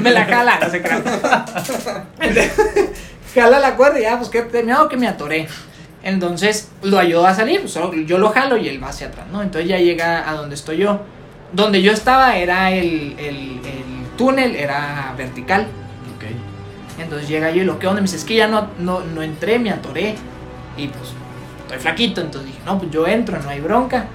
Me 0.00 0.10
la 0.10 0.24
jala, 0.24 0.58
no 0.60 0.70
se 0.70 0.80
crean. 0.80 1.04
Jala 3.34 3.58
la 3.58 3.76
cuerda 3.76 3.98
y 3.98 4.02
ya, 4.02 4.16
pues 4.16 4.30
que 4.30 4.40
terminado 4.42 4.88
que 4.88 4.96
me 4.96 5.06
atoré. 5.06 5.46
Entonces 6.02 6.70
lo 6.82 6.98
ayudó 6.98 7.26
a 7.26 7.34
salir, 7.34 7.60
pues, 7.60 7.72
solo 7.72 7.92
yo 7.94 8.18
lo 8.18 8.30
jalo 8.30 8.56
y 8.56 8.68
él 8.68 8.82
va 8.82 8.88
hacia 8.88 9.08
atrás, 9.08 9.26
¿no? 9.30 9.42
Entonces 9.42 9.68
ya 9.68 9.78
llega 9.78 10.28
a 10.28 10.34
donde 10.34 10.54
estoy 10.54 10.78
yo. 10.78 11.00
Donde 11.54 11.82
yo 11.82 11.92
estaba 11.92 12.36
era 12.36 12.72
el, 12.72 13.14
el, 13.18 13.60
el 13.64 14.06
túnel, 14.16 14.56
era 14.56 15.14
vertical. 15.16 15.62
Ok. 16.16 16.24
Entonces 17.00 17.28
llega 17.28 17.50
yo 17.50 17.62
y 17.62 17.64
lo 17.64 17.78
que 17.78 17.86
onda, 17.86 18.00
me 18.00 18.06
dice, 18.06 18.16
es 18.16 18.24
que 18.24 18.34
ya 18.36 18.48
no, 18.48 18.68
no, 18.78 19.00
no 19.00 19.22
entré, 19.22 19.58
me 19.58 19.70
atoré. 19.70 20.16
Y 20.76 20.88
pues 20.88 21.10
estoy 21.62 21.78
flaquito, 21.78 22.20
entonces 22.20 22.50
dije, 22.50 22.62
no, 22.66 22.78
pues 22.78 22.90
yo 22.90 23.06
entro, 23.06 23.40
no 23.40 23.48
hay 23.48 23.60
bronca. 23.60 24.06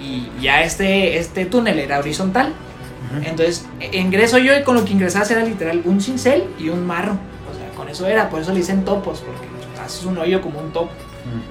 Y 0.00 0.28
ya 0.40 0.62
este, 0.62 1.18
este 1.18 1.46
túnel 1.46 1.78
era 1.78 1.98
horizontal. 1.98 2.52
Entonces 3.24 3.66
e- 3.80 3.98
ingreso 3.98 4.38
yo 4.38 4.56
y 4.56 4.62
con 4.62 4.76
lo 4.76 4.84
que 4.84 4.92
ingresabas 4.92 5.30
era 5.30 5.42
literal 5.42 5.82
un 5.84 6.00
cincel 6.00 6.44
y 6.58 6.68
un 6.68 6.86
marro. 6.86 7.12
O 7.50 7.56
sea, 7.56 7.68
con 7.76 7.88
eso 7.88 8.06
era, 8.06 8.30
por 8.30 8.40
eso 8.40 8.52
le 8.52 8.58
dicen 8.58 8.84
topos, 8.84 9.20
porque 9.20 9.46
haces 9.84 10.04
un 10.04 10.16
hoyo 10.18 10.40
como 10.40 10.60
un 10.60 10.72
topo. 10.72 10.90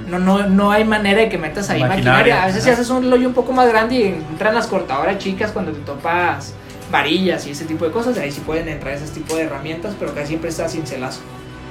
No, 0.07 0.19
no, 0.19 0.47
no 0.47 0.71
hay 0.71 0.83
manera 0.83 1.21
de 1.21 1.29
que 1.29 1.37
metas 1.37 1.69
ahí 1.69 1.81
Maquinaria, 1.81 2.11
maquinaria. 2.11 2.43
A 2.43 2.47
veces 2.47 2.63
si 2.63 2.69
haces 2.69 2.89
un 2.89 3.11
hoyo 3.11 3.27
un 3.27 3.33
poco 3.33 3.53
más 3.53 3.69
grande 3.69 3.95
y 3.95 4.03
entran 4.07 4.55
las 4.55 4.67
cortadoras 4.67 5.17
chicas 5.19 5.51
cuando 5.51 5.71
te 5.71 5.79
topas 5.81 6.53
varillas 6.91 7.45
y 7.45 7.51
ese 7.51 7.65
tipo 7.65 7.85
de 7.85 7.91
cosas, 7.91 8.17
ahí 8.17 8.31
sí 8.31 8.41
pueden 8.41 8.67
entrar 8.67 8.95
ese 8.95 9.07
tipo 9.13 9.35
de 9.35 9.43
herramientas, 9.43 9.95
pero 9.99 10.13
casi 10.13 10.27
siempre 10.27 10.49
está 10.49 10.67
cincelazo. 10.67 11.21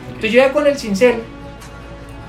Entonces 0.06 0.32
yo 0.32 0.40
ya 0.40 0.52
con 0.52 0.66
el 0.66 0.78
cincel 0.78 1.22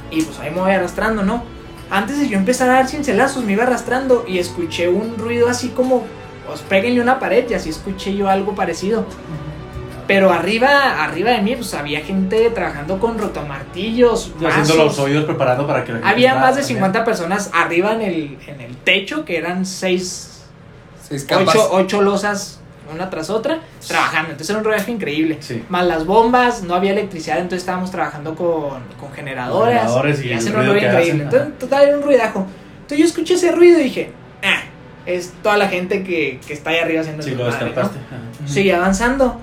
y 0.10 0.24
pues 0.24 0.40
ahí 0.40 0.50
me 0.50 0.60
voy 0.60 0.72
arrastrando, 0.72 1.24
¿no? 1.24 1.44
antes 1.90 2.20
de 2.20 2.30
yo 2.30 2.38
empezar 2.38 2.70
a 2.70 2.74
dar 2.74 2.88
cincelazos, 2.88 3.44
me 3.44 3.54
iba 3.54 3.64
arrastrando 3.64 4.26
y 4.28 4.38
escuché 4.40 4.90
un 4.90 5.18
ruido 5.18 5.50
así 5.50 5.70
como, 5.70 6.06
os 6.52 6.62
péguenle 6.62 7.02
una 7.02 7.20
pared 7.20 7.50
y 7.50 7.54
así 7.54 7.70
escuché 7.70 8.16
yo 8.16 8.30
algo 8.30 8.56
parecido. 8.56 9.06
Pero 10.10 10.32
arriba, 10.34 11.04
arriba 11.04 11.30
de 11.30 11.44
mí, 11.44 11.56
pues 11.56 11.72
había 11.76 12.00
gente 12.02 12.50
trabajando 12.50 12.98
con 13.00 13.20
rotomartillos, 13.20 14.32
Haciendo 14.44 14.86
los 14.86 14.98
oídos 14.98 15.26
preparando 15.26 15.68
para 15.68 15.84
que 15.84 15.92
la 15.92 15.98
gente 16.00 16.10
Había 16.12 16.34
más 16.34 16.56
de 16.56 16.62
también. 16.64 16.78
50 16.80 17.06
personas 17.06 17.52
arriba 17.54 17.94
en 17.94 18.02
el, 18.02 18.38
en 18.48 18.60
el 18.60 18.76
techo, 18.78 19.24
que 19.24 19.38
eran 19.38 19.68
6, 19.68 20.46
Seis. 21.08 21.28
8, 21.32 21.70
ocho 21.74 22.02
losas 22.02 22.60
una 22.92 23.12
tras 23.12 23.30
otra, 23.30 23.60
trabajando. 23.88 24.32
Entonces 24.32 24.50
era 24.50 24.58
un 24.58 24.66
rodaje 24.66 24.90
increíble. 24.92 25.38
Sí. 25.42 25.64
Más 25.70 25.86
las 25.86 26.08
bombas, 26.08 26.64
no 26.64 26.74
había 26.74 26.94
electricidad, 26.94 27.38
entonces 27.38 27.60
estábamos 27.60 27.92
trabajando 27.92 28.34
con, 28.34 28.80
con 29.00 29.12
generadores. 29.14 29.76
Generadores 29.76 30.26
y 30.26 30.32
el 30.32 30.38
hacen 30.40 30.56
un 30.56 30.66
ruido 30.66 30.76
increíble. 30.78 31.02
hacen, 31.04 31.22
Entonces, 31.22 31.60
total, 31.60 31.88
era 31.88 31.98
un 31.98 32.04
ruidajo. 32.04 32.48
Entonces 32.82 32.98
yo 32.98 33.06
escuché 33.06 33.36
ese 33.36 33.52
ruido 33.52 33.80
y 33.80 33.84
dije, 33.84 34.12
ah, 34.42 34.62
es 35.06 35.34
toda 35.44 35.58
la 35.58 35.68
gente 35.68 36.04
que, 36.04 36.40
que 36.48 36.54
está 36.54 36.72
ahí 36.72 36.80
arriba 36.80 37.02
haciendo 37.02 37.22
Sí, 37.22 37.30
el 37.30 37.38
lo 37.38 37.46
desmadre, 37.46 37.76
¿no?". 37.76 38.76
avanzando 38.76 39.40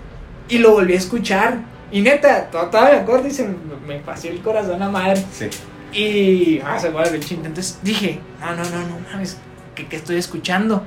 y 0.48 0.59
lo 0.59 0.72
volví 0.72 0.94
a 0.94 0.98
escuchar. 0.98 1.59
Y 1.92 2.00
neta, 2.02 2.50
to- 2.50 2.66
todavía 2.66 2.96
me 2.96 3.00
acuerdo 3.02 3.28
y 3.28 3.30
se 3.30 3.48
me, 3.87 3.96
pasó 4.00 4.28
el 4.28 4.40
corazón 4.40 4.82
a 4.82 4.88
madre. 4.88 5.22
Sí. 5.32 5.48
Y 5.92 6.61
ah, 6.64 6.78
se 6.78 6.90
vuelve 6.90 7.16
el 7.16 7.24
chiste. 7.24 7.46
Entonces 7.46 7.78
dije, 7.82 8.18
no, 8.40 8.50
no, 8.54 8.64
no, 8.64 8.78
no 8.88 8.96
mames, 9.12 9.38
¿qué, 9.74 9.87
qué 9.87 9.96
estoy 9.96 10.16
escuchando? 10.16 10.82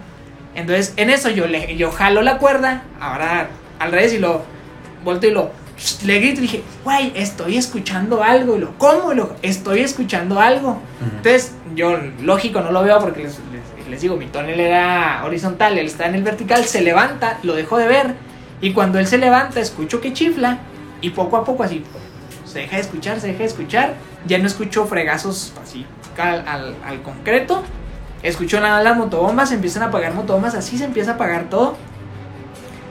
Entonces 0.55 0.93
en 0.97 1.09
eso 1.09 1.29
yo 1.29 1.47
le 1.47 1.75
yo 1.77 1.91
jalo 1.91 2.21
la 2.21 2.37
cuerda, 2.37 2.83
ahora 2.99 3.49
al 3.79 3.91
revés 3.91 4.13
y 4.13 4.17
lo 4.19 4.41
volteo 5.03 5.29
y 5.29 5.33
lo 5.33 5.51
le 6.03 6.19
grito 6.19 6.39
y 6.39 6.41
dije, 6.41 6.63
güey, 6.83 7.13
estoy 7.15 7.55
escuchando 7.55 8.21
algo. 8.21 8.57
Y 8.57 8.59
lo, 8.59 8.77
¿cómo? 8.77 9.13
Y 9.13 9.15
lo, 9.15 9.35
estoy 9.41 9.79
escuchando 9.79 10.41
algo. 10.41 10.71
Ujú. 10.71 11.15
Entonces, 11.17 11.53
yo, 11.73 11.97
lógico, 12.21 12.59
no 12.59 12.71
lo 12.73 12.83
veo 12.83 12.99
porque 12.99 13.23
les, 13.23 13.39
les- 13.53 13.87
les 13.89 14.01
digo, 14.01 14.17
mi 14.17 14.25
tonel 14.25 14.59
era 14.59 15.23
horizontal, 15.25 15.77
él 15.77 15.85
está 15.87 16.07
en 16.07 16.15
el 16.15 16.23
vertical, 16.23 16.65
se 16.65 16.81
levanta, 16.81 17.39
lo 17.43 17.55
dejo 17.55 17.77
de 17.77 17.87
ver. 17.87 18.13
Y 18.61 18.73
cuando 18.73 18.99
él 18.99 19.07
se 19.07 19.17
levanta, 19.17 19.59
escucho 19.59 20.01
que 20.01 20.13
chifla. 20.13 20.59
Y 21.01 21.11
poco 21.11 21.37
a 21.37 21.45
poco, 21.45 21.63
así, 21.63 21.83
se 22.45 22.59
deja 22.59 22.75
de 22.75 22.81
escuchar, 22.81 23.19
se 23.21 23.27
deja 23.27 23.39
de 23.39 23.45
escuchar. 23.45 23.93
Ya 24.25 24.37
no 24.37 24.47
escucho 24.47 24.85
fregazos 24.85 25.53
así 25.63 25.85
al, 26.17 26.75
al- 26.83 27.01
concreto. 27.03 27.63
Escucho 28.21 28.59
nada 28.59 28.83
las 28.83 28.97
motobombas, 28.97 29.47
se 29.49 29.55
empiezan 29.55 29.83
a 29.83 29.85
apagar 29.85 30.13
motobombas, 30.13 30.55
así 30.55 30.77
se 30.77 30.83
empieza 30.83 31.11
a 31.11 31.13
apagar 31.13 31.49
todo. 31.49 31.77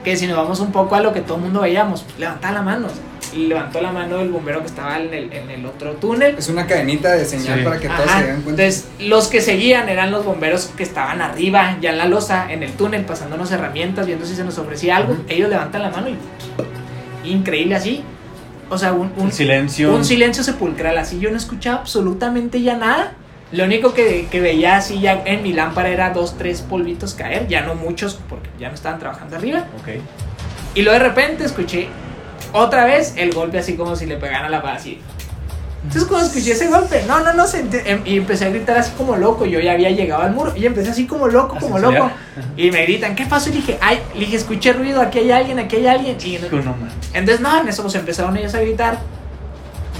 Que 0.04 0.16
si 0.16 0.26
nos 0.26 0.38
vamos 0.38 0.60
un 0.60 0.72
poco 0.72 0.94
a 0.94 1.00
lo 1.00 1.12
que 1.12 1.20
todo 1.20 1.36
el 1.36 1.42
mundo 1.42 1.60
veíamos, 1.60 2.06
levanta 2.18 2.50
la 2.50 2.62
mano. 2.62 2.88
Levantó 3.36 3.80
la 3.80 3.92
mano 3.92 4.20
el 4.20 4.30
bombero 4.30 4.60
que 4.60 4.66
estaba 4.66 4.98
en 4.98 5.12
el, 5.12 5.32
en 5.32 5.50
el 5.50 5.66
otro 5.66 5.92
túnel. 5.92 6.34
Es 6.38 6.48
una 6.48 6.66
cadenita 6.66 7.12
de 7.12 7.24
señal 7.24 7.58
Sí. 7.58 7.64
para 7.64 7.78
que 7.78 7.88
todos 7.88 8.00
Ajá, 8.08 8.20
se 8.20 8.26
den 8.26 8.42
cuenta. 8.42 8.62
Entonces, 8.62 8.88
los 9.00 9.28
que 9.28 9.40
seguían 9.40 9.88
eran 9.88 10.10
los 10.10 10.24
bomberos 10.24 10.66
que 10.76 10.82
estaban 10.82 11.20
arriba, 11.20 11.76
ya 11.80 11.90
en 11.90 11.98
la 11.98 12.06
losa, 12.06 12.50
en 12.52 12.62
el 12.62 12.72
túnel, 12.72 13.04
pasándonos 13.04 13.50
herramientas, 13.52 14.06
viendo 14.06 14.24
si 14.26 14.34
se 14.34 14.44
nos 14.44 14.58
ofrecía 14.58 14.96
algo. 14.96 15.16
Ellos 15.28 15.48
levantan 15.50 15.82
la 15.82 15.90
mano 15.90 16.08
y. 16.08 17.28
Increíble 17.30 17.74
así. 17.74 18.02
O 18.70 18.76
sea, 18.78 18.92
un, 18.92 19.12
un, 19.16 19.24
Un 19.26 19.32
silencio. 19.32 19.94
un 19.94 20.04
silencio 20.04 20.42
sepulcral 20.44 20.98
así. 20.98 21.18
Yo 21.18 21.30
no 21.30 21.36
escuchaba 21.36 21.78
absolutamente 21.80 22.60
ya 22.62 22.76
nada. 22.76 23.12
Lo 23.50 23.64
único 23.64 23.94
que, 23.94 24.28
que 24.30 24.40
veía 24.40 24.76
así 24.76 25.00
ya 25.00 25.22
en 25.24 25.42
mi 25.42 25.54
lámpara 25.54 25.88
era 25.88 26.10
dos, 26.10 26.36
tres 26.36 26.60
polvitos 26.60 27.14
caer. 27.14 27.48
Ya 27.48 27.62
no 27.62 27.74
muchos, 27.74 28.18
porque 28.28 28.50
ya 28.60 28.68
no 28.68 28.74
estaban 28.74 28.98
trabajando 28.98 29.36
arriba. 29.36 29.64
Ok. 29.80 30.02
Y 30.74 30.82
luego 30.82 30.98
de 30.98 31.04
repente 31.08 31.44
escuché 31.44 31.88
otra 32.52 32.84
vez 32.84 33.14
el 33.16 33.32
golpe 33.32 33.58
así 33.58 33.74
como 33.74 33.96
si 33.96 34.06
le 34.06 34.16
pegaran 34.16 34.46
a 34.46 34.48
la 34.48 34.62
paz 34.62 34.80
así. 34.80 35.00
Entonces 35.84 36.08
cuando 36.08 36.26
escuché 36.26 36.52
ese 36.52 36.66
golpe, 36.66 37.04
no, 37.06 37.20
no, 37.20 37.32
no, 37.34 37.44
sentí- 37.46 37.80
em- 37.84 38.02
y 38.04 38.16
empecé 38.18 38.46
a 38.46 38.50
gritar 38.50 38.76
así 38.76 38.90
como 38.98 39.16
loco, 39.16 39.46
yo 39.46 39.60
ya 39.60 39.72
había 39.72 39.90
llegado 39.90 40.22
al 40.22 40.32
muro 40.32 40.52
y 40.56 40.66
empecé 40.66 40.90
así 40.90 41.06
como 41.06 41.28
loco, 41.28 41.56
como 41.60 41.76
censurear. 41.76 42.02
loco. 42.02 42.14
Y 42.56 42.70
me 42.70 42.82
gritan, 42.82 43.14
¿qué 43.14 43.24
pasó? 43.26 43.48
Y 43.50 43.52
dije, 43.52 43.78
ay, 43.80 44.00
le 44.14 44.20
dije, 44.20 44.36
escuché 44.36 44.72
ruido, 44.72 45.00
aquí 45.00 45.20
hay 45.20 45.30
alguien, 45.30 45.58
aquí 45.60 45.76
hay 45.76 45.86
alguien. 45.86 46.16
Y 46.22 46.38
no- 46.38 46.62
no 46.62 46.74
entonces, 47.14 47.40
no, 47.40 47.60
en 47.60 47.68
eso 47.68 47.82
pues 47.82 47.94
empezaron 47.94 48.36
ellos 48.36 48.54
a 48.54 48.60
gritar. 48.60 48.98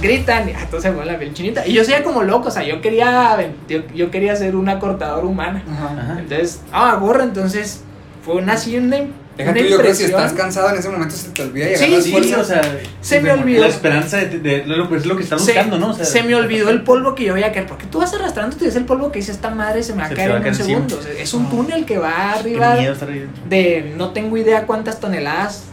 Gritan, 0.01 0.47
y 0.49 0.53
ah, 0.53 0.59
entonces 0.61 0.93
fue 0.95 1.05
la 1.05 1.17
piel 1.17 1.33
chinita. 1.33 1.65
Y 1.67 1.73
yo 1.73 1.83
seguía 1.83 2.03
como 2.03 2.23
loco, 2.23 2.47
o 2.47 2.51
sea, 2.51 2.63
yo 2.63 2.79
quería, 2.81 3.37
yo, 3.67 3.79
yo 3.93 4.11
quería 4.11 4.35
ser 4.35 4.55
una 4.55 4.79
cortadora 4.79 5.25
humana. 5.27 5.63
Ajá. 5.69 5.95
Ajá. 6.01 6.19
Entonces, 6.19 6.61
ah, 6.71 6.95
gorro, 7.01 7.23
entonces 7.23 7.81
fue 8.23 8.35
una 8.35 8.53
así 8.53 8.77
una, 8.77 8.97
Deja 9.39 9.51
una 9.51 9.59
tú, 9.61 9.65
yo 9.67 9.77
creo 9.77 9.87
que 9.89 9.95
si 9.95 10.03
impresión. 10.03 10.21
estás 10.21 10.33
cansado 10.39 10.69
en 10.69 10.75
ese 10.77 10.89
momento 10.89 11.15
se 11.15 11.29
te 11.29 11.41
olvida 11.41 11.65
llegar 11.65 11.79
Sí, 11.79 11.85
a 11.85 11.95
las 11.95 12.03
sí, 12.03 12.11
fuerzas. 12.11 12.39
o 12.39 12.43
sea, 12.43 12.61
Se 13.01 13.19
me 13.21 13.31
olvidó. 13.31 13.61
La 13.61 13.67
esperanza 13.67 14.17
de, 14.17 14.25
de- 14.27 14.39
de- 14.39 14.65
lo- 14.67 14.95
es 14.95 15.05
lo 15.07 15.15
que 15.17 15.23
están 15.23 15.39
se, 15.39 15.53
buscando, 15.53 15.79
¿no? 15.79 15.89
O 15.89 15.93
sea, 15.93 16.05
se 16.05 16.21
me 16.23 16.35
olvidó 16.35 16.69
el 16.69 16.83
polvo 16.83 17.15
que 17.15 17.23
yo 17.23 17.33
voy 17.33 17.43
a 17.43 17.51
caer. 17.51 17.65
Porque 17.65 17.85
tú 17.87 17.99
vas 17.99 18.13
arrastrando 18.13 18.55
y 18.59 18.65
ves 18.65 18.75
el 18.75 18.85
polvo 18.85 19.11
que 19.11 19.19
dice 19.19 19.31
esta 19.31 19.49
madre 19.49 19.81
se 19.81 19.93
me 19.93 19.99
va 20.01 20.05
a 20.07 20.09
caer 20.09 20.31
en 20.31 20.45
un 20.45 20.53
segundo. 20.55 20.97
O 20.99 21.01
sea, 21.01 21.11
es 21.13 21.33
un 21.33 21.49
túnel 21.49 21.85
que 21.85 21.97
va 21.97 22.33
arriba 22.33 22.75
de 23.49 23.93
no 23.97 24.11
tengo 24.11 24.37
idea 24.37 24.65
cuántas 24.65 24.99
toneladas 24.99 25.63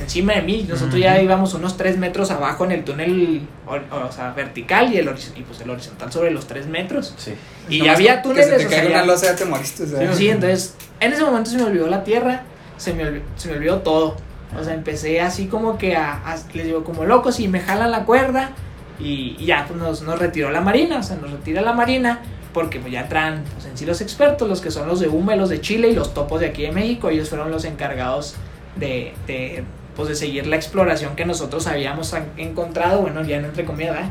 encima 0.00 0.34
de 0.34 0.42
mí. 0.42 0.66
Nosotros 0.68 1.00
ya 1.00 1.20
íbamos 1.20 1.54
unos 1.54 1.76
3 1.76 1.98
metros 1.98 2.30
abajo 2.30 2.64
en 2.64 2.72
el 2.72 2.84
túnel, 2.84 3.42
o, 3.66 3.74
o 4.06 4.12
sea, 4.12 4.32
vertical 4.32 4.92
y 4.92 4.98
el, 4.98 5.08
y 5.36 5.42
pues 5.42 5.60
el 5.62 5.70
horizontal 5.70 6.12
sobre 6.12 6.30
los 6.30 6.46
3 6.46 6.66
metros. 6.68 7.14
Sí. 7.18 7.34
Y 7.68 7.84
ya 7.84 7.92
había 7.92 8.16
Que 8.22 8.28
túneles. 8.28 8.46
se 8.48 8.56
te 8.56 8.66
o 8.66 8.70
sea, 8.70 8.86
una 8.86 9.04
losa 9.04 9.26
ya 9.26 9.36
te 9.36 9.44
moriste. 9.44 9.82
O 9.84 9.86
sea. 9.86 10.14
Sí, 10.14 10.28
entonces 10.28 10.74
en 11.00 11.12
ese 11.12 11.22
momento 11.24 11.50
se 11.50 11.56
me 11.56 11.64
olvidó 11.64 11.86
la 11.88 12.04
tierra, 12.04 12.42
se 12.80 12.94
me 12.94 13.04
olvidó, 13.06 13.24
se 13.36 13.48
me 13.48 13.56
olvidó 13.56 13.78
todo. 13.78 14.16
O 14.58 14.64
sea, 14.64 14.74
empecé 14.74 15.20
así 15.20 15.46
como 15.46 15.78
que 15.78 15.94
a, 15.96 16.22
les 16.54 16.66
digo, 16.66 16.82
como 16.82 17.04
locos 17.04 17.38
y 17.38 17.46
me 17.46 17.60
jalan 17.60 17.90
la 17.92 18.04
cuerda 18.04 18.50
y, 18.98 19.36
y 19.38 19.46
ya 19.46 19.64
pues 19.68 19.78
nos, 19.78 20.02
nos 20.02 20.18
retiró 20.18 20.50
la 20.50 20.60
marina, 20.60 20.98
o 20.98 21.02
sea, 21.02 21.16
nos 21.16 21.30
retira 21.30 21.62
la 21.62 21.72
marina 21.72 22.20
porque 22.52 22.80
pues 22.80 22.92
ya 22.92 23.08
traen 23.08 23.44
pues, 23.54 23.66
en 23.66 23.78
sí 23.78 23.86
los 23.86 24.00
expertos, 24.00 24.48
los 24.48 24.60
que 24.60 24.72
son 24.72 24.88
los 24.88 24.98
de 24.98 25.06
y 25.06 25.36
los 25.38 25.48
de 25.50 25.60
Chile 25.60 25.88
y 25.90 25.94
los 25.94 26.14
topos 26.14 26.40
de 26.40 26.46
aquí 26.46 26.62
de 26.62 26.72
México, 26.72 27.08
ellos 27.10 27.28
fueron 27.28 27.52
los 27.52 27.64
encargados 27.64 28.34
de, 28.74 29.12
de, 29.28 29.62
pues, 29.94 30.08
de 30.08 30.16
seguir 30.16 30.48
la 30.48 30.56
exploración 30.56 31.14
que 31.14 31.24
nosotros 31.24 31.68
habíamos 31.68 32.12
en- 32.12 32.24
encontrado, 32.36 33.02
bueno, 33.02 33.22
ya 33.22 33.40
no 33.40 33.46
entre 33.46 33.64
comillas, 33.64 33.94
¿verdad? 33.94 34.10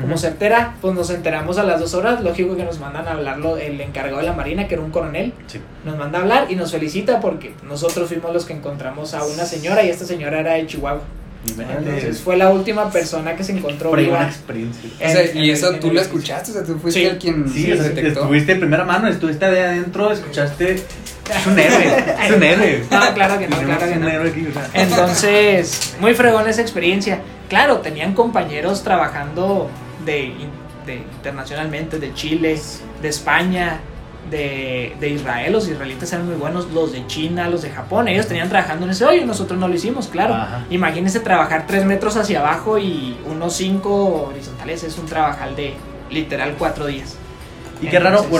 Como 0.00 0.14
Ujú. 0.14 0.18
certera, 0.22 0.74
pues 0.80 0.94
nos 0.94 1.10
enteramos 1.10 1.58
a 1.58 1.62
las 1.64 1.78
dos 1.80 1.94
horas, 1.94 2.22
lógico 2.22 2.56
que 2.56 2.64
nos 2.64 2.78
mandan 2.80 3.06
a 3.06 3.12
hablarlo 3.12 3.56
el 3.58 3.80
encargado 3.80 4.18
de 4.18 4.24
la 4.24 4.32
marina, 4.32 4.66
que 4.66 4.74
era 4.74 4.82
un 4.82 4.90
coronel, 4.90 5.32
Sí. 5.46 5.60
nos 5.84 5.96
manda 5.98 6.18
a 6.18 6.22
hablar 6.22 6.46
y 6.48 6.56
nos 6.56 6.72
felicita 6.72 7.20
porque 7.20 7.54
nosotros 7.68 8.08
fuimos 8.08 8.32
los 8.32 8.44
que 8.44 8.52
encontramos 8.54 9.14
a 9.14 9.24
una 9.24 9.44
señora 9.44 9.82
y 9.82 9.90
esta 9.90 10.04
señora 10.06 10.40
era 10.40 10.52
de 10.54 10.66
Chihuahua. 10.66 11.02
Entonces 11.58 12.20
fue 12.20 12.36
la 12.36 12.50
última 12.50 12.90
persona 12.90 13.34
que 13.34 13.42
se 13.44 13.52
encontró 13.52 13.92
viva. 13.92 14.24
experiencia. 14.26 14.90
O 14.96 14.98
sea, 15.10 15.22
en- 15.22 15.36
y 15.38 15.48
en- 15.48 15.54
eso 15.56 15.72
en 15.72 15.80
tú 15.80 15.90
lo 15.90 15.98
escuchaste, 16.00 16.50
o 16.50 16.54
sea, 16.54 16.64
tú 16.64 16.78
fuiste 16.78 17.00
Sí. 17.00 17.06
el 17.06 17.16
quien 17.18 17.48
Sí, 17.48 17.64
se 17.64 17.72
o 17.72 17.76
sea, 17.76 17.84
detectó. 17.84 18.20
estuviste 18.20 18.54
de 18.54 18.60
primera 18.60 18.84
mano, 18.84 19.08
estuviste 19.08 19.50
de 19.50 19.64
adentro, 19.64 20.12
escuchaste. 20.12 20.72
Es 20.74 21.46
un 21.46 21.58
héroe, 21.58 22.04
es 22.26 22.30
un 22.32 22.42
héroe. 22.42 22.84
No, 22.90 23.14
claro 23.14 23.38
que 23.38 23.48
no, 23.48 23.56
claro 23.56 23.86
que 23.88 23.96
no. 23.96 24.08
héroe 24.08 24.28
aquí, 24.30 24.46
o 24.48 24.52
sea. 24.52 24.68
Entonces, 24.74 25.94
muy 26.00 26.12
fregón 26.14 26.46
esa 26.48 26.60
experiencia. 26.60 27.20
Claro, 27.48 27.78
tenían 27.78 28.12
compañeros 28.14 28.82
trabajando 28.82 29.70
de, 30.04 30.32
de 30.86 30.96
internacionalmente, 30.96 31.98
de 31.98 32.12
Chile, 32.14 32.60
de 33.02 33.08
España, 33.08 33.80
de, 34.30 34.94
de 35.00 35.08
Israel. 35.08 35.52
Los 35.52 35.68
israelitas 35.68 36.12
eran 36.12 36.26
muy 36.26 36.36
buenos, 36.36 36.70
los 36.72 36.92
de 36.92 37.06
China, 37.06 37.48
los 37.48 37.62
de 37.62 37.70
Japón. 37.70 38.08
Ellos 38.08 38.26
tenían 38.26 38.48
trabajando 38.48 38.84
en 38.86 38.92
ese 38.92 39.04
hoyo, 39.04 39.24
nosotros 39.26 39.58
no 39.58 39.66
lo 39.68 39.74
hicimos, 39.74 40.08
claro. 40.08 40.34
Ajá. 40.34 40.64
Imagínense 40.70 41.20
trabajar 41.20 41.64
tres 41.66 41.84
metros 41.84 42.16
hacia 42.16 42.40
abajo 42.40 42.78
y 42.78 43.16
unos 43.26 43.54
cinco 43.54 44.26
horizontales. 44.30 44.84
Es 44.84 44.98
un 44.98 45.06
trabajal 45.06 45.56
de 45.56 45.74
literal 46.10 46.54
cuatro 46.58 46.86
días. 46.86 47.16
Y 47.80 47.86
qué 47.86 47.98
raro, 47.98 48.22
Entonces- 48.24 48.30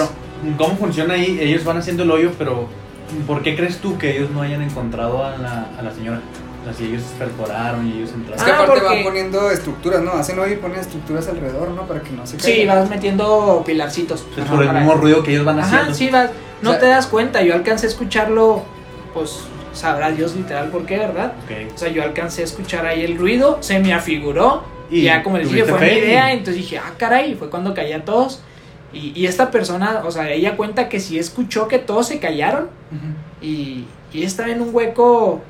bueno, 0.42 0.56
¿cómo 0.58 0.76
funciona 0.76 1.14
ahí? 1.14 1.38
Ellos 1.40 1.64
van 1.64 1.78
haciendo 1.78 2.02
el 2.02 2.10
hoyo, 2.10 2.32
pero 2.38 2.68
¿por 3.26 3.42
qué 3.42 3.56
crees 3.56 3.78
tú 3.78 3.96
que 3.98 4.16
ellos 4.16 4.30
no 4.30 4.42
hayan 4.42 4.62
encontrado 4.62 5.24
a 5.24 5.36
la, 5.38 5.68
a 5.78 5.82
la 5.82 5.90
señora? 5.92 6.20
O 6.60 6.64
sea, 6.64 6.74
si 6.74 6.84
ellos 6.86 7.02
perforaron 7.18 7.86
y 7.86 7.92
ellos 7.98 8.10
Es 8.10 8.14
entraron. 8.16 8.44
que 8.44 8.50
Ah, 8.50 8.54
aparte 8.54 8.72
porque- 8.80 8.94
van 8.96 9.02
poniendo 9.04 9.50
estructuras, 9.50 10.02
¿no? 10.02 10.12
Hacen 10.12 10.38
hoy 10.38 10.52
y 10.52 10.56
ponen 10.56 10.78
estructuras 10.80 11.26
alrededor, 11.28 11.70
¿no? 11.70 11.86
Para 11.86 12.00
que 12.00 12.10
no 12.10 12.26
se 12.26 12.38
Sí, 12.38 12.52
caiga. 12.52 12.74
vas 12.74 12.90
metiendo 12.90 13.62
pilarcitos. 13.66 14.26
Es 14.36 14.44
Ajá, 14.44 14.54
por 14.54 14.64
el 14.64 14.72
mismo 14.72 14.94
ruido 14.94 15.22
que 15.22 15.32
ellos 15.32 15.44
van 15.46 15.58
haciendo. 15.60 15.84
Ajá, 15.84 15.94
sí, 15.94 16.10
vas, 16.10 16.30
no 16.62 16.70
O 16.70 16.72
sea- 16.74 16.80
te 16.80 16.86
das 16.86 17.06
cuenta. 17.06 17.42
Yo 17.42 17.54
alcancé 17.54 17.86
a 17.86 17.88
escucharlo, 17.90 18.62
pues 19.14 19.40
sabrá 19.72 20.10
Dios 20.10 20.34
literal 20.36 20.68
por 20.68 20.84
qué, 20.84 20.98
¿verdad? 20.98 21.32
O 21.74 21.78
sea, 21.78 21.88
yo 21.88 22.02
alcancé 22.02 22.42
a 22.42 22.44
escuchar 22.44 22.84
ahí 22.86 23.04
el 23.04 23.16
ruido, 23.16 23.58
se 23.60 23.78
me 23.78 23.94
afiguró. 23.94 24.62
Y 24.90 24.98
Y 24.98 25.02
ya, 25.04 25.22
como 25.22 25.38
les 25.38 25.48
dije, 25.50 25.64
fue 25.64 25.78
mi 25.78 25.86
fe 25.86 25.94
y- 25.94 25.98
idea. 25.98 26.32
Entonces 26.32 26.56
dije, 26.56 26.78
ah, 26.78 26.92
caray, 26.98 27.32
y 27.32 27.34
fue 27.36 27.48
cuando 27.48 27.72
caí 27.74 27.92
a 27.92 28.04
todos. 28.04 28.42
Y, 28.92 29.12
y 29.18 29.26
esta 29.26 29.52
persona, 29.52 30.02
o 30.04 30.10
sea, 30.10 30.28
ella 30.30 30.56
cuenta 30.56 30.88
que 30.88 30.98
sí 30.98 31.16
escuchó 31.18 31.68
que 31.68 31.78
todos 31.78 32.08
se 32.08 32.18
callaron. 32.18 32.68
Y, 33.40 33.84
y 34.12 34.18
ella 34.18 34.26
estaba 34.26 34.50
en 34.50 34.60
un 34.60 34.74
hueco 34.74 35.40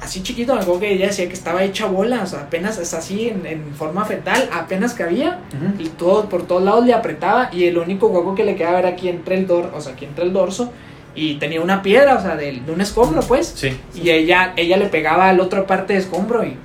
así 0.00 0.22
chiquito, 0.22 0.54
me 0.54 0.60
acuerdo 0.60 0.80
que 0.80 0.92
ella 0.92 1.06
decía 1.06 1.26
que 1.28 1.34
estaba 1.34 1.64
hecha 1.64 1.86
bola, 1.86 2.22
o 2.22 2.26
sea, 2.26 2.40
apenas 2.40 2.78
es 2.78 2.94
así 2.94 3.28
en, 3.28 3.46
en 3.46 3.74
forma 3.74 4.04
fetal, 4.04 4.48
apenas 4.52 4.94
cabía. 4.94 5.40
Y 5.78 5.88
todo, 5.88 6.28
por 6.28 6.46
todos 6.46 6.62
lados 6.62 6.86
le 6.86 6.94
apretaba 6.94 7.50
y 7.52 7.64
el 7.64 7.78
único 7.78 8.08
hueco 8.08 8.34
que 8.34 8.44
le 8.44 8.56
quedaba 8.56 8.78
era 8.78 8.90
aquí 8.90 9.08
entre 9.08 9.36
el 9.36 9.46
dorso, 9.46 9.72
o 9.74 9.80
sea, 9.80 9.92
aquí 9.92 10.04
entre 10.04 10.24
el 10.24 10.32
dorso 10.32 10.72
y 11.14 11.36
tenía 11.36 11.62
una 11.62 11.82
piedra, 11.82 12.16
o 12.16 12.20
sea, 12.20 12.36
de, 12.36 12.60
de 12.60 12.72
un 12.72 12.80
escombro, 12.80 13.22
pues. 13.22 13.52
Sí. 13.56 13.76
Y 13.94 14.10
ella, 14.10 14.52
ella 14.56 14.76
le 14.76 14.86
pegaba 14.86 15.30
a 15.30 15.32
la 15.32 15.42
otra 15.42 15.66
parte 15.66 15.94
de 15.94 16.00
escombro 16.00 16.44
y 16.44 16.56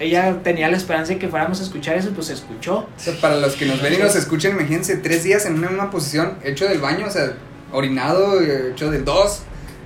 ella 0.00 0.38
tenía 0.42 0.68
la 0.68 0.76
esperanza 0.76 1.12
de 1.12 1.18
que 1.18 1.28
fuéramos 1.28 1.60
a 1.60 1.62
escuchar 1.62 1.96
eso, 1.96 2.10
pues 2.10 2.26
se 2.26 2.32
escuchó. 2.32 2.78
O 2.78 2.88
sea, 2.96 3.14
para 3.20 3.36
los 3.36 3.54
que 3.54 3.66
nos 3.66 3.80
ven 3.80 3.94
y 3.94 3.98
nos 3.98 4.16
escuchan, 4.16 4.52
imagínense, 4.52 4.96
tres 4.96 5.22
días 5.22 5.46
en 5.46 5.54
una 5.54 5.68
misma 5.68 5.90
posición, 5.90 6.38
hecho 6.42 6.66
del 6.66 6.80
baño, 6.80 7.06
o 7.06 7.10
sea, 7.10 7.34
orinado, 7.70 8.40
eh, 8.40 8.70
hecho 8.72 8.90
del 8.90 9.04
dos, 9.04 9.42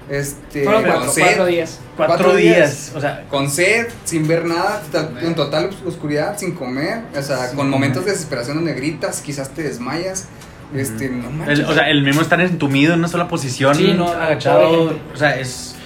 este, 0.08 0.64
Fueron 0.64 0.82
con 0.82 0.92
cuatro, 0.92 1.12
sed, 1.12 1.22
cuatro 1.24 1.46
días. 1.46 1.80
Cuatro, 1.96 2.16
Cuatro 2.16 2.36
días. 2.36 2.56
días. 2.56 2.92
O 2.94 3.00
sea, 3.00 3.24
con 3.30 3.50
sed, 3.50 3.86
sin 4.04 4.26
ver 4.28 4.44
nada, 4.44 4.82
en 5.22 5.34
total 5.34 5.70
oscuridad, 5.86 6.36
sin 6.38 6.54
comer, 6.54 7.02
o 7.16 7.22
sea, 7.22 7.48
con 7.48 7.56
comer. 7.56 7.70
momentos 7.70 8.04
de 8.04 8.12
desesperación 8.12 8.56
donde 8.56 8.74
gritas, 8.74 9.20
quizás 9.22 9.50
te 9.50 9.62
desmayas, 9.62 10.26
este, 10.74 11.08
no 11.08 11.30
manches. 11.30 11.60
el, 11.60 11.64
o 11.66 11.74
sea, 11.74 11.88
el 11.90 12.02
mismo 12.02 12.20
estar 12.20 12.40
entumido 12.40 12.92
en 12.94 12.98
una 13.00 13.08
sola 13.08 13.28
posición, 13.28 13.74
Sí, 13.74 13.94
no, 13.96 14.08
agachado. 14.08 14.94
O 15.12 15.16
sea, 15.16 15.38
es. 15.38 15.76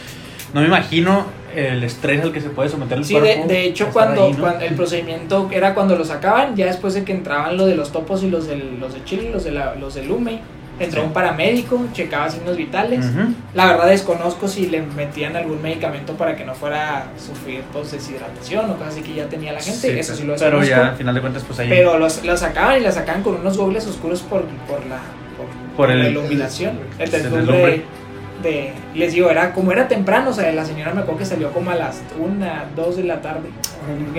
No 0.55 0.63
me 0.63 0.67
imagino 0.67 1.27
el 1.55 1.85
estrés 1.85 2.23
al 2.23 2.33
que 2.33 2.41
se 2.41 2.49
puede 2.51 2.69
someter 2.71 2.99
el 2.99 3.05
Sí, 3.05 3.15
de, 3.15 3.21
cuerpo. 3.21 3.47
de 3.49 3.65
hecho, 3.67 3.89
estar 3.89 3.93
cuando, 3.93 4.25
ahí, 4.27 4.33
¿no? 4.33 4.39
cuando 4.41 4.65
el 4.65 4.75
procedimiento 4.75 5.49
era 5.53 5.75
cuando 5.75 5.97
lo 5.97 6.05
sacaban, 6.05 6.57
ya 6.57 6.67
después 6.67 6.95
de 6.95 7.05
que 7.05 7.13
entraban 7.13 7.57
lo 7.59 7.67
de 7.67 7.75
los 7.75 7.93
topos 7.93 8.23
y 8.23 8.31
los, 8.31 8.47
del, 8.47 8.79
los 8.81 8.95
de 8.95 9.05
Chile, 9.05 9.31
los 9.33 9.45
de, 9.45 9.51
la, 9.53 9.75
los 9.75 9.95
del 9.95 10.11
UME, 10.11 10.41
entró 10.81 11.01
Sí. 11.03 11.07
un 11.09 11.13
paramédico, 11.13 11.87
checaba 11.93 12.31
signos 12.31 12.57
vitales. 12.57 13.05
Ujú. 13.07 13.35
La 13.55 13.67
verdad 13.67 13.87
desconozco 13.89 14.47
si 14.49 14.67
le 14.69 14.83
metían 14.83 15.37
algún 15.37 15.61
medicamento 15.63 16.15
para 16.15 16.37
que 16.37 16.45
no 16.45 16.55
fuera 16.55 16.99
a 16.99 17.05
sufrir 17.19 17.63
pues, 17.73 17.91
deshidratación 17.93 18.71
o 18.71 18.75
cosas 18.77 18.95
así 18.95 19.03
que 19.03 19.15
ya 19.15 19.27
tenía 19.27 19.53
la 19.53 19.61
gente, 19.61 19.93
Sí, 19.93 19.99
eso 19.99 20.15
sí 20.15 20.23
pero- 20.23 20.33
lo 20.35 20.39
Pero 20.39 20.61
desconozco. 20.61 20.85
ya, 20.85 20.89
al 20.91 20.97
final 20.97 21.15
de 21.15 21.21
cuentas, 21.21 21.45
pues 21.47 21.59
ahí. 21.59 21.69
Pero 21.69 21.99
los, 21.99 22.25
los 22.25 22.41
sacaban 22.41 22.79
y 22.79 22.81
la 22.81 22.93
sacaban 22.93 23.23
con 23.23 23.35
unos 23.37 23.57
gobles 23.59 23.87
oscuros 23.87 24.21
por, 24.23 24.43
por 24.69 24.85
la 24.87 24.99
por, 25.37 25.47
Por 25.77 25.91
el- 25.91 26.03
la 26.03 26.09
iluminación. 26.09 26.79
El 26.99 27.05
el 27.05 27.11
deslumbre. 27.23 27.83
de, 28.43 28.73
les 28.95 29.13
digo, 29.15 29.31
era 29.31 29.53
como 29.53 29.73
era 29.73 29.89
temprano, 29.89 30.31
o 30.31 30.33
sea, 30.33 30.51
la 30.53 30.65
señora 30.65 30.95
me 30.95 31.01
acuerdo 31.01 31.19
que 31.19 31.25
salió 31.27 31.51
como 31.53 31.71
a 31.71 31.75
las 31.75 32.01
1, 32.19 32.47
2 32.77 32.97
de 32.97 33.03
la 33.05 33.21
tarde. 33.21 33.49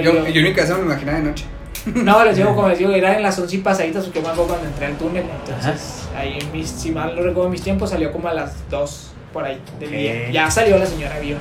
Yo, 0.02 0.28
yo 0.28 0.42
mi 0.42 0.54
casa 0.54 0.74
me 0.74 0.80
lo 0.80 0.86
imaginaba 0.88 1.20
de 1.20 1.24
noche. 1.26 1.46
no, 1.96 2.24
les 2.26 2.38
digo, 2.38 2.56
como 2.56 2.68
les 2.70 2.80
digo, 2.80 2.92
era 2.92 3.16
en 3.16 3.24
las 3.24 3.38
11 3.40 3.56
y 3.56 3.60
pasaditas, 3.60 4.06
porque 4.06 4.22
me 4.22 4.28
acuerdo 4.28 4.48
cuando 4.48 4.68
entré 4.68 4.86
al 4.88 4.98
túnel. 4.98 5.26
Entonces, 5.46 6.08
ahí 6.16 6.40
en 6.42 6.52
mis, 6.52 6.70
si 6.70 6.92
mal 6.92 7.16
no 7.16 7.22
recuerdo 7.22 7.50
mis 7.50 7.62
tiempos, 7.62 7.90
salió 7.90 8.12
como 8.12 8.28
a 8.28 8.34
las 8.34 8.70
2 8.70 9.12
por 9.34 9.44
ahí 9.46 9.62
del 9.80 9.90
Ok. 9.90 9.96
día. 9.96 10.32
Ya 10.32 10.52
salió 10.52 10.78
la 10.78 10.86
señora 10.86 11.20
viva. 11.20 11.40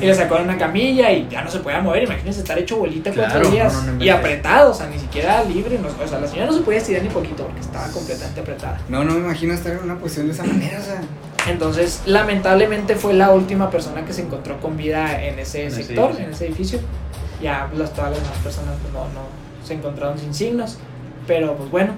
Y 0.00 0.06
le 0.06 0.14
sacó 0.14 0.36
en 0.38 0.44
una 0.44 0.56
camilla 0.56 1.12
y 1.12 1.28
ya 1.28 1.42
no 1.42 1.50
se 1.50 1.58
podía 1.58 1.80
mover. 1.80 2.04
Imagínense 2.04 2.40
estar 2.40 2.58
hecho 2.58 2.78
bolita 2.78 3.10
Claro, 3.10 3.30
cuatro 3.30 3.50
días 3.50 3.72
no, 3.74 3.82
no, 3.82 3.92
no 3.92 4.04
y 4.04 4.08
apretado, 4.08 4.70
o 4.70 4.74
sea, 4.74 4.86
ni 4.86 4.98
siquiera 4.98 5.44
libre. 5.44 5.78
o 5.78 6.08
sea, 6.08 6.18
la 6.18 6.26
señora 6.26 6.46
no 6.46 6.56
se 6.56 6.62
podía 6.62 6.78
estirar 6.78 7.02
ni 7.02 7.10
poquito 7.10 7.44
porque 7.44 7.60
estaba 7.60 7.88
completamente 7.88 8.40
apretada. 8.40 8.80
No, 8.88 9.04
no 9.04 9.12
me 9.12 9.20
imagino 9.20 9.52
estar 9.52 9.72
en 9.72 9.78
una 9.80 9.96
posición 9.98 10.26
de 10.28 10.32
esa 10.32 10.44
manera, 10.44 10.78
o 10.80 10.82
sea. 10.82 11.02
Entonces, 11.46 12.02
lamentablemente 12.06 12.96
fue 12.96 13.12
la 13.12 13.32
última 13.32 13.68
persona 13.70 14.04
que 14.04 14.12
se 14.14 14.22
encontró 14.22 14.60
con 14.60 14.76
vida 14.76 15.22
en 15.22 15.38
ese 15.38 15.70
sector, 15.70 16.12
en 16.18 16.30
ese 16.30 16.46
edificio. 16.46 16.80
Ya 17.42 17.68
las, 17.76 17.92
todas 17.92 18.12
las 18.12 18.22
demás 18.22 18.38
personas 18.38 18.74
pues, 18.80 18.94
no, 18.94 19.00
no 19.00 19.41
se 19.64 19.74
encontraron 19.74 20.18
sin 20.18 20.34
signos. 20.34 20.78
Pero 21.26 21.54
pues 21.56 21.70
bueno, 21.70 21.92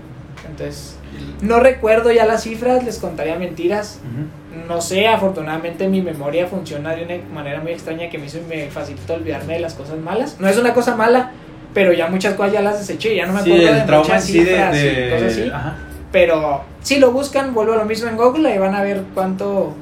entonces 0.48 0.96
no 1.40 1.60
recuerdo 1.60 2.12
ya 2.12 2.26
las 2.26 2.42
cifras, 2.42 2.84
les 2.84 2.98
contaría 2.98 3.36
mentiras. 3.36 4.00
No 4.68 4.80
sé, 4.80 5.06
afortunadamente 5.08 5.88
mi 5.88 6.00
memoria 6.02 6.46
funciona 6.46 6.94
de 6.94 7.04
una 7.04 7.34
manera 7.34 7.60
muy 7.60 7.72
extraña 7.72 8.08
que 8.10 8.18
me 8.18 8.26
hizo 8.26 8.38
y 8.38 8.42
me 8.42 8.68
facilita 8.70 9.14
olvidarme 9.14 9.54
de 9.54 9.60
las 9.60 9.74
cosas 9.74 9.98
malas. 9.98 10.36
No 10.38 10.48
es 10.48 10.56
una 10.58 10.74
cosa 10.74 10.94
mala, 10.96 11.32
pero 11.72 11.92
ya 11.92 12.08
muchas 12.08 12.34
cosas 12.34 12.52
ya 12.52 12.60
las 12.62 12.78
deseché, 12.78 13.16
ya 13.16 13.26
no 13.26 13.32
me 13.32 13.42
Sí, 13.42 13.50
acuerdo 13.52 13.68
el 13.72 13.78
de 13.80 13.86
trauma 13.86 14.04
muchas 14.06 14.24
sí 14.24 14.38
de. 14.38 14.44
cifras 14.44 14.76
y 14.76 15.10
cosas 15.10 15.32
así. 15.32 15.50
Ajá. 15.52 15.74
Pero 16.12 16.62
si 16.82 16.98
lo 17.00 17.10
buscan, 17.10 17.52
vuelvo 17.54 17.72
a 17.72 17.76
lo 17.76 17.84
mismo 17.84 18.08
en 18.08 18.16
Google 18.16 18.54
y 18.54 18.58
van 18.58 18.74
a 18.74 18.82
ver 18.82 19.02
cuánto, 19.14 19.74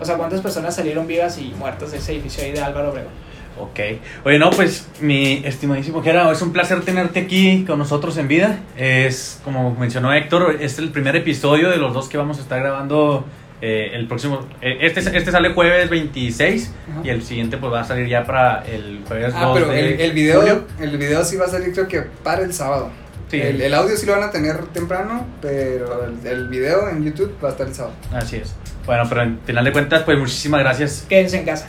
o 0.00 0.04
sea, 0.04 0.16
cuántas 0.16 0.40
personas 0.40 0.76
salieron 0.76 1.06
vivas 1.08 1.38
y 1.38 1.52
muertas 1.58 1.90
de 1.90 1.98
ese 1.98 2.12
edificio 2.12 2.44
ahí 2.44 2.52
de 2.52 2.60
Álvaro 2.60 2.90
Obregón. 2.90 3.10
Ok. 3.58 3.80
Oye, 4.24 4.38
no, 4.38 4.50
pues 4.50 4.86
mi 5.00 5.42
estimadísimo 5.44 6.02
Jera, 6.02 6.30
es 6.30 6.42
un 6.42 6.52
placer 6.52 6.82
tenerte 6.82 7.20
aquí 7.20 7.64
con 7.66 7.78
nosotros 7.78 8.16
en 8.18 8.28
vida. 8.28 8.58
Es, 8.76 9.40
como 9.44 9.74
mencionó 9.74 10.12
Héctor, 10.12 10.58
es 10.60 10.78
el 10.78 10.90
primer 10.90 11.16
episodio 11.16 11.70
de 11.70 11.76
los 11.78 11.94
dos 11.94 12.08
que 12.08 12.18
vamos 12.18 12.38
a 12.38 12.42
estar 12.42 12.60
grabando 12.60 13.24
eh, 13.62 13.92
el 13.94 14.06
próximo. 14.06 14.40
eh, 14.60 14.78
este, 14.82 15.00
este 15.00 15.30
sale 15.30 15.54
jueves 15.54 15.88
26 15.88 16.70
Ajá. 16.90 17.00
y 17.04 17.08
el 17.08 17.22
siguiente 17.22 17.56
pues 17.56 17.72
va 17.72 17.80
a 17.80 17.84
salir 17.84 18.06
ya 18.06 18.24
para 18.24 18.62
el 18.66 19.00
jueves 19.08 19.32
2 19.32 19.42
Ah, 19.42 19.50
pero 19.54 19.68
de 19.68 19.94
el, 19.94 20.00
el 20.02 20.12
video, 20.12 20.40
julio. 20.40 20.66
el 20.78 20.98
video 20.98 21.24
sí 21.24 21.36
va 21.36 21.46
a 21.46 21.48
salir 21.48 21.72
creo 21.72 21.88
que 21.88 22.02
para 22.22 22.42
el 22.42 22.52
sábado. 22.52 22.90
Sí. 23.30 23.40
El, 23.40 23.60
el 23.62 23.72
audio 23.74 23.96
sí 23.96 24.04
lo 24.06 24.12
van 24.12 24.22
a 24.24 24.30
tener 24.30 24.58
temprano, 24.66 25.26
pero 25.40 26.04
el, 26.04 26.26
el 26.26 26.48
video 26.48 26.88
en 26.90 27.04
YouTube 27.04 27.34
va 27.42 27.48
a 27.48 27.52
estar 27.52 27.66
el 27.66 27.74
sábado. 27.74 27.94
Así 28.12 28.36
es. 28.36 28.54
Bueno, 28.84 29.04
pero 29.08 29.22
en 29.22 29.40
final 29.46 29.64
de 29.64 29.72
cuentas, 29.72 30.02
pues 30.04 30.16
muchísimas 30.18 30.60
gracias. 30.60 31.06
Quédense 31.08 31.38
en 31.38 31.44
casa. 31.46 31.66